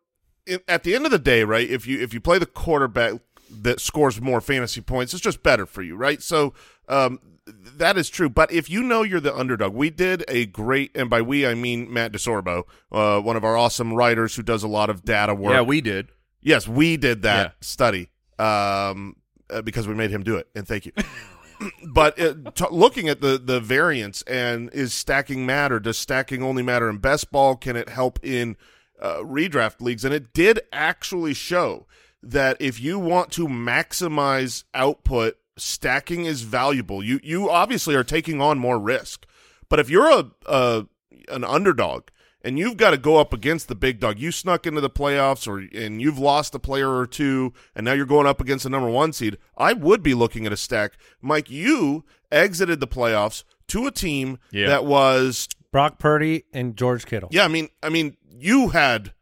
at 0.68 0.82
the 0.82 0.94
end 0.94 1.04
of 1.06 1.10
the 1.12 1.18
day, 1.18 1.44
right? 1.44 1.68
If 1.68 1.86
you 1.86 2.00
if 2.00 2.12
you 2.14 2.20
play 2.20 2.38
the 2.38 2.46
quarterback 2.46 3.14
that 3.50 3.80
scores 3.80 4.20
more 4.20 4.40
fantasy 4.40 4.80
points, 4.80 5.12
it's 5.14 5.22
just 5.22 5.42
better 5.42 5.66
for 5.66 5.82
you, 5.82 5.96
right? 5.96 6.20
So 6.22 6.54
um, 6.88 7.20
that 7.46 7.96
is 7.96 8.08
true. 8.10 8.28
But 8.28 8.52
if 8.52 8.68
you 8.70 8.82
know 8.82 9.02
you're 9.02 9.20
the 9.20 9.34
underdog, 9.36 9.74
we 9.74 9.90
did 9.90 10.24
a 10.28 10.46
great, 10.46 10.90
and 10.96 11.08
by 11.10 11.22
we 11.22 11.46
I 11.46 11.54
mean 11.54 11.92
Matt 11.92 12.12
DeSorbo, 12.12 12.64
uh, 12.92 13.20
one 13.20 13.36
of 13.36 13.44
our 13.44 13.56
awesome 13.56 13.92
writers 13.94 14.34
who 14.36 14.42
does 14.42 14.62
a 14.62 14.68
lot 14.68 14.90
of 14.90 15.04
data 15.04 15.34
work. 15.34 15.52
Yeah, 15.52 15.62
we 15.62 15.80
did. 15.80 16.08
yes, 16.40 16.66
we 16.68 16.96
did 16.96 17.22
that 17.22 17.46
Yeah. 17.46 17.52
study 17.60 18.10
um, 18.38 19.16
uh, 19.50 19.62
because 19.62 19.86
we 19.86 19.94
made 19.94 20.10
him 20.10 20.22
do 20.22 20.36
it, 20.36 20.48
and 20.54 20.66
thank 20.66 20.86
you. 20.86 20.92
but 21.92 22.18
uh, 22.20 22.34
t- 22.54 22.64
looking 22.70 23.08
at 23.08 23.20
the 23.20 23.38
the 23.38 23.60
variance 23.60 24.22
and 24.22 24.68
is 24.72 24.92
stacking 24.92 25.46
matter? 25.46 25.78
Does 25.78 25.98
stacking 25.98 26.42
only 26.42 26.62
matter 26.62 26.88
in 26.90 26.98
best 26.98 27.30
ball? 27.30 27.56
Can 27.56 27.76
it 27.76 27.88
help 27.88 28.18
in 28.22 28.56
uh, 29.00 29.18
redraft 29.18 29.80
leagues? 29.80 30.04
And 30.04 30.14
it 30.14 30.32
did 30.32 30.60
actually 30.72 31.34
show 31.34 31.86
that 32.22 32.56
if 32.60 32.80
you 32.80 32.98
want 32.98 33.30
to 33.32 33.46
maximize 33.48 34.64
output, 34.74 35.36
stacking 35.56 36.24
is 36.24 36.42
valuable. 36.42 37.02
You 37.02 37.20
you 37.22 37.50
obviously 37.50 37.94
are 37.94 38.04
taking 38.04 38.40
on 38.40 38.58
more 38.58 38.78
risk, 38.78 39.26
but 39.68 39.78
if 39.78 39.88
you're 39.90 40.10
a, 40.10 40.30
a 40.46 40.86
an 41.28 41.44
underdog 41.44 42.08
and 42.42 42.58
you've 42.58 42.76
got 42.76 42.90
to 42.90 42.98
go 42.98 43.16
up 43.16 43.32
against 43.32 43.68
the 43.68 43.74
big 43.74 44.00
dog, 44.00 44.18
you 44.18 44.30
snuck 44.32 44.66
into 44.66 44.80
the 44.80 44.90
playoffs 44.90 45.46
or 45.46 45.58
and 45.78 46.00
you've 46.02 46.18
lost 46.18 46.54
a 46.54 46.58
player 46.58 46.90
or 46.94 47.06
two, 47.06 47.52
and 47.74 47.84
now 47.84 47.92
you're 47.92 48.04
going 48.06 48.26
up 48.26 48.40
against 48.40 48.64
the 48.64 48.70
number 48.70 48.88
one 48.90 49.12
seed. 49.12 49.38
I 49.56 49.72
would 49.72 50.02
be 50.02 50.14
looking 50.14 50.44
at 50.46 50.52
a 50.52 50.56
stack, 50.56 50.94
Mike. 51.22 51.50
You 51.50 52.04
exited 52.32 52.80
the 52.80 52.88
playoffs 52.88 53.44
to 53.68 53.86
a 53.86 53.90
team 53.90 54.38
Yeah. 54.50 54.66
that 54.68 54.84
was 54.84 55.48
Brock 55.74 55.98
Purdy 55.98 56.44
and 56.52 56.76
George 56.76 57.04
Kittle. 57.04 57.28
yeah. 57.32 57.44
I 57.44 57.48
mean, 57.48 57.68
I 57.82 57.88
mean, 57.88 58.16
you 58.30 58.68
had 58.68 59.12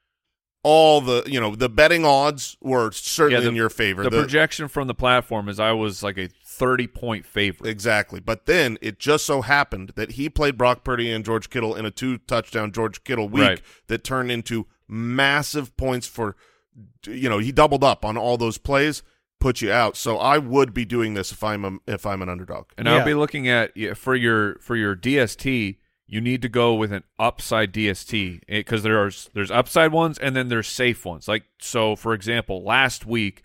all 0.63 1.01
the 1.01 1.23
you 1.27 1.41
know 1.41 1.57
the 1.57 1.71
betting 1.71 2.05
odds 2.05 2.59
were 2.61 2.93
certainly 2.93 3.43
the, 3.43 3.49
in 3.49 3.57
your 3.57 3.71
favor. 3.71 4.03
The, 4.03 4.11
The- 4.11 4.21
projection 4.21 4.69
from 4.69 4.87
the 4.87 4.95
platform 4.95 5.49
is 5.49 5.59
I 5.59 5.73
was 5.73 6.03
like 6.03 6.19
a 6.19 6.29
30 6.45 6.87
point 6.89 7.25
favorite. 7.25 7.71
Exactly. 7.71 8.21
But 8.21 8.45
then 8.45 8.77
it 8.83 8.99
just 8.99 9.25
so 9.25 9.41
happened 9.41 9.93
that 9.97 10.13
he 10.13 10.29
played 10.29 10.59
Brock 10.59 10.85
Purdy 10.85 11.11
and 11.11 11.25
George 11.25 11.49
Kittle 11.49 11.75
in 11.75 11.87
a 11.87 11.91
two 11.91 12.19
touchdown 12.19 12.71
George 12.71 13.03
Kittle 13.03 13.31
week 13.31 13.43
Right. 13.43 13.63
that 13.87 14.05
turned 14.05 14.31
into 14.31 14.67
massive 14.87 15.75
points 15.79 16.07
for 16.07 16.37
you 17.07 17.31
know, 17.31 17.39
he 17.39 17.51
doubled 17.51 17.83
up 17.83 18.05
on 18.05 18.19
all 18.19 18.37
those 18.37 18.59
plays, 18.59 19.03
put 19.41 19.63
you 19.63 19.73
out. 19.73 19.97
So 19.97 20.19
I 20.19 20.37
would 20.37 20.73
be 20.75 20.85
doing 20.85 21.15
this 21.15 21.33
if 21.33 21.43
I'm 21.43 21.65
a, 21.65 21.79
if 21.91 22.05
I'm 22.07 22.21
an 22.23 22.29
underdog. 22.29 22.67
And 22.77 22.87
Yeah. 22.87 22.97
I'll 22.97 23.05
be 23.07 23.15
looking 23.15 23.49
at 23.49 23.75
yeah, 23.75 23.95
for 23.95 24.15
your 24.15 24.57
for 24.61 24.77
your 24.77 24.95
DST. 24.95 25.79
You 26.13 26.21
need 26.21 26.43
to 26.43 26.51
go 26.51 26.75
with 26.75 26.93
an 26.93 27.05
upside 27.19 27.73
DST 27.73 28.43
because 28.47 28.83
there's 28.83 29.31
there's 29.33 29.51
upside 29.51 29.93
ones 29.93 30.19
and 30.19 30.37
then 30.37 30.49
there's 30.49 30.69
safe 30.69 31.07
ones. 31.07 31.27
Like 31.27 31.45
so, 31.59 31.97
for 31.97 32.13
example, 32.13 32.63
last 32.63 33.07
week 33.07 33.43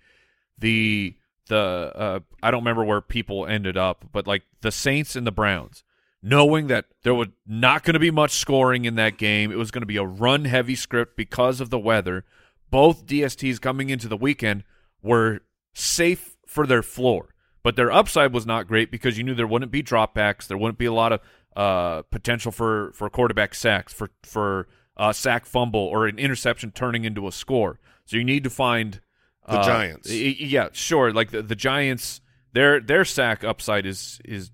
the 0.58 1.16
the 1.48 1.94
uh, 1.96 2.20
I 2.44 2.52
don't 2.52 2.60
remember 2.60 2.84
where 2.84 3.00
people 3.00 3.48
ended 3.48 3.78
up, 3.78 4.10
but 4.12 4.28
like 4.28 4.44
the 4.60 4.74
Saints 4.74 5.16
and 5.16 5.26
the 5.26 5.32
Browns, 5.32 5.86
knowing 6.22 6.68
that 6.68 6.88
there 7.04 7.14
was 7.14 7.30
not 7.48 7.86
going 7.86 7.94
to 7.94 8.02
be 8.02 8.12
much 8.12 8.32
scoring 8.32 8.84
in 8.84 8.96
that 8.96 9.18
game, 9.18 9.50
it 9.50 9.58
was 9.58 9.72
going 9.72 9.82
to 9.82 9.86
be 9.86 9.96
a 9.96 10.04
run 10.04 10.44
heavy 10.44 10.76
script 10.76 11.16
because 11.16 11.62
of 11.62 11.70
the 11.70 11.80
weather. 11.80 12.26
Both 12.70 13.06
DSTs 13.06 13.62
coming 13.62 13.90
into 13.90 14.10
the 14.10 14.18
weekend 14.18 14.66
were 15.02 15.40
safe 15.74 16.36
for 16.46 16.68
their 16.68 16.84
floor, 16.84 17.34
but 17.64 17.78
their 17.78 17.94
upside 17.94 18.34
was 18.34 18.46
not 18.46 18.68
great 18.68 18.92
because 18.92 19.18
you 19.18 19.24
knew 19.24 19.36
there 19.36 19.48
wouldn't 19.48 19.72
be 19.72 19.82
dropbacks, 19.82 20.48
there 20.48 20.58
wouldn't 20.58 20.78
be 20.78 20.86
a 20.86 20.92
lot 20.92 21.14
of 21.14 21.22
uh, 21.58 22.04
potential 22.04 22.52
for 22.52 22.92
for 22.94 23.10
quarterback 23.10 23.56
sacks, 23.56 23.92
for 23.92 24.12
for 24.24 24.68
uh, 24.96 25.12
sack 25.12 25.46
fumble 25.46 25.80
or 25.82 26.06
an 26.08 26.18
interception 26.20 26.72
turning 26.72 27.04
into 27.04 27.28
a 27.28 27.32
score. 27.32 27.80
So 28.06 28.16
you 28.16 28.24
need 28.24 28.44
to 28.46 28.50
find 28.50 29.02
The 29.48 29.60
uh, 29.60 29.64
Giants. 29.66 30.10
Yeah, 30.12 30.70
sure. 30.72 31.12
Like 31.12 31.32
the, 31.32 31.42
the 31.42 31.56
Giants, 31.56 32.22
their 32.54 32.80
their 32.80 33.04
sack 33.04 33.44
upside 33.44 33.86
is 33.86 34.20
is 34.24 34.52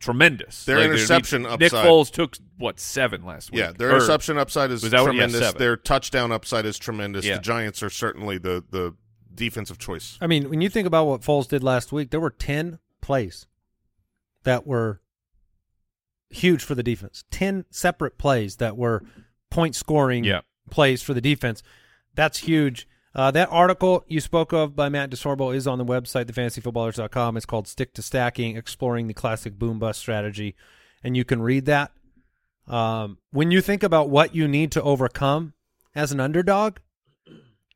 tremendous. 0.00 0.64
Their 0.64 0.78
Like, 0.78 0.86
interception 0.90 1.42
Nick 1.42 1.52
upside- 1.52 1.60
Nick 1.60 1.72
Foles 1.90 2.10
took 2.10 2.36
what 2.58 2.78
seven 2.80 3.24
last 3.24 3.50
week. 3.52 3.60
Yeah, 3.60 3.72
their 3.72 3.90
Or- 3.90 3.96
interception 3.96 4.38
upside 4.38 4.70
is 4.70 4.82
was 4.82 4.90
that 4.92 5.02
what- 5.02 5.14
yeah, 5.14 5.26
tremendous. 5.26 5.52
their 5.54 5.76
touchdown 5.76 6.32
upside 6.32 6.66
is 6.66 6.78
tremendous. 6.78 7.24
Yeah. 7.24 7.36
The 7.36 7.42
Giants 7.42 7.82
are 7.82 7.90
certainly 7.90 8.38
the 8.38 8.64
the 8.70 8.94
defensive 9.34 9.78
choice. 9.78 10.16
I 10.20 10.26
mean, 10.26 10.48
when 10.48 10.60
you 10.60 10.68
think 10.68 10.86
about 10.86 11.06
what 11.06 11.20
Foles 11.22 11.48
did 11.48 11.62
last 11.64 11.90
week, 11.92 12.10
there 12.10 12.20
were 12.20 12.30
10 12.30 12.78
plays 13.00 13.46
that 14.44 14.66
were 14.66 15.00
huge 16.34 16.62
for 16.64 16.74
the 16.74 16.82
defense. 16.82 17.24
10 17.30 17.64
separate 17.70 18.18
plays 18.18 18.56
that 18.56 18.76
were 18.76 19.02
point 19.50 19.74
scoring 19.74 20.24
Yeah. 20.24 20.40
plays 20.70 21.02
for 21.02 21.14
the 21.14 21.20
defense. 21.20 21.62
That's 22.14 22.38
huge. 22.38 22.86
Uh, 23.14 23.30
that 23.30 23.48
article 23.52 24.04
you 24.08 24.20
spoke 24.20 24.52
of 24.52 24.74
by 24.74 24.88
Matt 24.88 25.10
DeSorbo 25.10 25.54
is 25.54 25.66
on 25.68 25.78
the 25.78 25.84
website, 25.84 26.24
thefantasyfootballers.com. 26.24 27.36
It's 27.36 27.46
called 27.46 27.68
Stick 27.68 27.94
to 27.94 28.02
Stacking, 28.02 28.56
Exploring 28.56 29.06
the 29.06 29.14
Classic 29.14 29.56
Boom 29.56 29.78
Bust 29.78 30.00
Strategy. 30.00 30.56
And 31.04 31.16
you 31.16 31.24
can 31.24 31.40
read 31.40 31.66
that. 31.66 31.92
Um, 32.66 33.18
when 33.30 33.50
you 33.50 33.60
think 33.60 33.82
about 33.82 34.08
what 34.10 34.34
you 34.34 34.48
need 34.48 34.72
to 34.72 34.82
overcome 34.82 35.52
as 35.94 36.10
an 36.12 36.18
underdog, 36.18 36.78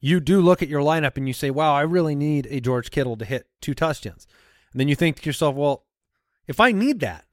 you 0.00 0.18
do 0.18 0.40
look 0.40 0.62
at 0.62 0.68
your 0.68 0.80
lineup 0.82 1.16
and 1.16 1.26
you 1.28 1.34
say, 1.34 1.50
wow, 1.50 1.74
I 1.74 1.82
really 1.82 2.14
need 2.14 2.46
a 2.50 2.60
George 2.60 2.90
Kittle 2.90 3.16
to 3.16 3.24
hit 3.24 3.46
two 3.60 3.74
touchdowns. 3.74 4.26
And 4.72 4.80
then 4.80 4.88
you 4.88 4.94
think 4.96 5.20
to 5.20 5.26
yourself, 5.26 5.54
well, 5.54 5.84
if 6.46 6.58
I 6.60 6.72
need 6.72 7.00
that, 7.00 7.24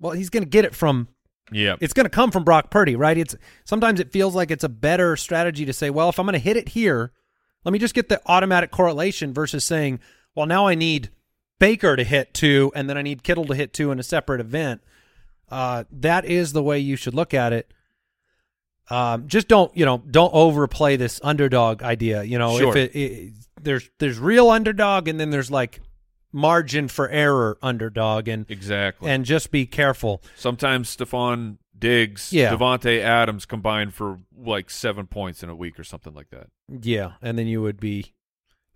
well, 0.00 0.12
he's 0.12 0.30
going 0.30 0.42
to 0.42 0.48
get 0.48 0.64
it 0.64 0.74
from 0.74 1.08
Yeah. 1.52 1.76
it's 1.80 1.92
going 1.92 2.04
to 2.06 2.10
come 2.10 2.30
from 2.30 2.44
Brock 2.44 2.70
Purdy, 2.70 2.96
right? 2.96 3.16
It's 3.18 3.36
sometimes 3.64 4.00
it 4.00 4.10
feels 4.12 4.34
like 4.34 4.50
it's 4.50 4.64
a 4.64 4.68
better 4.68 5.16
strategy 5.16 5.64
to 5.66 5.72
say, 5.72 5.90
well, 5.90 6.08
if 6.08 6.18
I'm 6.18 6.26
going 6.26 6.32
to 6.32 6.38
hit 6.38 6.56
it 6.56 6.70
here, 6.70 7.12
let 7.64 7.72
me 7.72 7.78
just 7.78 7.94
get 7.94 8.08
the 8.08 8.20
automatic 8.26 8.70
correlation 8.70 9.32
versus 9.34 9.64
saying, 9.64 10.00
well, 10.34 10.46
now 10.46 10.66
I 10.66 10.74
need 10.74 11.10
Baker 11.58 11.94
to 11.96 12.04
hit 12.04 12.32
two, 12.32 12.72
and 12.74 12.88
then 12.88 12.96
I 12.96 13.02
need 13.02 13.22
Kittle 13.22 13.44
to 13.46 13.54
hit 13.54 13.72
two 13.74 13.90
in 13.92 13.98
a 13.98 14.02
separate 14.02 14.40
event. 14.40 14.80
Uh, 15.50 15.84
that 15.92 16.24
is 16.24 16.52
the 16.52 16.62
way 16.62 16.78
you 16.78 16.96
should 16.96 17.12
look 17.14 17.34
at 17.34 17.52
it. 17.52 17.70
Um, 18.88 19.28
just 19.28 19.46
don't 19.46 19.74
you 19.76 19.84
know 19.84 19.98
don't 20.10 20.32
overplay 20.34 20.96
this 20.96 21.20
underdog 21.22 21.82
idea. 21.82 22.22
You 22.24 22.38
know, 22.38 22.58
Sure. 22.58 22.76
if 22.76 22.94
it, 22.94 22.98
it 22.98 23.32
there's 23.60 23.88
there's 23.98 24.18
real 24.18 24.48
underdog, 24.50 25.06
and 25.06 25.20
then 25.20 25.30
there's 25.30 25.50
like 25.50 25.80
margin 26.32 26.88
for 26.88 27.08
error 27.08 27.58
underdog, 27.62 28.28
and 28.28 28.46
exactly. 28.50 29.10
and 29.10 29.24
just 29.24 29.50
be 29.50 29.66
careful. 29.66 30.22
sometimes 30.36 30.94
Stefon 30.96 31.58
Diggs, 31.78 32.32
Yeah. 32.32 32.54
Davante 32.54 33.00
Adams 33.00 33.46
combined 33.46 33.94
for 33.94 34.18
like 34.36 34.68
seven 34.70 35.06
points 35.06 35.42
in 35.42 35.48
a 35.48 35.56
week 35.56 35.78
or 35.78 35.84
something 35.84 36.14
like 36.14 36.30
that. 36.30 36.48
Yeah, 36.68 37.12
and 37.22 37.38
then 37.38 37.46
you 37.46 37.62
would 37.62 37.80
be 37.80 38.12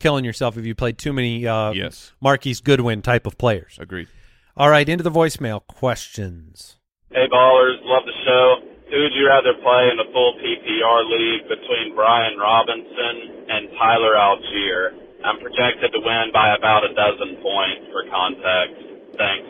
killing 0.00 0.24
yourself 0.24 0.56
if 0.56 0.64
you 0.66 0.74
played 0.74 0.98
too 0.98 1.12
many 1.12 1.46
uh, 1.46 1.72
yes, 1.72 2.12
Marquise 2.20 2.60
Goodwin 2.60 3.02
type 3.02 3.26
of 3.26 3.36
players. 3.38 3.76
agreed. 3.80 4.08
All 4.56 4.70
right, 4.70 4.88
into 4.88 5.02
the 5.04 5.10
voicemail 5.10 5.66
questions. 5.66 6.76
Hey 7.10 7.26
ballers, 7.30 7.76
love 7.82 8.02
the 8.06 8.12
show. 8.24 8.56
Who 8.90 9.02
would 9.02 9.12
you 9.14 9.26
rather 9.26 9.52
play 9.62 9.90
in 9.90 9.98
a 9.98 10.06
full 10.12 10.34
PPR 10.38 11.10
league 11.10 11.48
between 11.48 11.94
Brian 11.94 12.38
Robinson 12.38 13.46
and 13.48 13.68
Tyler 13.78 14.14
Allgeier? 14.14 14.94
I'm 15.24 15.40
projected 15.40 15.90
to 15.92 15.98
win 16.00 16.30
by 16.32 16.54
about 16.54 16.84
a 16.84 16.94
dozen 16.94 17.36
points 17.42 17.90
for 17.90 18.04
context. 18.10 19.16
Thanks. 19.16 19.48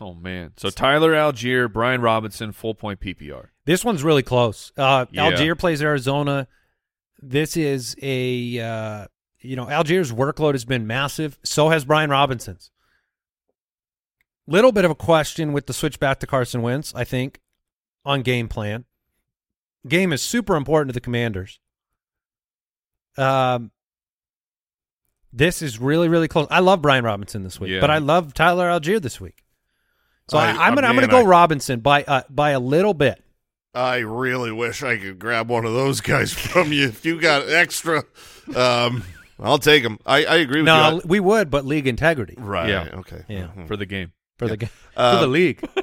Oh 0.00 0.14
man. 0.14 0.52
So 0.56 0.70
Tyler 0.70 1.12
Allgeier, 1.12 1.70
Brian 1.72 2.00
Robinson, 2.00 2.52
full 2.52 2.74
point 2.74 3.00
PPR. 3.00 3.48
This 3.64 3.84
one's 3.84 4.04
really 4.04 4.22
close. 4.22 4.72
Uh, 4.76 5.06
Yeah. 5.10 5.30
Allgeier 5.30 5.58
plays 5.58 5.82
Arizona. 5.82 6.46
This 7.20 7.56
is 7.56 7.96
a 8.00 8.60
uh, 8.60 9.06
you 9.40 9.56
know 9.56 9.66
Allgeier's 9.66 10.12
workload 10.12 10.52
has 10.54 10.64
been 10.64 10.86
massive. 10.86 11.38
So 11.42 11.68
has 11.70 11.84
Brian 11.84 12.10
Robinson's. 12.10 12.70
Little 14.46 14.72
bit 14.72 14.84
of 14.84 14.90
a 14.90 14.94
question 14.94 15.52
with 15.52 15.66
the 15.66 15.72
switch 15.74 15.98
back 15.98 16.20
to 16.20 16.26
Carson 16.26 16.62
Wentz. 16.62 16.94
I 16.94 17.02
think 17.04 17.40
on 18.04 18.22
game 18.22 18.48
plan. 18.48 18.84
Game 19.86 20.12
is 20.12 20.22
super 20.22 20.54
important 20.56 20.90
to 20.90 20.92
the 20.94 21.00
Commanders. 21.00 21.60
Um, 23.16 23.72
this 25.32 25.62
is 25.62 25.78
really 25.78 26.08
really 26.08 26.28
close. 26.28 26.46
I 26.50 26.60
love 26.60 26.82
Brian 26.82 27.04
Robinson 27.04 27.42
this 27.42 27.58
week, 27.60 27.70
Yeah. 27.70 27.80
but 27.80 27.90
I 27.90 27.98
love 27.98 28.34
Tyler 28.34 28.68
Allgeier 28.68 29.00
this 29.00 29.20
week. 29.20 29.44
So 30.30 30.38
I, 30.38 30.50
I- 30.52 30.66
I'm 30.68 30.74
gonna 30.74 30.86
I'm 30.86 30.94
gonna 30.94 31.08
go 31.08 31.20
I- 31.20 31.26
Robinson 31.26 31.80
by 31.80 32.04
uh, 32.04 32.22
by 32.30 32.50
a 32.50 32.60
little 32.60 32.94
bit. 32.94 33.22
I 33.74 33.98
really 33.98 34.50
wish 34.50 34.82
I 34.82 34.96
could 34.96 35.18
grab 35.18 35.48
one 35.50 35.64
of 35.64 35.72
those 35.74 36.00
guys 36.00 36.32
from 36.34 36.72
you. 36.72 36.86
If 36.88 37.04
you 37.04 37.20
got 37.20 37.48
extra, 37.48 38.02
um, 38.56 39.04
I'll 39.38 39.58
take 39.58 39.82
them. 39.82 39.98
I, 40.06 40.24
I 40.24 40.36
agree 40.36 40.60
with 40.62 40.66
No, 40.66 40.94
you. 40.96 41.02
we 41.04 41.20
would, 41.20 41.50
but 41.50 41.64
league 41.64 41.86
integrity 41.86 42.34
Right. 42.38 42.68
Yeah. 42.70 42.88
Okay. 42.94 43.22
Yeah. 43.28 43.48
Mhm. 43.56 43.68
for 43.68 43.76
the 43.76 43.86
game. 43.86 44.12
for 44.38 44.48
the 44.48 44.56
ga- 44.56 44.68
Uh, 44.96 45.14
for 45.16 45.20
the 45.20 45.30
league. 45.30 45.62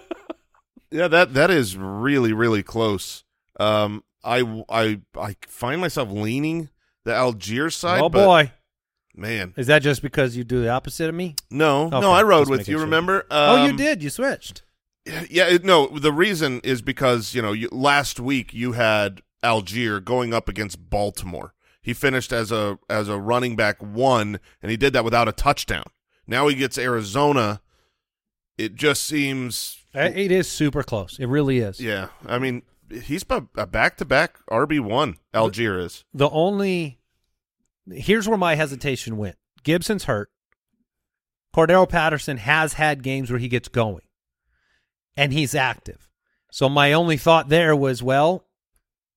Yeah, 0.91 1.07
that 1.09 1.33
that 1.33 1.49
is 1.51 1.75
really 1.75 2.31
really 2.31 2.63
close. 2.63 3.23
Um, 3.59 4.03
I 4.23 4.63
I 4.69 5.01
I 5.19 5.35
find 5.47 5.81
myself 5.81 6.09
leaning 6.09 6.69
the 7.03 7.11
Allgeier 7.11 7.73
side. 7.73 8.01
oh 8.01 8.07
but, 8.09 8.25
boy, 8.25 8.51
man, 9.15 9.53
is 9.57 9.67
that 9.67 9.79
just 9.81 10.01
because 10.01 10.35
you 10.37 10.43
do 10.43 10.61
the 10.61 10.69
opposite 10.69 11.09
of 11.09 11.15
me? 11.15 11.35
no, 11.49 11.85
Okay, 11.87 11.99
no, 12.01 12.11
I 12.11 12.23
rode 12.23 12.49
with 12.49 12.67
you. 12.67 12.75
sure. 12.77 12.83
Remember? 12.85 13.25
oh, 13.31 13.63
you 13.65 13.71
Um, 13.71 13.75
did. 13.77 14.03
You 14.03 14.09
switched. 14.09 14.63
Yeah, 15.29 15.47
it, 15.49 15.63
no. 15.63 15.87
The 15.87 16.11
reason 16.11 16.61
is 16.63 16.81
because 16.81 17.35
you 17.35 17.41
know 17.41 17.51
you, 17.51 17.69
last 17.71 18.19
week 18.19 18.53
you 18.53 18.71
had 18.73 19.21
Allgeier 19.43 20.03
going 20.03 20.33
up 20.33 20.49
against 20.49 20.89
Baltimore. 20.89 21.53
He 21.81 21.93
finished 21.93 22.33
as 22.33 22.51
a 22.51 22.79
as 22.89 23.07
a 23.07 23.17
running 23.19 23.55
back 23.55 23.81
one, 23.83 24.39
and 24.63 24.71
he 24.71 24.77
did 24.77 24.93
that 24.93 25.03
without 25.05 25.27
a 25.27 25.31
touchdown. 25.31 25.83
Now 26.25 26.47
he 26.47 26.55
gets 26.55 26.77
Arizona 26.79 27.61
it 28.57 28.73
just 28.75 29.03
seems 29.03 29.77
Uh, 29.93 30.09
It 30.15 30.31
is 30.31 30.49
super 30.49 30.81
close. 30.81 31.19
It 31.19 31.27
really 31.27 31.59
is. 31.59 31.79
yeah. 31.81 32.07
I 32.25 32.39
mean, 32.39 32.63
he's 32.89 33.23
a 33.29 33.41
back 33.67 33.97
to 33.97 34.05
back 34.05 34.39
RB 34.49 34.79
one. 34.79 35.17
Allgeier 35.33 35.79
is. 35.83 36.03
The 36.13 36.29
only 36.29 36.97
here's 37.91 38.27
where 38.27 38.37
my 38.37 38.55
hesitation 38.55 39.17
went. 39.17 39.35
Gibson's 39.63 40.05
hurt. 40.05 40.29
Cordarrelle 41.55 41.89
Patterson 41.89 42.37
has 42.37 42.73
had 42.73 43.01
games 43.03 43.29
where 43.31 43.39
he 43.39 43.47
gets 43.47 43.67
going, 43.69 44.03
and 45.15 45.31
he's 45.31 45.55
active. 45.55 46.09
So 46.51 46.67
my 46.69 46.93
only 46.93 47.17
thought 47.17 47.49
there 47.49 47.75
was, 47.75 48.03
well, 48.03 48.45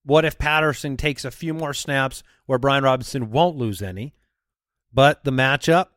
what 0.03 0.25
if 0.25 0.37
Patterson 0.37 0.97
takes 0.97 1.25
a 1.25 1.31
few 1.31 1.53
more 1.53 1.73
snaps 1.73 2.23
where 2.45 2.57
Brian 2.59 2.83
Robinson 2.83 3.31
won't 3.31 3.57
lose 3.57 3.81
any? 3.81 4.13
But 4.93 5.23
the 5.23 5.31
matchup, 5.31 5.87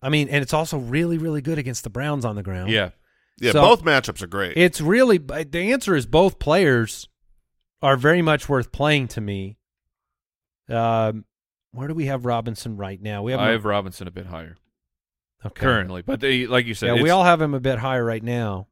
I 0.00 0.08
mean, 0.08 0.28
and 0.28 0.42
it's 0.42 0.54
also 0.54 0.78
really, 0.78 1.18
really 1.18 1.42
good 1.42 1.58
against 1.58 1.84
the 1.84 1.90
Browns 1.90 2.24
on 2.24 2.36
the 2.36 2.42
ground. 2.42 2.70
Yeah. 2.70 2.90
Yeah, 3.40 3.52
So- 3.52 3.62
both 3.62 3.82
matchups 3.84 4.22
are 4.22 4.26
great. 4.28 4.56
It's 4.56 4.80
really 4.80 5.18
the 5.18 5.72
answer 5.72 5.96
is 5.96 6.06
both 6.06 6.38
players 6.38 7.08
are 7.82 7.96
very 7.96 8.22
much 8.22 8.48
worth 8.48 8.70
playing 8.70 9.08
to 9.08 9.20
me. 9.20 9.56
Um, 10.68 11.24
where 11.72 11.88
do 11.88 11.94
we 11.94 12.06
have 12.06 12.24
Robinson 12.24 12.76
right 12.76 13.00
now? 13.00 13.22
We 13.22 13.32
have, 13.32 13.40
I 13.40 13.50
have 13.50 13.64
Robinson 13.64 14.06
a 14.08 14.10
bit 14.10 14.26
higher 14.26 14.56
okay. 15.44 15.60
currently, 15.60 16.02
but 16.02 16.20
they, 16.20 16.46
like 16.46 16.66
you 16.66 16.74
said, 16.74 16.96
Yeah, 16.96 17.02
we 17.02 17.10
all 17.10 17.24
have 17.24 17.40
him 17.40 17.54
a 17.54 17.60
bit 17.60 17.78
higher 17.78 18.04
right 18.04 18.22
now. 18.22 18.66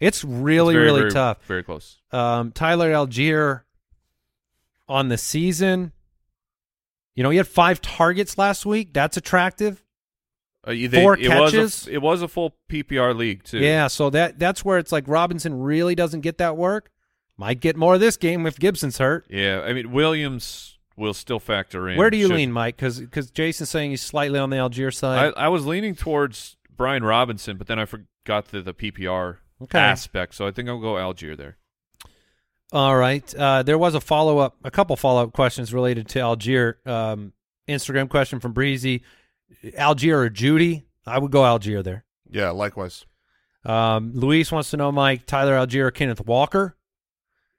It's 0.00 0.24
really, 0.24 0.74
it's 0.74 0.78
very, 0.78 0.84
really 0.86 1.00
very- 1.02 1.12
tough. 1.12 1.44
Very 1.44 1.62
close. 1.62 2.00
Um, 2.10 2.52
Tyler 2.52 2.90
Allgeier 2.92 3.62
on 4.88 5.08
the 5.08 5.18
season. 5.18 5.92
You 7.14 7.22
know, 7.22 7.30
he 7.30 7.36
had 7.36 7.46
five 7.46 7.80
targets 7.80 8.36
last 8.36 8.66
week. 8.66 8.92
That's 8.92 9.16
attractive. 9.16 9.84
Uh, 10.64 10.70
they- 10.72 10.88
Four 10.88 11.16
it 11.16 11.28
Was 11.28 11.52
catches? 11.52 11.86
a, 11.86 11.92
it 11.92 12.02
was 12.02 12.22
a 12.22 12.28
full 12.28 12.56
PPR 12.68 13.14
league 13.16 13.44
too. 13.44 13.58
Yeah, 13.58 13.86
so 13.86 14.10
that 14.10 14.38
that's 14.38 14.64
where 14.64 14.78
it's 14.78 14.92
like 14.92 15.06
Robinson 15.06 15.60
really 15.60 15.94
doesn't 15.94 16.22
get 16.22 16.38
that 16.38 16.56
work. 16.56 16.90
Might 17.36 17.60
get 17.60 17.76
more 17.76 17.94
of 17.94 18.00
this 18.00 18.16
game 18.16 18.46
if 18.46 18.58
Gibson's 18.58 18.98
hurt. 18.98 19.26
Yeah. 19.28 19.60
I 19.64 19.72
mean, 19.72 19.90
Williams 19.90 20.73
will 20.96 21.14
still 21.14 21.40
factor 21.40 21.88
in. 21.88 21.98
Where 21.98 22.10
do 22.10 22.16
you 22.16 22.26
Should- 22.28 22.36
lean, 22.36 22.52
Mike? 22.52 22.76
Because 22.76 23.30
Jason's 23.30 23.70
saying 23.70 23.90
he's 23.90 24.02
slightly 24.02 24.38
on 24.38 24.50
the 24.50 24.56
Allgeier 24.56 24.86
I, 24.88 24.90
side. 24.90 25.32
I 25.36 25.48
was 25.48 25.66
leaning 25.66 25.94
towards 25.94 26.56
Brian 26.76 27.02
Robinson, 27.04 27.56
but 27.56 27.66
then 27.66 27.78
I 27.78 27.84
forgot 27.84 28.46
the, 28.48 28.60
the 28.62 28.74
PPR 28.74 29.38
Okay. 29.62 29.78
aspect, 29.78 30.34
so 30.34 30.46
I 30.46 30.50
think 30.50 30.68
I'll 30.68 30.80
go 30.80 30.94
Allgeier 30.94 31.36
there. 31.36 31.56
All 32.72 32.96
right. 32.96 33.32
Uh, 33.34 33.62
there 33.62 33.78
was 33.78 33.94
a 33.94 34.00
follow 34.00 34.38
up, 34.38 34.56
a 34.64 34.70
couple 34.70 34.96
follow 34.96 35.22
up 35.24 35.32
questions 35.32 35.72
related 35.72 36.08
to 36.08 36.18
Allgeier. 36.18 36.84
Um, 36.86 37.32
Instagram 37.68 38.08
question 38.08 38.40
from 38.40 38.52
Breezy: 38.52 39.02
Allgeier 39.64 40.16
or 40.16 40.28
Judy? 40.30 40.84
I 41.06 41.18
would 41.18 41.30
go 41.30 41.42
Allgeier 41.42 41.84
there. 41.84 42.04
yeah, 42.30 42.50
likewise. 42.50 43.06
Um, 43.64 44.12
Luis 44.14 44.50
wants 44.52 44.70
to 44.70 44.76
know, 44.76 44.90
Mike, 44.92 45.24
Tyler 45.26 45.54
Allgeier 45.56 45.84
or 45.86 45.90
Kenneth 45.90 46.26
Walker? 46.26 46.76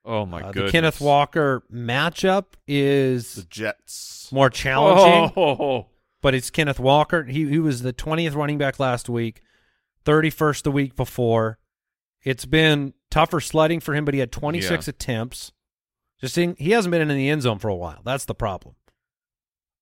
Oh 0.05 0.25
my 0.25 0.41
Uh, 0.41 0.51
goodness. 0.51 0.71
the 0.71 0.71
Kenneth 0.71 1.01
Walker 1.01 1.63
matchup 1.73 2.45
is 2.67 3.35
The 3.35 3.43
Jets. 3.45 4.29
more 4.31 4.49
challenging. 4.49 5.33
Oh, 5.35 5.87
but 6.21 6.33
it's 6.35 6.49
Kenneth 6.49 6.79
Walker. 6.79 7.23
He 7.23 7.47
he 7.49 7.59
was 7.59 7.81
the 7.81 7.91
twentieth 7.93 8.33
running 8.35 8.57
back 8.57 8.79
last 8.79 9.09
week, 9.09 9.41
thirty 10.03 10.29
first 10.29 10.63
the 10.63 10.71
week 10.71 10.95
before. 10.95 11.57
It's 12.23 12.45
been 12.45 12.93
tougher 13.11 13.39
sledding 13.39 13.79
for 13.79 13.93
him, 13.95 14.05
but 14.05 14.13
he 14.13 14.19
had 14.19 14.31
twenty 14.31 14.61
six 14.61 14.87
Yeah. 14.87 14.91
attempts. 14.91 15.51
Just 16.21 16.33
seeing, 16.35 16.55
he 16.57 16.71
hasn't 16.71 16.91
been 16.91 17.01
in 17.01 17.09
the 17.17 17.29
end 17.29 17.41
zone 17.41 17.59
for 17.59 17.67
a 17.67 17.75
while. 17.75 18.01
That's 18.05 18.25
the 18.25 18.33
problem. 18.35 18.75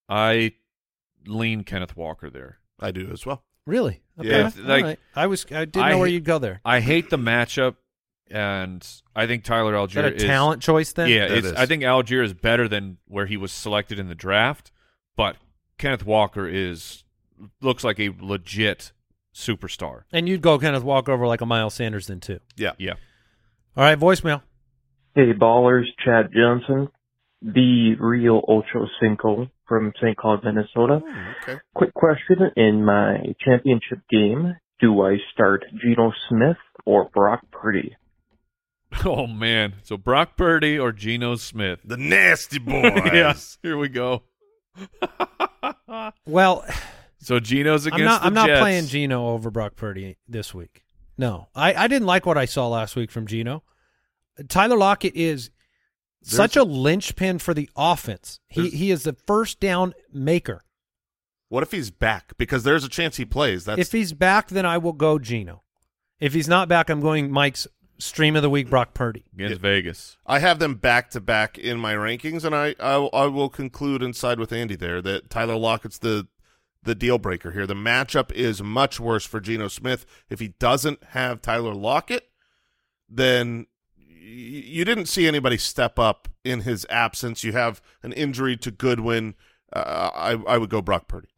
I 0.09 0.53
lean 1.25 1.63
Kenneth 1.63 1.95
Walker 1.95 2.29
there. 2.29 2.59
I 2.79 2.91
do 2.91 3.09
as 3.11 3.25
well. 3.25 3.43
Really? 3.65 4.01
Okay. 4.19 4.29
Yeah, 4.29 4.51
like- 4.65 4.83
right. 4.83 4.99
I 5.15 5.27
was 5.27 5.45
I 5.51 5.65
didn't 5.65 5.77
I 5.77 5.89
know 5.91 5.99
where 5.99 6.07
hate- 6.07 6.13
you'd 6.15 6.25
go 6.25 6.39
there. 6.39 6.59
I 6.65 6.79
hate 6.81 7.09
the 7.09 7.17
matchup, 7.17 7.75
and 8.29 8.85
I 9.15 9.27
think 9.27 9.43
Tyler 9.43 9.75
Is 9.75 9.91
Allgeier 9.91 9.93
that 9.95 10.05
a 10.05 10.15
is 10.15 10.23
talent 10.23 10.61
choice 10.61 10.93
then? 10.93 11.09
Yeah, 11.09 11.25
it's. 11.25 11.51
I 11.53 11.65
think 11.65 11.83
Allgeier 11.83 12.23
is 12.23 12.33
better 12.33 12.67
than 12.67 12.97
where 13.07 13.25
he 13.25 13.37
was 13.37 13.51
selected 13.51 13.99
in 13.99 14.07
the 14.07 14.15
draft, 14.15 14.71
but 15.15 15.37
Kenneth 15.77 16.05
Walker 16.05 16.47
is 16.47 17.03
looks 17.61 17.83
like 17.83 17.99
a 17.99 18.11
legit 18.19 18.91
superstar. 19.33 20.03
And 20.11 20.27
you'd 20.27 20.41
go 20.41 20.57
Kenneth 20.59 20.83
Walker 20.83 21.11
over 21.11 21.27
like 21.27 21.41
a 21.41 21.45
Miles 21.45 21.73
Sanders 21.73 22.07
then 22.07 22.19
too. 22.19 22.39
Yeah. 22.55 22.73
Yeah. 22.77 22.93
All 23.75 23.83
right, 23.83 23.99
voicemail. 23.99 24.41
Hey, 25.15 25.33
ballers, 25.33 25.85
Chad 26.03 26.29
Johnson, 26.33 26.89
the 27.41 27.95
real 27.99 28.41
Ocho 28.47 28.87
Cinco 29.01 29.49
from 29.67 29.93
St. 30.01 30.15
Cloud, 30.17 30.43
Minnesota. 30.43 31.01
Hmm, 31.05 31.31
okay. 31.41 31.59
Quick 31.75 31.93
question. 31.93 32.37
In 32.55 32.85
my 32.85 33.17
championship 33.43 33.99
game, 34.09 34.55
do 34.79 35.01
I 35.01 35.17
start 35.33 35.65
Geno 35.81 36.11
Smith 36.29 36.57
or 36.85 37.09
Brock 37.13 37.41
Purdy? 37.51 37.95
Oh 39.05 39.27
man, 39.27 39.75
so 39.83 39.97
Brock 39.97 40.37
Purdy 40.37 40.77
or 40.77 40.91
Geno 40.91 41.35
Smith? 41.35 41.79
The 41.83 41.97
nasty 41.97 42.59
boys. 42.59 42.91
yes, 43.05 43.57
here 43.61 43.77
we 43.77 43.89
go. 43.89 44.23
Well, 46.25 46.65
So 47.19 47.39
Geno's 47.39 47.85
against 47.85 48.01
I'm 48.01 48.05
not 48.05 48.21
the 48.21 48.27
I'm 48.27 48.33
not 48.33 48.59
playing 48.59 48.87
Geno 48.87 49.29
over 49.29 49.51
Brock 49.51 49.75
Purdy 49.75 50.17
this 50.27 50.53
week. 50.53 50.83
No. 51.17 51.47
I, 51.53 51.73
I 51.73 51.87
didn't 51.87 52.07
like 52.07 52.25
what 52.25 52.37
I 52.37 52.45
saw 52.45 52.67
last 52.67 52.95
week 52.95 53.11
from 53.11 53.27
Geno. 53.27 53.63
Tyler 54.47 54.77
Lockett 54.77 55.15
is 55.15 55.51
such 56.23 56.55
a 56.55 56.63
linchpin 56.63 57.37
for 57.39 57.53
the 57.53 57.69
offense. 57.75 58.39
He 58.47 58.69
he 58.69 58.89
is 58.91 59.03
the 59.03 59.13
first 59.27 59.59
down 59.59 59.93
maker. 60.11 60.63
What 61.49 61.61
if 61.61 61.71
he's 61.71 61.91
back? 61.91 62.33
Because 62.37 62.63
there's 62.63 62.83
a 62.83 62.89
chance 62.89 63.17
he 63.17 63.25
plays. 63.25 63.65
That's 63.65 63.79
if 63.79 63.91
he's 63.91 64.13
back, 64.13 64.47
then 64.49 64.65
I 64.65 64.79
will 64.79 64.93
go 64.93 65.19
Geno. 65.19 65.61
If 66.19 66.33
he's 66.33 66.47
not 66.47 66.67
back, 66.67 66.89
I'm 66.89 67.01
going 67.01 67.29
Mike's 67.31 67.67
stream 68.03 68.35
of 68.35 68.41
the 68.41 68.49
week, 68.49 68.69
Brock 68.69 68.93
Purdy. 68.93 69.23
against 69.33 69.61
Vegas. 69.61 70.17
I 70.25 70.39
have 70.39 70.59
them 70.59 70.75
back 70.75 71.09
to 71.11 71.21
back 71.21 71.57
in 71.57 71.77
my 71.79 71.93
rankings, 71.93 72.43
and 72.43 72.53
I, 72.55 72.75
I 72.79 72.95
I 72.95 73.25
will 73.27 73.49
conclude 73.49 74.03
and 74.03 74.15
side 74.15 74.39
with 74.39 74.51
Andy 74.51 74.75
there 74.75 75.01
that 75.01 75.29
Tyler 75.29 75.55
Lockett's 75.55 75.97
the 75.97 76.27
the 76.83 76.95
deal 76.95 77.17
breaker 77.17 77.51
here. 77.51 77.65
The 77.65 77.73
matchup 77.73 78.31
is 78.33 78.61
much 78.61 78.99
worse 78.99 79.25
for 79.25 79.39
Geno 79.39 79.67
Smith. 79.69 80.05
If 80.29 80.39
he 80.39 80.49
doesn't 80.49 81.01
have 81.09 81.41
Tyler 81.41 81.73
Lockett, 81.73 82.29
then 83.09 83.67
y- 83.97 84.03
you 84.05 84.85
didn't 84.85 85.05
see 85.05 85.27
anybody 85.27 85.57
step 85.57 85.97
up 85.97 86.27
in 86.43 86.61
his 86.61 86.85
absence. 86.89 87.43
You 87.43 87.53
have 87.53 87.81
an 88.01 88.11
injury 88.13 88.57
to 88.57 88.71
Goodwin. 88.71 89.35
Uh, 89.71 90.09
I 90.13 90.31
I 90.47 90.57
would 90.57 90.69
go 90.69 90.81
Brock 90.81 91.07
Purdy. 91.07 91.29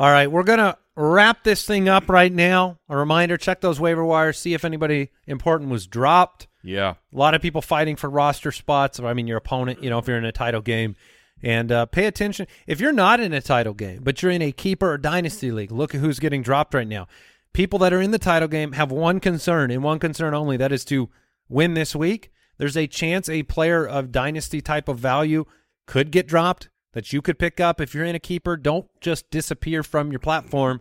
All 0.00 0.10
right, 0.10 0.32
we're 0.32 0.44
gonna 0.44 0.78
wrap 0.96 1.44
this 1.44 1.66
thing 1.66 1.86
up 1.86 2.08
right 2.08 2.32
now. 2.32 2.78
A 2.88 2.96
reminder: 2.96 3.36
check 3.36 3.60
those 3.60 3.78
waiver 3.78 4.02
wires, 4.02 4.38
see 4.38 4.54
if 4.54 4.64
anybody 4.64 5.10
important 5.26 5.68
was 5.68 5.86
dropped. 5.86 6.48
Yeah, 6.62 6.94
A 7.12 7.16
lot 7.18 7.34
of 7.34 7.42
people 7.42 7.60
fighting 7.60 7.96
for 7.96 8.08
roster 8.08 8.50
spots. 8.50 8.98
I 8.98 9.12
mean, 9.12 9.26
your 9.26 9.36
opponent, 9.36 9.84
you 9.84 9.90
know, 9.90 9.98
if 9.98 10.08
you're 10.08 10.16
in 10.16 10.24
a 10.24 10.32
title 10.32 10.62
game. 10.62 10.96
And 11.42 11.70
uh, 11.70 11.84
pay 11.84 12.06
attention. 12.06 12.46
If 12.66 12.80
you're 12.80 12.92
not 12.92 13.20
in 13.20 13.34
a 13.34 13.42
title 13.42 13.74
game, 13.74 14.00
but 14.02 14.22
you're 14.22 14.32
in 14.32 14.40
a 14.40 14.52
keeper 14.52 14.90
or 14.90 14.96
dynasty 14.96 15.52
league, 15.52 15.70
look 15.70 15.94
at 15.94 16.00
who's 16.00 16.18
getting 16.18 16.42
dropped 16.42 16.72
right 16.72 16.88
now. 16.88 17.06
People 17.52 17.78
that 17.80 17.92
are 17.92 18.00
in 18.00 18.10
the 18.10 18.18
title 18.18 18.48
game 18.48 18.72
have 18.72 18.90
one 18.90 19.20
concern 19.20 19.70
and 19.70 19.82
one 19.82 19.98
concern 19.98 20.32
only 20.32 20.56
that 20.56 20.72
is 20.72 20.84
to 20.86 21.10
win 21.50 21.74
this 21.74 21.94
week. 21.94 22.30
There's 22.56 22.76
a 22.76 22.86
chance 22.86 23.28
a 23.28 23.42
player 23.42 23.86
of 23.86 24.12
dynasty 24.12 24.62
type 24.62 24.88
of 24.88 24.98
value 24.98 25.44
could 25.86 26.10
get 26.10 26.26
dropped 26.26 26.70
that 26.92 27.12
you 27.12 27.22
could 27.22 27.38
pick 27.38 27.60
up. 27.60 27.80
If 27.80 27.94
you're 27.94 28.04
in 28.04 28.14
a 28.14 28.20
keeper, 28.20 28.56
don't 28.56 28.86
just 29.00 29.30
disappear 29.30 29.82
from 29.82 30.10
your 30.10 30.18
platform. 30.18 30.80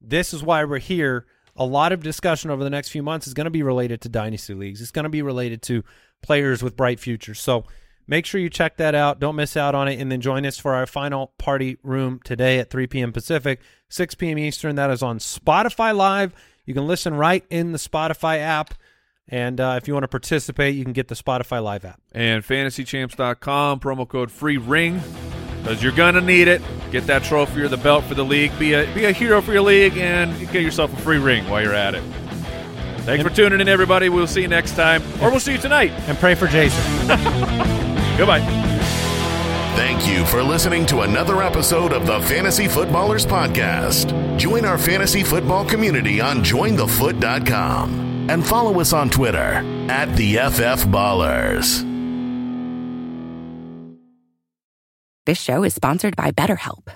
This 0.00 0.32
is 0.32 0.42
why 0.42 0.64
we're 0.64 0.78
here. 0.78 1.26
A 1.56 1.64
lot 1.64 1.92
of 1.92 2.02
discussion 2.02 2.50
over 2.50 2.62
the 2.62 2.70
next 2.70 2.90
few 2.90 3.02
months 3.02 3.26
is 3.26 3.34
going 3.34 3.46
to 3.46 3.50
be 3.50 3.62
related 3.62 4.00
to 4.02 4.08
dynasty 4.08 4.54
leagues. 4.54 4.80
It's 4.80 4.90
going 4.90 5.04
to 5.04 5.08
be 5.10 5.22
related 5.22 5.62
to 5.62 5.84
players 6.22 6.62
with 6.62 6.76
bright 6.76 7.00
futures. 7.00 7.40
So 7.40 7.64
make 8.06 8.26
sure 8.26 8.40
you 8.40 8.50
check 8.50 8.76
that 8.76 8.94
out. 8.94 9.20
Don't 9.20 9.36
miss 9.36 9.56
out 9.56 9.74
on 9.74 9.88
it. 9.88 9.98
And 9.98 10.12
then 10.12 10.20
join 10.20 10.44
us 10.44 10.58
for 10.58 10.74
our 10.74 10.86
final 10.86 11.32
party 11.38 11.78
room 11.82 12.20
today 12.24 12.58
at 12.58 12.70
3 12.70 12.86
p.m. 12.86 13.12
Pacific, 13.12 13.60
6 13.88 14.14
p.m. 14.16 14.38
Eastern. 14.38 14.76
That 14.76 14.90
is 14.90 15.02
on 15.02 15.18
Spotify 15.18 15.96
Live. 15.96 16.34
You 16.66 16.74
can 16.74 16.86
listen 16.86 17.14
right 17.14 17.44
in 17.48 17.72
the 17.72 17.78
Spotify 17.78 18.38
app. 18.38 18.74
And 19.28 19.60
uh, 19.60 19.74
if 19.80 19.88
you 19.88 19.94
want 19.94 20.04
to 20.04 20.08
participate, 20.08 20.76
you 20.76 20.84
can 20.84 20.92
get 20.92 21.08
the 21.08 21.14
Spotify 21.16 21.62
Live 21.62 21.84
app. 21.84 22.00
and 22.12 22.44
fantasychamps.com 22.44 23.80
promo 23.80 24.06
code 24.08 24.30
free 24.30 24.56
ring 24.56 25.00
because 25.62 25.82
you're 25.82 25.92
gonna 25.92 26.20
need 26.20 26.46
it. 26.46 26.62
Get 26.92 27.06
that 27.08 27.24
trophy 27.24 27.60
or 27.62 27.68
the 27.68 27.76
belt 27.76 28.04
for 28.04 28.14
the 28.14 28.24
league. 28.24 28.56
Be 28.58 28.74
a 28.74 28.86
be 28.94 29.04
a 29.06 29.12
hero 29.12 29.42
for 29.42 29.52
your 29.52 29.62
league 29.62 29.96
and 29.96 30.38
get 30.52 30.62
yourself 30.62 30.92
a 30.92 30.96
free 31.02 31.18
ring 31.18 31.48
while 31.50 31.60
you're 31.60 31.74
at 31.74 31.96
it. 31.96 32.02
Thanks 33.00 33.22
for 33.24 33.30
tuning 33.30 33.60
in, 33.60 33.68
everybody. 33.68 34.08
We'll 34.08 34.26
see 34.28 34.42
you 34.42 34.48
next 34.48 34.76
time, 34.76 35.02
or 35.20 35.30
we'll 35.30 35.40
see 35.40 35.52
you 35.52 35.58
tonight. 35.58 35.90
And 36.08 36.16
pray 36.18 36.34
for 36.36 36.46
Jason. 36.46 36.82
Goodbye. 38.16 38.40
Thank 39.76 40.08
you 40.08 40.24
for 40.26 40.42
listening 40.42 40.86
to 40.86 41.00
another 41.00 41.42
episode 41.42 41.92
of 41.92 42.06
the 42.06 42.20
Fantasy 42.22 42.66
Footballers 42.68 43.26
Podcast. 43.26 44.38
Join 44.38 44.64
our 44.64 44.78
fantasy 44.78 45.22
football 45.22 45.64
community 45.64 46.20
on 46.20 46.38
jointhefoot.com 46.44 48.15
and 48.28 48.46
follow 48.46 48.80
us 48.80 48.92
on 48.92 49.10
Twitter 49.10 49.62
at 49.88 50.14
the 50.16 50.34
FF 50.36 50.86
Ballers. 50.86 51.84
This 55.26 55.40
show 55.40 55.64
is 55.64 55.74
sponsored 55.74 56.14
by 56.14 56.30
BetterHelp. 56.30 56.88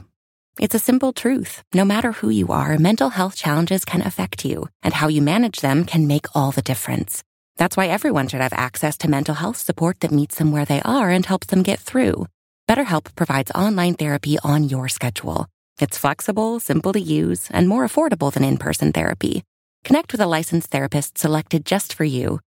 It's 0.61 0.75
a 0.75 0.79
simple 0.79 1.13
truth. 1.13 1.63
No 1.75 1.85
matter 1.85 2.13
who 2.13 2.29
you 2.29 2.49
are, 2.49 2.79
mental 2.79 3.11
health 3.11 3.35
challenges 3.35 3.85
can 3.85 4.03
affect 4.03 4.45
you, 4.45 4.69
and 4.83 4.95
how 4.95 5.09
you 5.09 5.21
manage 5.21 5.61
them 5.61 5.85
can 5.85 6.07
make 6.07 6.27
all 6.35 6.53
the 6.53 6.63
difference. 6.63 7.25
That's 7.57 7.77
why 7.77 7.87
everyone 7.87 8.29
should 8.29 8.41
have 8.41 8.53
access 8.53 8.97
to 8.99 9.11
mental 9.11 9.35
health 9.35 9.57
support 9.57 10.01
that 10.01 10.13
meets 10.13 10.37
them 10.37 10.53
where 10.53 10.65
they 10.65 10.81
are 10.83 11.11
and 11.11 11.27
helps 11.27 11.49
them 11.49 11.63
get 11.63 11.81
through. 11.81 12.27
BetterHelp 12.69 13.17
provides 13.17 13.51
online 13.51 13.95
therapy 13.95 14.39
on 14.45 14.69
your 14.69 14.89
schedule. 14.89 15.47
It's 15.81 15.99
flexible, 15.99 16.61
simple 16.61 16.93
to 16.93 17.01
use, 17.01 17.51
and 17.51 17.69
more 17.69 17.85
affordable 17.85 18.33
than 18.33 18.45
in 18.45 18.59
person 18.59 18.93
therapy. 18.93 19.43
Connect 19.85 20.13
with 20.13 20.21
a 20.21 20.27
licensed 20.27 20.71
therapist 20.71 21.19
selected 21.19 21.65
just 21.65 21.93
for 21.93 22.05
you. 22.05 22.41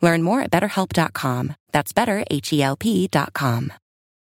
Learn 0.00 0.22
more 0.22 0.40
at 0.40 0.50
betterhelp.com. 0.50 1.54
That's 1.72 1.92
betterhelp.com. 1.92 3.72